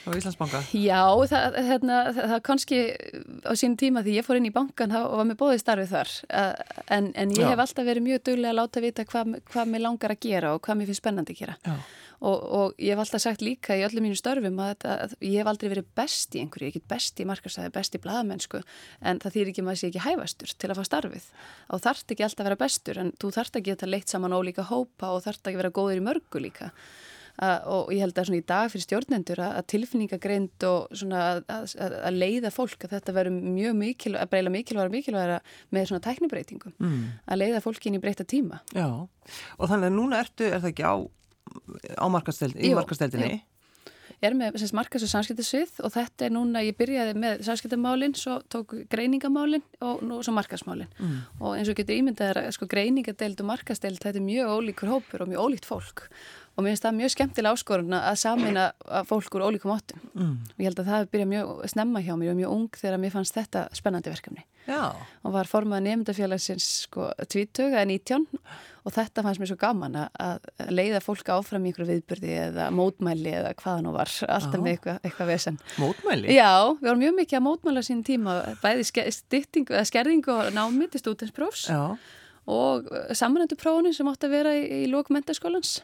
á 0.07 0.09
Íslandsbanka? 0.15 0.63
Já, 0.71 1.03
það, 1.29 1.59
hérna, 1.67 1.99
það, 2.15 2.31
það 2.31 2.41
kannski 2.47 2.79
á 3.43 3.51
sín 3.59 3.77
tíma 3.79 4.03
því 4.05 4.17
ég 4.17 4.27
fór 4.27 4.39
inn 4.39 4.49
í 4.49 4.55
bankan 4.55 4.95
og 5.01 5.19
var 5.19 5.29
með 5.29 5.39
bóðið 5.41 5.63
starfið 5.63 5.93
þar. 5.93 6.15
En, 6.87 7.11
en 7.13 7.35
ég 7.35 7.43
Já. 7.43 7.51
hef 7.51 7.63
alltaf 7.63 7.87
verið 7.87 8.07
mjög 8.07 8.25
duglega 8.31 8.53
að 8.53 8.59
láta 8.61 8.83
vita 8.83 9.07
hvað, 9.07 9.37
hvað 9.51 9.71
mér 9.73 9.85
langar 9.85 10.15
að 10.15 10.21
gera 10.27 10.55
og 10.55 10.63
hvað 10.65 10.79
mér 10.79 10.91
finnst 10.91 11.03
spennandi 11.03 11.35
að 11.35 11.41
gera. 11.43 11.57
Og, 12.17 12.33
og 12.33 12.79
ég 12.81 12.95
hef 12.95 13.01
alltaf 13.03 13.21
sagt 13.21 13.43
líka 13.45 13.75
í 13.77 13.83
öllum 13.85 14.07
mínu 14.07 14.17
störfum 14.17 14.57
að, 14.63 14.87
að, 14.89 15.01
að 15.05 15.27
ég 15.27 15.35
hef 15.37 15.49
aldrei 15.51 15.69
verið 15.69 15.89
best 15.99 16.33
í 16.33 16.41
einhverju, 16.41 16.71
get 16.73 16.87
best 16.89 17.21
í 17.21 17.27
markastæði, 17.29 17.69
best 17.75 17.93
í 17.93 18.01
bladamennsku 18.01 18.63
en 19.05 19.21
það 19.21 19.35
þýr 19.35 19.51
ekki 19.51 19.65
maður 19.67 19.81
sé 19.83 19.91
ekki 19.91 20.01
hæfastur 20.01 20.55
til 20.57 20.71
að 20.71 20.79
fá 20.79 20.87
starfið. 20.89 21.27
Og 21.75 21.83
þarf 21.83 22.01
ekki 22.07 22.25
alltaf 22.25 22.41
að 22.41 22.49
vera 22.49 22.59
bestur 22.63 23.01
en 23.03 23.13
þú 23.21 23.33
þarf 23.35 23.59
ekki 23.59 23.75
að 23.75 23.83
það 23.83 23.93
leitt 23.95 24.13
saman 24.13 24.37
ólíka 24.37 24.65
hópa 24.69 25.11
og 25.15 25.21
þarf 25.25 25.41
ekki 25.41 25.55
að 25.55 25.61
vera 25.63 25.75
góður 25.77 26.01
í 26.01 26.07
mörgu 26.07 26.43
líka. 26.43 26.71
Uh, 27.37 27.59
og 27.69 27.89
ég 27.93 28.01
held 28.01 28.17
að 28.17 28.31
svona 28.31 28.39
í 28.41 28.45
dag 28.49 28.71
fyrir 28.73 28.81
stjórnendur 28.81 29.39
að, 29.45 29.51
að 29.59 29.65
tilfinningagreind 29.69 30.63
og 30.65 30.95
svona 30.97 31.19
að, 31.35 31.41
að, 31.53 31.97
að 32.09 32.15
leiða 32.17 32.49
fólk 32.49 32.87
að 32.87 32.95
þetta 32.95 33.13
verður 33.13 33.35
mjög 33.43 33.75
mikilvæg, 33.77 34.23
að 34.23 34.31
breyla 34.31 34.53
mikilvæg 34.55 34.95
mikilvæg 34.95 35.51
með 35.77 35.85
svona 35.91 36.05
tæknibreitingum. 36.07 36.73
Mm. 36.81 37.03
að 37.29 37.39
leiða 37.43 37.61
fólki 37.61 37.91
inn 37.91 37.99
í 37.99 38.01
breyta 38.01 38.25
tíma. 38.25 38.63
Já, 38.73 38.89
og 38.89 39.69
þannig 39.69 39.91
að 39.91 39.95
núna 39.99 40.23
ertu, 40.25 40.49
er 40.49 40.63
það 40.65 40.71
ekki 40.71 40.89
á 40.89 40.95
á 41.97 42.05
markasteldinni, 42.11 42.71
í 42.71 42.75
markasteldinni 42.77 43.29
Ég 43.29 43.45
er 44.21 44.33
með 44.37 44.57
markas- 44.73 45.05
og 45.05 45.11
samskiptasvið 45.11 45.81
og 45.85 45.93
þetta 45.93 46.25
er 46.25 46.33
núna, 46.33 46.63
ég 46.65 46.77
byrjaði 46.79 47.13
með 47.19 47.43
samskiptamálinn, 47.47 48.15
svo 48.17 48.39
tók 48.49 48.73
greiningamálinn 48.89 49.65
og 49.85 50.01
nú 50.01 50.19
svo 50.25 50.33
markasmálinn 50.37 50.89
mm. 50.97 51.19
og 51.39 51.55
eins 51.57 51.69
og 51.69 51.77
getur 51.77 51.99
ímyndað 51.99 52.41
að 52.41 52.51
sko, 52.57 52.69
greiningadeld 52.71 53.43
og 53.43 53.51
markasteld, 53.51 54.01
þetta 54.01 54.21
er 54.21 54.27
mjög 54.27 54.53
ólíkur 54.57 54.93
hópur 54.95 55.25
og 55.25 55.31
mjög 55.31 55.45
ólíkt 55.45 55.69
fólk 55.69 56.07
og 56.57 56.65
mér 56.65 56.73
finnst 56.73 56.85
það 56.87 56.95
mjög 56.97 57.11
skemmtilega 57.13 57.53
áskorun 57.53 57.95
að 57.97 58.15
samina 58.17 58.63
fólk 59.05 59.35
úr 59.37 59.45
ólíkum 59.45 59.75
áttum 59.75 60.01
mm. 60.17 60.31
og 60.55 60.63
ég 60.63 60.69
held 60.71 60.81
að 60.81 60.89
það 60.89 61.09
byrja 61.13 61.27
mjög 61.33 61.51
snemma 61.69 62.01
hjá 62.01 62.13
mér 62.17 62.33
og 62.33 62.39
mjög 62.39 62.55
ung 62.55 62.79
þegar 62.81 63.01
mér 63.03 63.13
fannst 63.13 63.37
þetta 63.37 63.67
spennandi 63.77 64.13
verkefni 64.13 64.45
Já. 64.65 64.97
og 65.21 65.35
var 65.35 65.47
formað 65.47 65.85
nefndafélagsins 65.85 66.65
sko 66.87 67.11
20 67.21 67.69
eða 67.69 67.85
19 67.85 68.25
og 68.87 68.93
þetta 68.95 69.23
fannst 69.25 69.41
mér 69.41 69.49
svo 69.51 69.57
gaman 69.59 69.97
að 69.99 70.45
leiða 70.71 71.01
fólk 71.03 71.31
áfram 71.35 71.65
í 71.65 71.71
einhverju 71.71 71.89
viðbyrði 71.91 72.35
eða 72.45 72.67
mótmæli 72.75 73.33
eða 73.35 73.53
hvaða 73.59 73.83
nú 73.83 73.95
var 73.95 74.11
alltaf 74.27 74.55
Já. 74.55 74.63
með 74.63 74.71
eitthvað, 74.73 75.01
eitthvað 75.03 75.31
vesen 75.33 75.59
Mótmæli? 75.81 76.35
Já, 76.37 76.51
við 76.79 76.87
vorum 76.87 77.03
mjög 77.03 77.17
mikið 77.17 77.39
að 77.39 77.45
mótmæla 77.49 77.83
sín 77.85 78.05
tíma 78.07 78.37
bæði 78.63 78.87
skerðingu 79.91 80.37
og 80.37 80.53
námið 80.55 80.95
til 80.95 81.03
stútensprófs 81.03 81.67
og 82.47 82.87
samanöndu 83.11 83.59
prófunu 83.59 83.93
sem 83.93 84.07
átti 84.07 84.29
að 84.29 84.35
vera 84.37 84.55
í, 84.55 84.65
í 84.83 84.89
lók 84.91 85.11
mentaskólans 85.13 85.81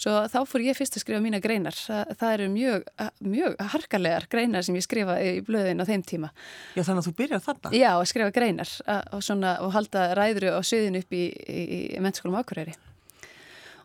Svo 0.00 0.14
þá 0.30 0.38
fór 0.48 0.64
ég 0.64 0.76
fyrst 0.76 0.98
að 0.98 1.04
skrifa 1.04 1.22
mína 1.22 1.40
greinar. 1.42 1.76
Það, 1.76 2.14
það 2.20 2.32
eru 2.36 2.48
mjög, 2.52 2.86
mjög 3.34 3.56
harkalegar 3.74 4.26
greinar 4.32 4.66
sem 4.66 4.78
ég 4.78 4.86
skrifa 4.86 5.18
í 5.22 5.36
blöðin 5.46 5.82
á 5.82 5.88
þeim 5.88 6.02
tíma. 6.06 6.32
Já 6.74 6.82
þannig 6.82 7.04
að 7.04 7.08
þú 7.08 7.14
byrjar 7.20 7.44
þarna? 7.44 7.74
Já, 7.78 7.90
að 7.92 8.08
skrifa 8.10 8.34
greinar 8.34 8.74
og, 8.88 9.22
svona, 9.24 9.54
og 9.62 9.74
halda 9.76 10.08
ræðru 10.18 10.56
á 10.58 10.60
söðin 10.66 10.98
upp 10.98 11.14
í, 11.14 11.28
í, 11.30 11.62
í 11.94 12.02
mennskólum 12.02 12.40
ákvörðari. 12.40 12.74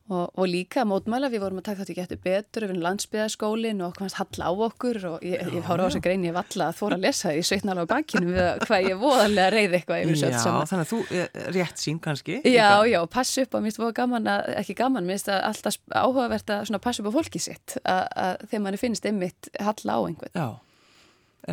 Og, 0.10 0.32
og 0.42 0.48
líka 0.50 0.82
mótmæla, 0.90 1.28
við 1.30 1.44
vorum 1.44 1.60
að 1.62 1.68
taka 1.68 1.84
þetta 1.84 1.92
ekki 1.94 2.02
eftir 2.02 2.20
betur 2.24 2.64
við 2.64 2.72
erum 2.72 2.82
landsbyðaskólin 2.82 3.82
og 3.86 3.92
komast 3.94 4.18
halla 4.18 4.48
á 4.50 4.54
okkur 4.66 4.98
og 5.06 5.26
ég, 5.26 5.44
ég 5.54 5.68
hára 5.68 5.86
á 5.86 5.88
þess 5.88 6.00
að 6.00 6.06
greini 6.08 6.30
ég 6.32 6.34
valla 6.34 6.70
að 6.72 6.78
þóra 6.80 6.96
að 6.98 7.04
lesa 7.04 7.34
því 7.36 7.44
sveitnala 7.46 7.84
á 7.86 7.92
bankinu 7.92 8.32
við 8.32 8.48
hvað 8.64 8.88
ég 8.88 9.04
voðalega 9.04 9.52
reyði 9.54 9.78
eitthvað 9.78 10.06
yfir 10.06 10.18
sölt 10.24 10.38
saman. 10.42 10.64
Já, 10.66 10.70
þannig 10.72 10.88
að 10.88 10.94
þú, 10.94 11.02
eh, 11.14 11.44
rétt 11.60 11.84
sín 11.84 12.00
kannski. 12.02 12.38
Já, 12.42 12.72
já, 12.90 12.98
pass 13.14 13.42
upp 13.44 13.54
og 13.54 13.62
mér 13.62 13.70
finnst 13.70 13.82
það 13.84 13.94
gaman 14.00 14.30
að, 14.34 14.50
ekki 14.64 14.76
gaman, 14.80 15.06
mér 15.06 15.20
finnst 15.20 15.30
það 15.30 15.46
alltaf 15.52 15.78
áhugavert 15.94 16.54
að 16.56 16.80
passa 16.88 17.04
upp 17.04 17.10
á 17.14 17.18
fólkið 17.20 17.44
sitt 17.46 17.76
að, 17.84 18.02
að 18.24 18.48
þegar 18.48 18.64
manni 18.66 18.80
finnst 18.82 19.06
einmitt 19.06 19.52
halla 19.62 19.94
á 19.94 20.00
einhvern. 20.08 20.34
Já, 20.34 20.48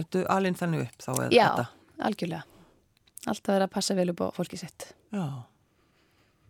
ertu 0.01 0.25
alveg 0.33 0.57
þannig 0.63 0.87
upp 0.87 1.05
þá 1.05 1.13
eða 1.13 1.29
þetta? 1.29 1.69
Já, 1.69 2.01
algjörlega. 2.09 2.49
Alltaf 3.27 3.53
verið 3.53 3.67
að 3.69 3.77
passa 3.77 3.99
vel 4.01 4.09
upp 4.15 4.25
á 4.25 4.27
fólkið 4.41 4.65
sitt. 4.65 4.89
Já 5.13 5.29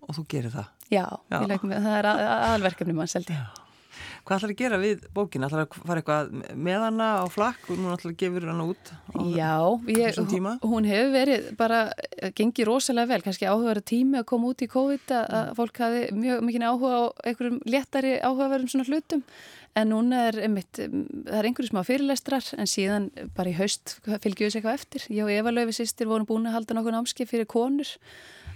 og 0.07 0.19
þú 0.19 0.27
gerir 0.33 0.55
það. 0.55 0.73
Já, 0.87 1.07
Já. 1.31 1.39
Með, 1.43 1.79
það 1.83 1.95
er 1.99 2.11
aðalverkefni 2.15 2.97
mann 2.97 3.11
seldi. 3.11 3.39
Hvað 4.27 4.41
ætlar 4.41 4.53
að 4.53 4.59
gera 4.59 4.79
við 4.83 5.03
bókina? 5.15 5.47
ætlar 5.47 5.63
að 5.63 5.75
fara 5.87 6.01
eitthvað 6.03 6.31
með 6.67 6.81
hana 6.83 7.07
á 7.23 7.25
flakk 7.31 7.69
og 7.71 7.79
nú 7.79 7.93
ætlar 7.95 8.11
að 8.11 8.17
gefur 8.23 8.47
hana 8.51 8.65
út 8.67 8.89
á 8.91 9.23
Já, 9.31 9.53
ég, 9.95 10.19
hún 10.67 10.89
hefur 10.89 11.13
verið 11.15 11.45
bara, 11.59 11.81
eh, 12.19 12.33
gengið 12.35 12.67
rosalega 12.67 13.13
vel, 13.13 13.21
kannski 13.23 13.47
áhugaður 13.47 13.85
tími 13.87 14.19
að 14.19 14.27
koma 14.33 14.51
út 14.51 14.65
í 14.67 14.69
COVID 14.73 15.15
að 15.15 15.29
mm. 15.31 15.53
fólk 15.61 15.79
hafi 15.85 16.03
mjög 16.19 16.43
mikið 16.49 16.67
áhuga 16.67 16.97
á 16.99 17.05
einhverjum 17.23 17.61
léttari 17.71 18.17
áhugaverðum 18.19 18.73
svona 18.73 18.89
hlutum 18.91 19.23
en 19.77 19.93
núna 19.93 20.23
er 20.31 20.41
einmitt, 20.47 20.81
það 20.81 21.39
er 21.39 21.49
einhverju 21.51 21.71
smá 21.71 21.83
fyrirlestrar 21.87 22.51
en 22.57 22.71
síðan 22.71 23.11
bara 23.37 23.53
í 23.53 23.57
haust 23.61 23.99
fylgjum 24.07 24.49
við 24.49 24.55
sér 24.55 24.63
eitthvað 24.63 24.79
eftir. 24.81 25.07
Ég 25.13 25.27
og 25.27 25.33
Eva 25.35 25.53
Löfi 25.53 25.77
sýstir 25.77 26.09
vorum 26.09 26.27
búin 26.27 26.49
að 26.49 26.57
halda 26.57 26.79
nokkuð 26.79 26.97
námski 26.97 27.29
fyrir 27.29 27.47
konur 27.51 27.93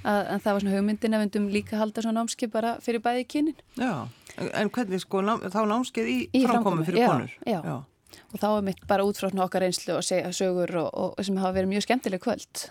að, 0.04 0.22
en 0.34 0.42
það 0.42 0.56
var 0.56 0.64
svona 0.64 0.74
hugmyndin 0.76 1.16
að 1.16 1.24
vundum 1.24 1.50
líka 1.52 1.76
að 1.76 1.84
halda 1.84 2.04
svona 2.06 2.22
námskeið 2.24 2.52
bara 2.54 2.72
fyrir 2.84 3.04
bæði 3.04 3.28
kynin. 3.34 3.62
Já, 3.76 3.92
en 4.48 4.72
hvernig 4.74 5.04
sko 5.04 5.22
þá 5.24 5.60
námskeið 5.74 6.10
í, 6.10 6.18
í 6.32 6.44
framkomi 6.46 6.88
fyrir 6.88 7.04
já, 7.04 7.12
konur? 7.12 7.38
Já, 7.44 7.60
já. 7.60 7.78
Og 8.30 8.42
þá 8.42 8.48
er 8.50 8.66
mitt 8.66 8.82
bara 8.90 9.06
útfrátt 9.06 9.38
okkar 9.42 9.66
einslu 9.66 9.96
og 9.98 10.04
segja 10.06 10.32
sögur 10.34 10.74
og, 10.82 10.90
og 11.18 11.24
sem 11.26 11.38
hafa 11.38 11.56
verið 11.58 11.74
mjög 11.74 11.86
skemmtileg 11.86 12.22
kvöld 12.22 12.68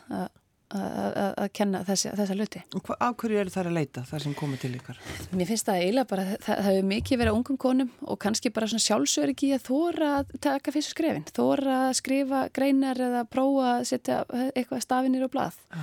að 0.70 1.48
kenna 1.58 1.80
þessi, 1.88 2.12
þessa 2.14 2.36
luti. 2.38 2.60
Af 3.02 3.16
hverju 3.18 3.40
eru 3.42 3.54
það 3.54 3.70
að 3.72 3.78
leita 3.80 4.04
þar 4.06 4.22
sem 4.26 4.36
komið 4.38 4.60
til 4.62 4.70
ykkar? 4.78 5.00
Mér 5.34 5.50
finnst 5.50 5.66
það 5.66 5.80
eiginlega 5.82 6.10
bara, 6.12 6.26
það, 6.30 6.44
það 6.44 6.68
hefur 6.68 6.90
mikið 6.92 7.22
verið 7.24 7.38
ungum 7.40 7.58
konum 7.64 7.90
og 8.06 8.20
kannski 8.22 8.52
bara 8.54 8.68
svona 8.70 8.86
sjálfsörgi 8.86 9.50
að 9.56 9.66
þóra 9.66 10.12
að 10.20 10.36
taka 10.46 10.76
fyrstu 10.76 10.94
skrefin, 10.94 11.26
þóra 11.34 11.80
að 11.88 11.96
skrifa 12.04 12.44
greinar 12.54 13.02
eða 13.08 13.24
prófa 13.32 13.72
að 13.72 13.88
setja 13.90 14.20
eitthvað 14.52 14.86
stafinir 14.86 15.26
og 15.26 15.34
blað. 15.34 15.58
Já 15.74 15.82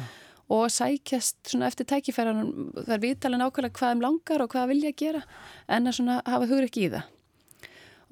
og 0.52 0.70
sækjast 0.70 1.50
svona 1.50 1.70
eftir 1.70 1.88
tækifæranum 1.90 2.70
það 2.78 2.94
er 2.96 3.04
viðtalið 3.04 3.42
nákvæmlega 3.42 3.78
hvað 3.80 3.92
þeim 3.92 4.06
langar 4.06 4.44
og 4.44 4.54
hvað 4.54 4.72
vilja 4.72 4.94
að 4.94 4.98
gera 5.02 5.22
en 5.66 5.92
að 5.92 6.24
hafa 6.30 6.50
hugur 6.50 6.68
ekki 6.68 6.86
í 6.86 6.90
það 6.94 7.12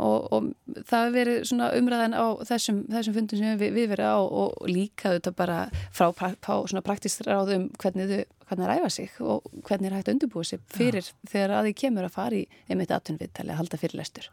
og, 0.02 0.32
og 0.34 0.48
það 0.88 1.04
hefur 1.04 1.14
verið 1.14 1.44
svona 1.46 1.68
umræðan 1.78 2.16
á 2.18 2.26
þessum, 2.48 2.80
þessum 2.90 3.14
fundum 3.18 3.38
sem 3.40 3.60
við, 3.60 3.74
við 3.76 3.92
verið 3.92 4.10
á 4.10 4.18
og 4.18 4.66
líka 4.66 5.12
þetta 5.14 5.34
bara 5.38 5.58
frá, 5.94 6.08
svona 6.10 6.82
praktist 6.82 7.22
ráðum 7.28 7.68
hvernig 7.78 8.10
þau 8.10 8.24
hvernig 8.48 8.68
ræfa 8.68 8.90
sig 8.90 9.10
og 9.20 9.46
hvernig 9.64 9.90
það 9.90 9.96
hægt 9.98 10.08
að 10.08 10.14
undirbúa 10.14 10.44
sig 10.44 10.60
fyrir 10.72 11.06
Já. 11.06 11.14
þegar 11.30 11.54
að 11.58 11.68
því 11.68 11.74
kemur 11.80 12.08
að 12.08 12.16
fara 12.16 12.36
í 12.36 12.44
einmitt 12.68 12.92
aðtunviðtali 12.92 13.54
að 13.54 13.60
halda 13.60 13.80
fyrirlestur. 13.80 14.28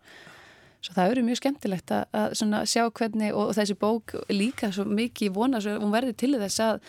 Svo 0.81 0.95
það 0.97 1.13
eru 1.13 1.23
mjög 1.27 1.39
skemmtilegt 1.39 1.93
að, 1.93 2.03
að 2.17 2.67
sjá 2.67 2.83
hvernig 2.89 3.31
og, 3.31 3.51
og 3.51 3.55
þessi 3.55 3.77
bók 3.79 4.15
líka 4.33 4.71
svo 4.73 4.87
mikið 4.89 5.35
vona 5.35 5.61
svo 5.61 5.77
hún 5.77 5.93
verður 5.93 6.17
til 6.17 6.33
þess 6.41 6.63
að 6.65 6.81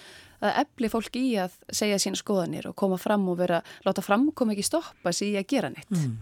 að 0.42 0.60
efli 0.64 0.90
fólk 0.92 1.16
í 1.18 1.26
að 1.40 1.56
segja 1.70 2.00
sína 2.02 2.18
skoðanir 2.18 2.68
og 2.70 2.76
koma 2.78 2.98
fram 3.00 3.28
og 3.30 3.38
vera, 3.40 3.62
láta 3.86 4.04
framkoma 4.04 4.56
ekki 4.56 4.66
stoppa 4.66 5.14
sig 5.14 5.34
í 5.34 5.40
að 5.40 5.48
gera 5.54 5.72
neitt. 5.72 5.90
Mm. 5.94 6.18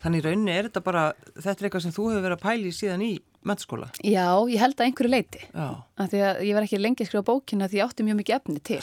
Þannig 0.00 0.24
rauninni 0.24 0.52
er 0.54 0.68
þetta 0.68 0.82
bara, 0.84 1.04
þetta 1.36 1.58
er 1.58 1.68
eitthvað 1.68 1.84
sem 1.84 1.94
þú 1.94 2.10
hefur 2.10 2.24
verið 2.24 2.38
að 2.38 2.44
pæli 2.44 2.70
síðan 2.72 3.04
í 3.04 3.12
mennskóla? 3.44 3.90
Já, 4.00 4.28
ég 4.48 4.62
held 4.62 4.78
að 4.78 4.86
einhverju 4.88 5.12
leiti. 5.12 5.42
Já. 5.50 5.66
Af 6.00 6.12
því 6.12 6.22
að 6.28 6.44
ég 6.48 6.56
var 6.56 6.66
ekki 6.66 6.80
lengi 6.80 7.04
að 7.04 7.10
skrifa 7.10 7.26
bókina 7.28 7.68
því 7.68 7.80
ég 7.80 7.90
átti 7.90 8.06
mjög 8.06 8.20
mikið 8.22 8.38
efni 8.38 8.62
til. 8.64 8.80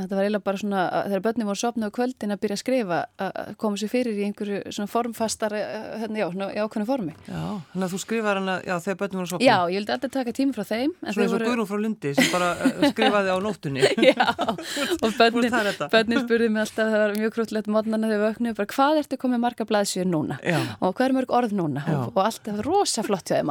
Þetta 0.00 0.16
var 0.16 0.26
eiginlega 0.26 0.46
bara 0.46 0.60
svona 0.60 0.82
þegar 1.06 1.22
börnum 1.26 1.50
voru 1.50 1.60
sopnað 1.60 1.92
á 1.92 1.96
kvöldin 1.98 2.34
að 2.34 2.40
byrja 2.44 2.56
að 2.56 2.62
skrifa 2.62 2.98
að 3.20 3.50
koma 3.60 3.80
sér 3.80 3.90
fyrir 3.92 4.14
í 4.16 4.24
einhverju 4.28 4.60
svona 4.74 4.90
formfastar 4.90 5.52
hérna, 5.54 6.16
já, 6.20 6.26
í 6.30 6.58
ákveðinu 6.60 6.88
formi. 6.88 7.14
Já, 7.26 7.42
þannig 7.72 7.86
að 7.86 7.92
þú 7.94 8.00
skrifaði 8.04 8.40
hana 8.40 8.56
já, 8.64 8.74
þegar 8.86 8.98
börnum 9.02 9.20
voru 9.20 9.30
sopnað. 9.32 9.46
Já, 9.46 9.56
ég 9.60 9.76
vildi 9.80 9.94
alltaf 9.96 10.14
taka 10.16 10.34
tími 10.40 10.56
frá 10.56 10.64
þeim. 10.70 10.94
Svona 11.00 11.10
eins 11.10 11.20
og 11.20 11.34
voru... 11.34 11.48
Guðrún 11.50 11.70
frá 11.70 11.78
Lundi 11.84 12.14
sem 12.16 12.30
bara 12.32 12.50
eh, 12.66 12.86
skrifaði 12.94 13.28
á 13.30 13.38
nóttunni. 13.44 13.80
já, 14.10 14.28
og 15.04 15.10
börnin, 15.18 15.52
börnin 15.92 16.24
spurði 16.24 16.48
mig 16.50 16.64
alltaf, 16.64 16.86
það 16.86 17.04
var 17.04 17.16
mjög 17.18 17.30
krútlegt 17.36 17.70
mótnarna 17.70 18.10
þegar 18.10 18.24
vöknu, 18.26 18.54
bara 18.58 18.72
hvað 18.74 19.02
ertu 19.04 19.20
komið 19.20 19.44
marga 19.44 19.68
blaðsjur 19.68 20.08
núna? 20.08 20.40
Já. 20.46 20.58
Og 20.80 20.94
hvað 20.94 21.06
er 21.08 21.16
mörg 21.20 21.30
orð 21.40 21.56
núna? 21.56 21.84
Og, 21.96 22.12
og 22.14 22.22
alltaf 22.24 22.62
rosa 22.66 23.04
flott 23.06 23.30
hjá 23.30 23.40
þig 23.40 23.48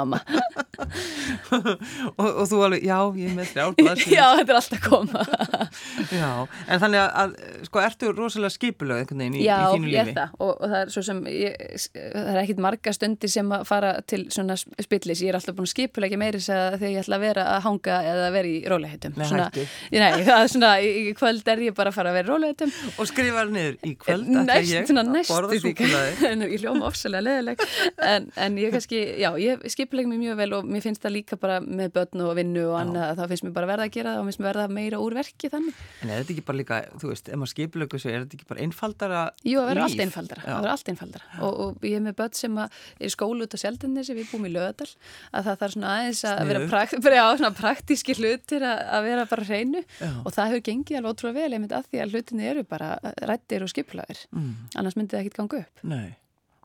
en 6.68 6.82
þannig 6.84 7.04
að, 7.24 7.36
sko, 7.68 7.82
ertu 7.84 8.12
rosalega 8.16 8.54
skipulög 8.54 9.04
einhvern 9.04 9.24
veginn 9.24 9.38
í, 9.40 9.44
Já, 9.46 9.58
í 9.60 9.76
þínu 9.76 9.90
lífi? 9.90 9.96
Já, 9.96 10.00
ég 10.00 10.12
er 10.12 10.18
það 10.18 10.36
og, 10.40 10.52
og 10.54 10.74
það 10.74 10.80
er 10.80 10.94
svo 10.96 11.04
sem, 11.10 11.22
ég, 11.34 11.58
það 11.96 12.32
er 12.34 12.42
ekkit 12.44 12.62
marga 12.66 12.94
stundir 12.96 13.34
sem 13.34 13.54
að 13.56 13.66
fara 13.70 13.92
til 14.10 14.22
svona 14.34 14.58
spillis, 14.60 15.24
ég 15.24 15.34
er 15.34 15.40
alltaf 15.40 15.58
búin 15.58 15.68
að 15.68 15.74
skipulegja 15.74 16.20
meiri 16.22 16.42
þegar 16.44 16.86
ég 16.88 17.02
ætla 17.04 17.20
að 17.20 17.26
vera 17.26 17.46
að 17.56 17.62
hanga 17.68 18.00
eða 18.10 18.28
að 18.30 18.38
vera 18.38 18.52
í 18.52 18.58
róleihettum. 18.74 19.18
Nei, 19.20 19.26
hætti. 19.30 19.66
Nei, 19.94 20.10
það 20.28 20.44
er 20.44 20.52
svona, 20.54 20.72
í 20.84 21.14
kvöld 21.18 21.52
er 21.54 21.64
ég 21.68 21.78
bara 21.78 21.94
að 21.94 22.00
fara 22.00 22.14
að 22.14 22.20
vera 22.20 22.28
í 22.28 22.32
róleihettum. 22.34 22.74
Og 22.96 23.10
skrifa 23.10 23.46
niður 23.50 23.78
í 23.86 23.94
kvöld, 24.00 24.30
ætla 24.44 24.60
ég 24.64 24.94
að 24.94 25.14
borða 25.30 25.62
súkulæði. 25.64 26.48
Ég 26.50 26.64
hljóma 26.64 26.88
ofsalega 26.90 27.22
leðileg, 27.26 27.62
en, 28.04 28.26
en 28.42 28.56
ég 28.60 28.72
kannski, 28.74 29.00
já, 29.22 29.30
ég 29.40 29.62
skipulegja 29.70 30.10
mér 30.10 30.22
mjög 30.24 30.40
vel 30.40 30.50
og 30.58 30.70
mér 30.70 30.84
finnst 30.84 31.04
það 31.04 31.14
líka 31.18 31.38
bara 31.40 31.60
með 31.62 31.92
börn 31.96 32.24
og 32.26 32.32
vinnu 32.40 32.64
og 32.72 32.78
annað, 32.80 33.20
þá 33.20 33.24
finnst 33.32 33.46
mér 33.46 33.56
bara 33.58 33.70
verða 33.70 33.88
að 33.88 33.94
gera 33.98 34.16
það 34.16 34.22
og 34.22 34.30
finnst 34.30 34.42
mér 34.42 34.50
verða 34.50 34.66
meira 34.80 35.02
úr 35.04 35.18
verki 35.20 35.52
þannig. 35.54 35.84
En 36.04 36.14
er 36.16 36.26
þetta 36.30 36.38
ekki 36.38 36.46
bara 36.48 36.60
líka, 36.60 36.80
þú 37.02 37.12
veist, 37.12 37.30
ef 37.30 37.40
maður 37.40 37.52
skipilöku 37.54 38.00
svo 38.02 38.12
er 38.12 38.24
þetta 38.24 38.38
ekki 38.38 38.48
bara 38.50 38.64
einfaldara 38.66 39.22
líf? 39.30 39.50
Jú, 39.50 39.60
það 39.60 39.70
verður 39.70 39.86
allt 39.86 40.04
einfaldara, 40.06 40.44
það 40.46 40.60
verður 40.60 40.74
allt 40.74 40.92
einfaldara 40.94 41.42
og, 41.48 41.58
og 41.66 41.88
ég 41.88 41.96
hef 41.98 42.06
með 42.06 42.16
börn 42.20 42.38
sem 42.40 42.60
er 42.62 43.14
skólu 43.14 43.48
út 43.48 43.58
á 43.58 43.60
seldinni 43.64 44.06
sem 44.08 44.20
við 44.20 44.32
búum 44.32 44.48
í 44.48 44.54
löðal 44.54 44.88
að 44.90 45.50
það 45.50 45.60
þarf 45.64 45.76
svona 45.76 45.96
aðeins 45.96 46.24
að 46.24 46.38
Sniðu. 46.38 46.52
vera 46.52 46.72
prakt, 46.74 47.10
já, 47.20 47.26
svona 47.42 47.54
praktíski 47.60 48.18
hlutir 48.20 48.68
að, 48.70 48.86
að 48.98 49.10
vera 49.10 49.28
bara 49.34 49.50
hreinu 49.50 49.84
já. 49.84 50.10
og 50.24 50.32
það 50.36 50.54
hefur 50.54 50.66
gengið 50.70 51.02
alveg 51.02 51.14
ótrúlega 51.18 51.40
vel, 51.44 51.60
myndi 51.60 51.80
að 51.80 51.92
því 51.92 52.04
að 52.06 52.16
hlutinni 52.16 52.50
eru 52.54 52.66
bara 52.70 52.96
rættir 53.30 53.66
og 53.66 53.74
skipilagir 53.74 54.26
mm. 54.32 54.50
annars 54.80 55.00
myndi 55.00 55.16
það 55.16 55.26
ekkit 55.26 55.40
ganga 55.42 55.64
upp 55.66 55.88
Nei 55.90 56.10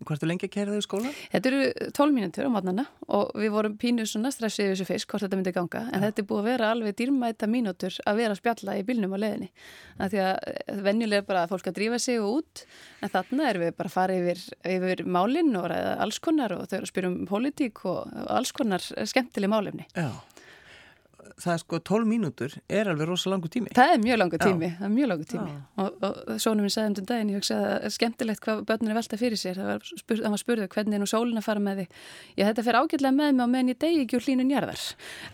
Hvað 0.01 0.17
ertu 0.17 0.27
lengi 0.27 0.49
að 0.49 0.53
kæra 0.57 0.73
þau 0.75 0.81
í 0.81 0.85
skóla? 0.85 1.11
Þetta 1.31 1.51
eru 1.51 1.91
tólmínuntur 1.95 2.49
á 2.49 2.51
matnana 2.51 2.85
og 3.15 3.31
við 3.39 3.53
vorum 3.55 3.77
pínuð 3.79 4.09
svona 4.11 4.33
stressið 4.35 4.73
þessu 4.73 4.87
fyrst 4.89 5.07
hvort 5.11 5.23
þetta 5.23 5.39
myndi 5.39 5.53
ganga 5.55 5.85
en 5.85 5.95
ja. 5.95 6.01
þetta 6.09 6.23
er 6.25 6.29
búið 6.33 6.41
að 6.43 6.49
vera 6.49 6.71
alveg 6.75 6.99
dýrmæta 6.99 7.49
mínútur 7.51 8.01
að 8.03 8.19
vera 8.19 8.35
að 8.35 8.41
spjalla 8.41 8.77
í 8.81 8.83
bílnum 8.89 9.15
á 9.15 9.19
leðinni. 9.23 9.49
Því 10.03 10.23
að 10.25 10.83
venjulega 10.89 11.23
er 11.23 11.29
bara 11.31 11.47
að 11.47 11.55
fólk 11.55 11.71
að 11.71 11.79
drífa 11.79 12.03
sig 12.03 12.19
og 12.19 12.41
út 12.41 12.67
en 13.07 13.15
þarna 13.15 13.49
er 13.53 13.63
við 13.63 13.75
bara 13.79 13.93
að 13.93 13.97
fara 14.01 14.19
yfir, 14.19 14.45
yfir 14.75 15.07
málinn 15.07 15.55
og 15.61 15.71
ræða 15.71 15.97
alls 16.03 16.21
konar 16.27 16.59
og 16.59 16.67
þau 16.67 16.79
eru 16.81 16.89
að 16.89 16.95
spyrja 16.95 17.13
um 17.15 17.19
pólitík 17.31 17.85
og 17.87 18.23
alls 18.35 18.55
konar 18.57 18.83
skemmtileg 18.83 19.55
málefni. 19.55 19.87
Já 19.95 20.11
það 21.41 21.53
er 21.55 21.61
sko 21.63 21.79
12 21.91 22.09
mínútur 22.09 22.55
er 22.69 22.89
alveg 22.91 23.09
rosa 23.09 23.31
langu 23.33 23.49
tími. 23.51 23.73
Það 23.75 23.93
er 23.95 24.01
mjög 24.03 24.19
langu 24.21 24.39
tími, 24.41 24.69
Já. 24.69 24.75
það 24.79 24.87
er 24.89 24.93
mjög 24.95 25.11
langu 25.11 25.27
tími 25.31 25.55
og, 25.83 26.05
og 26.09 26.13
sónum 26.43 26.65
minn 26.65 26.75
sagði 26.75 27.03
um 27.03 27.09
daginn, 27.09 27.33
ég 27.33 27.41
hugsaði 27.41 27.65
að 27.65 27.71
það 27.75 27.87
er 27.89 27.95
skemmtilegt 27.97 28.43
hvað 28.45 28.63
börnun 28.69 28.93
er 28.93 28.99
velta 28.99 29.19
fyrir 29.21 29.41
sér, 29.41 29.59
það 29.61 29.71
var, 29.71 29.89
spurð, 30.03 30.23
það 30.25 30.35
var 30.35 30.43
spurðið 30.43 30.69
hvernig 30.75 30.99
er 30.99 31.03
nú 31.03 31.09
sólinn 31.11 31.41
að 31.41 31.47
fara 31.49 31.65
með 31.65 31.81
því. 31.83 31.87
Já 32.39 32.45
þetta 32.51 32.67
fer 32.69 32.79
ágjörlega 32.81 33.15
með 33.19 33.33
mig 33.35 33.45
á 33.45 33.49
meðan 33.55 33.73
ég 33.73 33.81
degi 33.85 34.05
ekki 34.05 34.19
úr 34.19 34.27
hlínun 34.29 34.53
jarðar, 34.55 34.85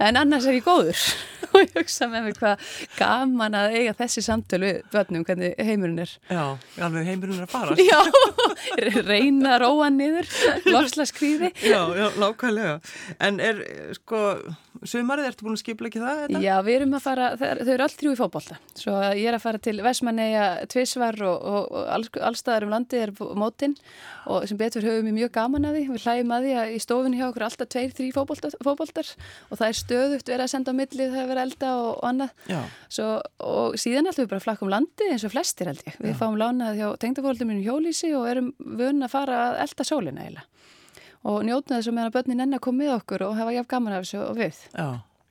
en 0.09 0.21
annars 0.21 0.49
er 0.51 0.59
ég 0.59 0.67
góður 0.67 1.05
og 1.53 1.59
ég 1.61 1.75
hugsaði 1.77 2.11
með 2.15 2.27
mig 2.29 2.41
hvað 2.41 2.55
gaman 2.99 3.59
að 3.61 3.77
eiga 3.79 3.97
þessi 4.01 4.25
samtölu 4.25 4.73
börnum, 4.93 5.27
hvernig 5.29 5.57
heimurinn 5.59 6.05
er. 6.05 6.17
Já, 6.31 6.45
alveg 6.87 7.11
heimurinn 7.11 7.43
er 7.43 7.49
að 7.49 7.55
fara. 7.55 7.77
Já, 7.91 8.01
reyna 9.07 9.59
róa 9.61 9.91
niður, 9.93 10.29
er, 14.71 14.89
Sumarið, 14.91 15.27
ertu 15.29 15.45
búin 15.47 15.57
að 15.57 15.61
skipla 15.63 15.89
ekki 15.91 16.01
það? 16.01 16.21
Þetta? 16.25 16.41
Já, 16.45 16.53
við 16.65 16.77
erum 16.79 16.95
að 16.97 17.03
fara, 17.05 17.27
þau 17.37 17.73
eru 17.75 17.85
allt 17.85 17.97
þrjú 18.01 18.13
í 18.13 18.19
fókbólta 18.19 18.59
svo 18.79 18.95
ég 19.19 19.27
er 19.29 19.37
að 19.37 19.43
fara 19.45 19.61
til 19.63 19.75
Vesmanegja 19.85 20.45
tvísvar 20.73 21.19
og, 21.27 21.37
og, 21.51 21.67
og 21.75 21.91
all, 21.97 22.07
allstaðar 22.31 22.67
um 22.67 22.75
landi 22.75 23.01
er 23.01 23.13
mótin 23.39 23.77
og 24.31 24.47
sem 24.49 24.61
betur 24.61 24.87
höfum 24.87 25.09
við 25.11 25.17
mjög 25.19 25.33
gaman 25.37 25.69
að 25.69 25.79
því 25.79 25.85
við 25.91 26.07
hlægum 26.07 26.35
að 26.37 26.47
því 26.47 26.55
að 26.63 26.75
í 26.75 26.81
stofunni 26.87 27.21
hjá 27.21 27.27
okkur 27.29 27.47
alltaf 27.49 27.71
tveir, 27.75 27.95
þrjí 27.99 28.11
fókbóltar 28.17 29.13
og 29.51 29.61
það 29.61 29.67
er 29.69 29.81
stöðugt 29.81 30.33
verið 30.33 30.47
að 30.47 30.53
senda 30.55 30.75
á 30.75 30.79
millið 30.81 31.15
það 31.15 31.23
er 31.23 31.31
verið 31.35 31.45
elda 31.47 31.73
og, 31.77 31.91
og 31.91 32.09
annað 32.11 32.31
svo, 32.89 33.09
og 33.51 33.79
síðan 33.81 34.11
ætlum 34.11 34.27
við 34.27 34.33
bara 34.33 34.41
að 34.41 34.47
flakka 34.49 34.67
um 34.67 34.75
landi 34.75 35.11
eins 35.11 35.27
og 35.27 35.35
flestir 35.35 35.71
held 35.71 35.83
ég, 35.87 35.99
við 36.01 36.15
Já. 36.15 36.19
fáum 36.23 36.39
lánað 36.41 36.81
hjá 36.81 36.89
tengdafóldum 37.03 37.51
minn 37.51 37.65
hjólísi 37.65 38.15
og 41.29 41.45
njótna 41.47 41.79
þess 41.79 41.91
að 41.91 41.97
meðan 41.99 42.17
börnin 42.17 42.43
enna 42.47 42.59
kom 42.63 42.81
með 42.81 42.97
okkur 42.97 43.29
og 43.29 43.39
hafa 43.39 43.55
jáfn 43.57 43.71
gaman 43.75 43.97
af 43.97 44.05
þessu 44.07 44.21
og 44.25 44.39
við. 44.39 44.61
Já, 44.73 44.87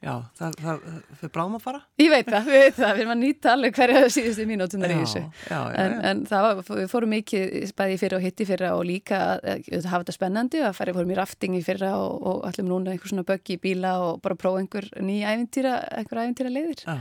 já, 0.06 0.12
það, 0.38 0.58
það 0.62 0.84
fyrir 1.19 1.32
bráðum 1.36 1.58
að 1.58 1.63
fara? 1.65 1.82
Ég 1.99 2.12
veit 2.13 2.30
það, 2.30 2.49
við 2.49 2.63
veit 2.63 2.78
það, 2.78 2.91
við 2.93 3.04
erum 3.04 3.13
að 3.15 3.21
nýta 3.23 3.54
alveg 3.56 3.78
hverja 3.80 4.04
síðustu 4.15 4.47
mínútunar 4.49 4.93
í 4.93 4.97
þessu. 4.99 5.23
Já, 5.49 5.56
já, 5.58 5.62
en. 5.84 5.95
En 6.12 6.23
það 6.30 6.45
var, 6.45 6.62
við 6.82 6.89
fórum 6.93 7.13
mikið 7.15 7.73
bæði 7.82 7.99
fyrra 8.04 8.19
og 8.19 8.25
hitti 8.28 8.49
fyrra 8.49 8.73
og 8.78 8.84
líka 8.89 9.21
að 9.38 9.88
hafa 9.89 10.04
þetta 10.04 10.17
spennandi 10.19 10.62
að 10.65 10.75
fara, 10.78 10.97
fórum 10.97 11.13
í 11.15 11.19
raftingi 11.19 11.63
fyrra 11.65 11.93
og, 11.99 12.19
og 12.32 12.43
allir 12.49 12.69
núna 12.69 12.93
einhver 12.93 13.13
svona 13.13 13.25
böggi 13.28 13.58
í 13.58 13.63
bíla 13.65 13.95
og 14.06 14.21
bara 14.25 14.38
prófa 14.39 14.62
einhver 14.62 14.91
nýja 15.02 15.34
æfintýra, 15.34 15.80
einhver 16.02 16.21
æfintýra 16.25 16.54
leiðir. 16.54 16.86
Já, 16.86 16.99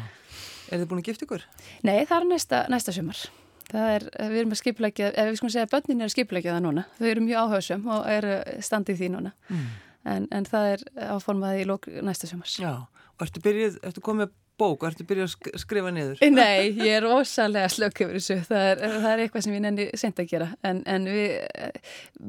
er 0.72 0.80
þið 0.80 0.88
búin 0.88 1.04
að 1.04 1.12
gifta 1.12 1.28
ykkur? 1.28 1.44
Nei, 1.84 1.98
það 2.08 2.22
er 2.22 2.32
næsta, 2.32 2.64
næsta 2.72 2.96
sumar. 2.96 3.20
Það 3.20 3.37
er, 3.74 4.08
við 4.32 4.40
erum 4.42 4.54
að 4.54 4.60
skipulegja, 4.62 5.12
ef 5.12 5.28
við 5.28 5.38
skoðum 5.40 5.54
segja 5.54 5.68
að 5.68 5.74
börnin 5.74 6.00
er 6.00 6.08
að 6.08 6.14
skipulegja 6.14 6.56
það 6.56 6.64
núna. 6.64 6.84
Þau 6.98 7.08
eru 7.12 7.24
mjög 7.26 7.44
áhersum 7.44 7.88
og 7.92 8.10
eru 8.12 8.36
standið 8.64 9.00
því 9.02 9.08
núna. 9.14 9.32
Mm. 9.48 9.64
En, 10.08 10.28
en 10.32 10.48
það 10.48 10.68
er 10.72 10.84
áformaði 11.12 11.64
í 11.64 11.68
lók 11.68 11.88
næsta 12.06 12.30
sumars. 12.30 12.56
Já, 12.62 12.74
og 12.88 13.26
ertu 13.26 13.42
byrjuð, 13.44 13.80
ertu 13.84 14.04
komið 14.04 14.32
bók 14.58 14.84
ertu 14.88 15.04
byrjuð 15.06 15.28
að 15.28 15.58
skrifa 15.62 15.90
niður? 15.94 16.22
Nei, 16.34 16.72
ég 16.86 16.96
er 16.98 17.06
ósalega 17.06 17.68
slökk 17.70 18.02
yfir 18.04 18.18
þessu. 18.18 18.38
Það 18.48 18.70
er, 18.70 18.82
það 18.94 19.08
er 19.10 19.22
eitthvað 19.24 19.44
sem 19.46 19.54
ég 19.54 19.62
nenni 19.64 19.86
sent 20.00 20.22
að 20.22 20.30
gera. 20.32 20.48
En, 20.66 20.80
en 20.90 21.08
við, 21.12 21.30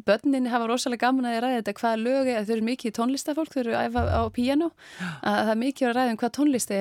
börnin 0.08 0.50
hafa 0.54 0.70
rosalega 0.70 1.08
gaman 1.08 1.30
að 1.30 1.38
ég 1.38 1.46
ræði 1.46 1.62
þetta 1.62 1.76
hvaða 1.82 2.02
lög 2.04 2.32
þau 2.34 2.54
eru 2.58 2.68
mikið 2.70 2.96
tónlistafólk, 3.00 3.54
þau 3.54 3.62
eru 3.64 3.78
að 3.78 3.88
æfa 3.88 4.04
á 4.14 4.24
piano, 4.36 4.72
að 5.00 5.40
það 5.40 5.54
er 5.56 5.62
mikið 5.64 5.90
að 5.90 5.96
ræði 5.98 6.14
um 6.14 6.20
hvað 6.24 6.36
tónlist 6.38 6.76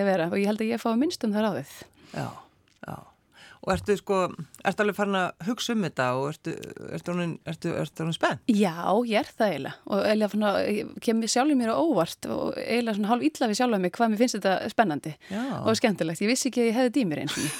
og 3.69 3.75
að 3.75 3.79
og 3.79 3.83
ertu 3.83 3.97
sko, 4.01 4.19
ertu 4.65 4.85
alveg 4.85 4.97
farin 4.97 5.19
að 5.19 5.45
hugsa 5.49 5.75
um 5.75 5.85
þetta 5.85 6.07
og 6.17 6.31
ertu, 6.31 6.55
ertu 6.97 7.13
honin, 7.13 7.35
ertu, 7.49 7.75
ertu 7.77 8.05
honin 8.05 8.17
spenn? 8.17 8.41
Já, 8.49 8.73
ég 9.05 9.21
er 9.21 9.29
það 9.29 9.53
eiginlega. 9.53 9.75
Og 9.89 10.01
eiginlega 10.07 10.33
fann 10.33 10.49
að, 10.49 10.71
kemur 11.05 11.33
sjálfur 11.35 11.61
mér 11.61 11.75
á 11.75 11.77
óvart 11.77 12.31
og 12.33 12.57
eiginlega 12.63 12.97
svona 12.97 13.13
hálf 13.13 13.29
illa 13.29 13.51
við 13.51 13.61
sjálfur 13.61 13.85
mig 13.85 13.95
hvað 13.99 14.11
mér 14.15 14.23
finnst 14.23 14.39
þetta 14.39 14.73
spennandi 14.73 15.15
Já. 15.29 15.45
og 15.61 15.79
skemmtilegt, 15.79 16.25
ég 16.25 16.33
vissi 16.33 16.49
ekki 16.49 16.65
að 16.65 16.71
ég 16.71 16.79
hefði 16.79 16.95
dýmir 16.97 17.25
eins 17.27 17.39
og 17.39 17.53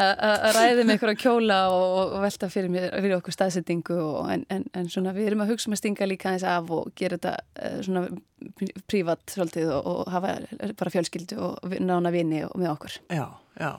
að 0.00 0.54
ræði 0.56 0.84
með 0.86 0.94
einhverja 0.94 1.20
kjóla 1.20 1.56
og, 1.68 2.14
og 2.16 2.22
velta 2.22 2.48
fyrir, 2.48 2.72
mér, 2.72 2.86
fyrir 2.96 3.18
okkur 3.18 3.34
staðsettingu 3.36 3.98
og, 4.00 4.30
en, 4.32 4.46
en, 4.48 4.64
en 4.72 4.88
svona 4.88 5.12
við 5.12 5.28
erum 5.28 5.44
að 5.44 5.52
hugsa 5.52 5.68
um 5.68 5.76
stinga 5.76 6.08
líka 6.08 6.32
eins 6.32 6.46
af 6.48 6.72
og 6.72 6.94
gera 6.96 7.18
þetta 7.20 7.34
uh, 7.60 7.78
svona 7.84 8.06
prívat 8.88 9.20
svolítið 9.28 9.68
og, 9.76 9.90
og 9.92 10.12
hafa 10.14 10.38
bara 10.80 10.94
fjölskyldu 10.96 11.36
og 11.44 11.76
nána 11.76 12.14
vini 12.14 12.40
með 12.56 12.72
okkur. 12.72 13.02
Já, 13.12 13.26
já 13.60 13.72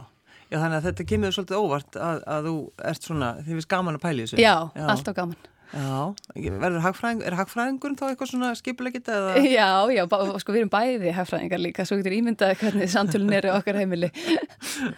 Já 0.53 0.59
þannig 0.61 0.77
að 0.77 0.85
þetta 0.85 1.05
kemur 1.09 1.33
svolítið 1.33 1.63
óvart 1.63 1.97
að, 1.97 2.19
að 2.29 2.47
þú 2.47 2.53
ert 2.91 3.07
svona, 3.07 3.31
þið 3.41 3.55
finnst 3.57 3.69
gaman 3.73 3.97
að 3.97 4.03
pæli 4.03 4.27
þessu. 4.27 4.37
Já, 4.37 4.53
já. 4.77 4.85
alltaf 4.93 5.17
gaman. 5.17 5.49
Já, 5.73 6.13
verður 6.61 6.83
hagfræðing, 6.83 7.23
er 7.25 7.35
hagfræðingur 7.39 7.95
þá 7.97 8.03
eitthvað 8.11 8.29
svona 8.29 8.51
skipulegit 8.59 9.09
eða? 9.09 9.31
Já, 9.57 9.69
já, 9.89 10.03
sko 10.43 10.53
við 10.53 10.59
erum 10.61 10.73
bæði 10.75 11.13
hagfræðingar 11.17 11.63
líka, 11.63 11.87
svo 11.89 11.97
getur 11.97 12.13
ímyndaði 12.19 12.59
hvernig 12.61 12.93
samtölun 12.93 13.33
er 13.33 13.49
okkar 13.55 13.81
heimili. 13.81 14.11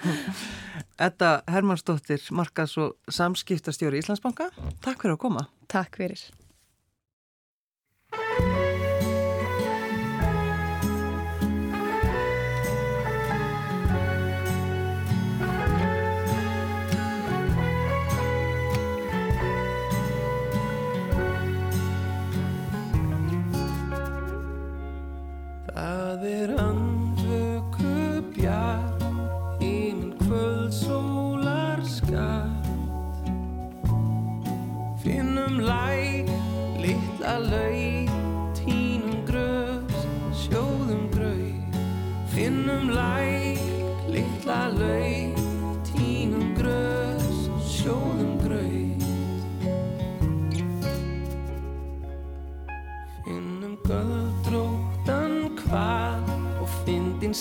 Þetta 0.99 1.29
Hermannsdóttir, 1.51 2.27
markas 2.36 2.75
og 2.84 2.97
samskiptastjóri 3.07 4.03
Íslandsbanka, 4.03 4.51
takk 4.84 4.99
fyrir 4.99 5.15
að 5.15 5.21
koma. 5.23 5.47
Takk 5.71 5.95
fyrir. 6.03 6.27
Það 26.16 26.30
er 26.32 26.51
andvöku 26.63 28.22
bjar 28.38 29.01
í 29.59 29.91
minn 29.97 30.13
kvöldsólar 30.22 31.82
skatt 31.84 32.70
Finnum 35.03 35.59
læk, 35.68 36.32
litla 36.80 37.36
lög 37.49 37.64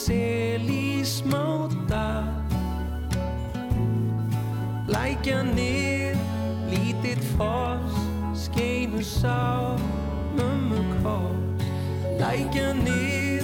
sel 0.04 0.68
í 0.68 1.00
smáta 1.00 2.24
Lækjanir, 4.84 6.18
lítill 6.68 7.22
fós, 7.38 7.94
skeinu 8.36 9.00
sá, 9.00 9.72
mömmu 10.36 10.82
kós 11.00 11.64
Lækjanir, 12.20 13.40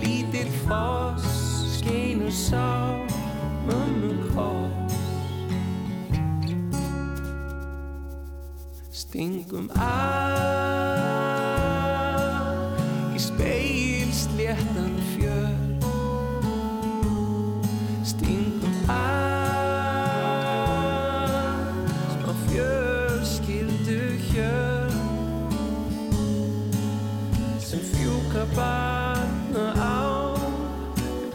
lítill 0.00 0.48
fós, 0.64 1.28
skeinu 1.76 2.32
sá, 2.32 2.96
mömmu 3.68 4.32
kós 4.32 4.96
Stingum 8.96 9.68
að 9.76 11.07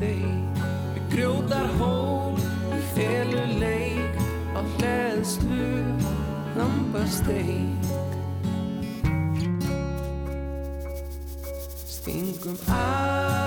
lampasteik. 0.00 0.58
Við 0.94 1.04
grótar 1.12 1.68
hól, 1.78 2.36
við 2.70 2.84
felu 2.94 3.44
leik, 3.60 4.18
á 4.54 4.60
hleðslu, 4.76 5.84
lampasteik. 6.56 7.92
Stingum 11.86 12.58
að 12.68 13.43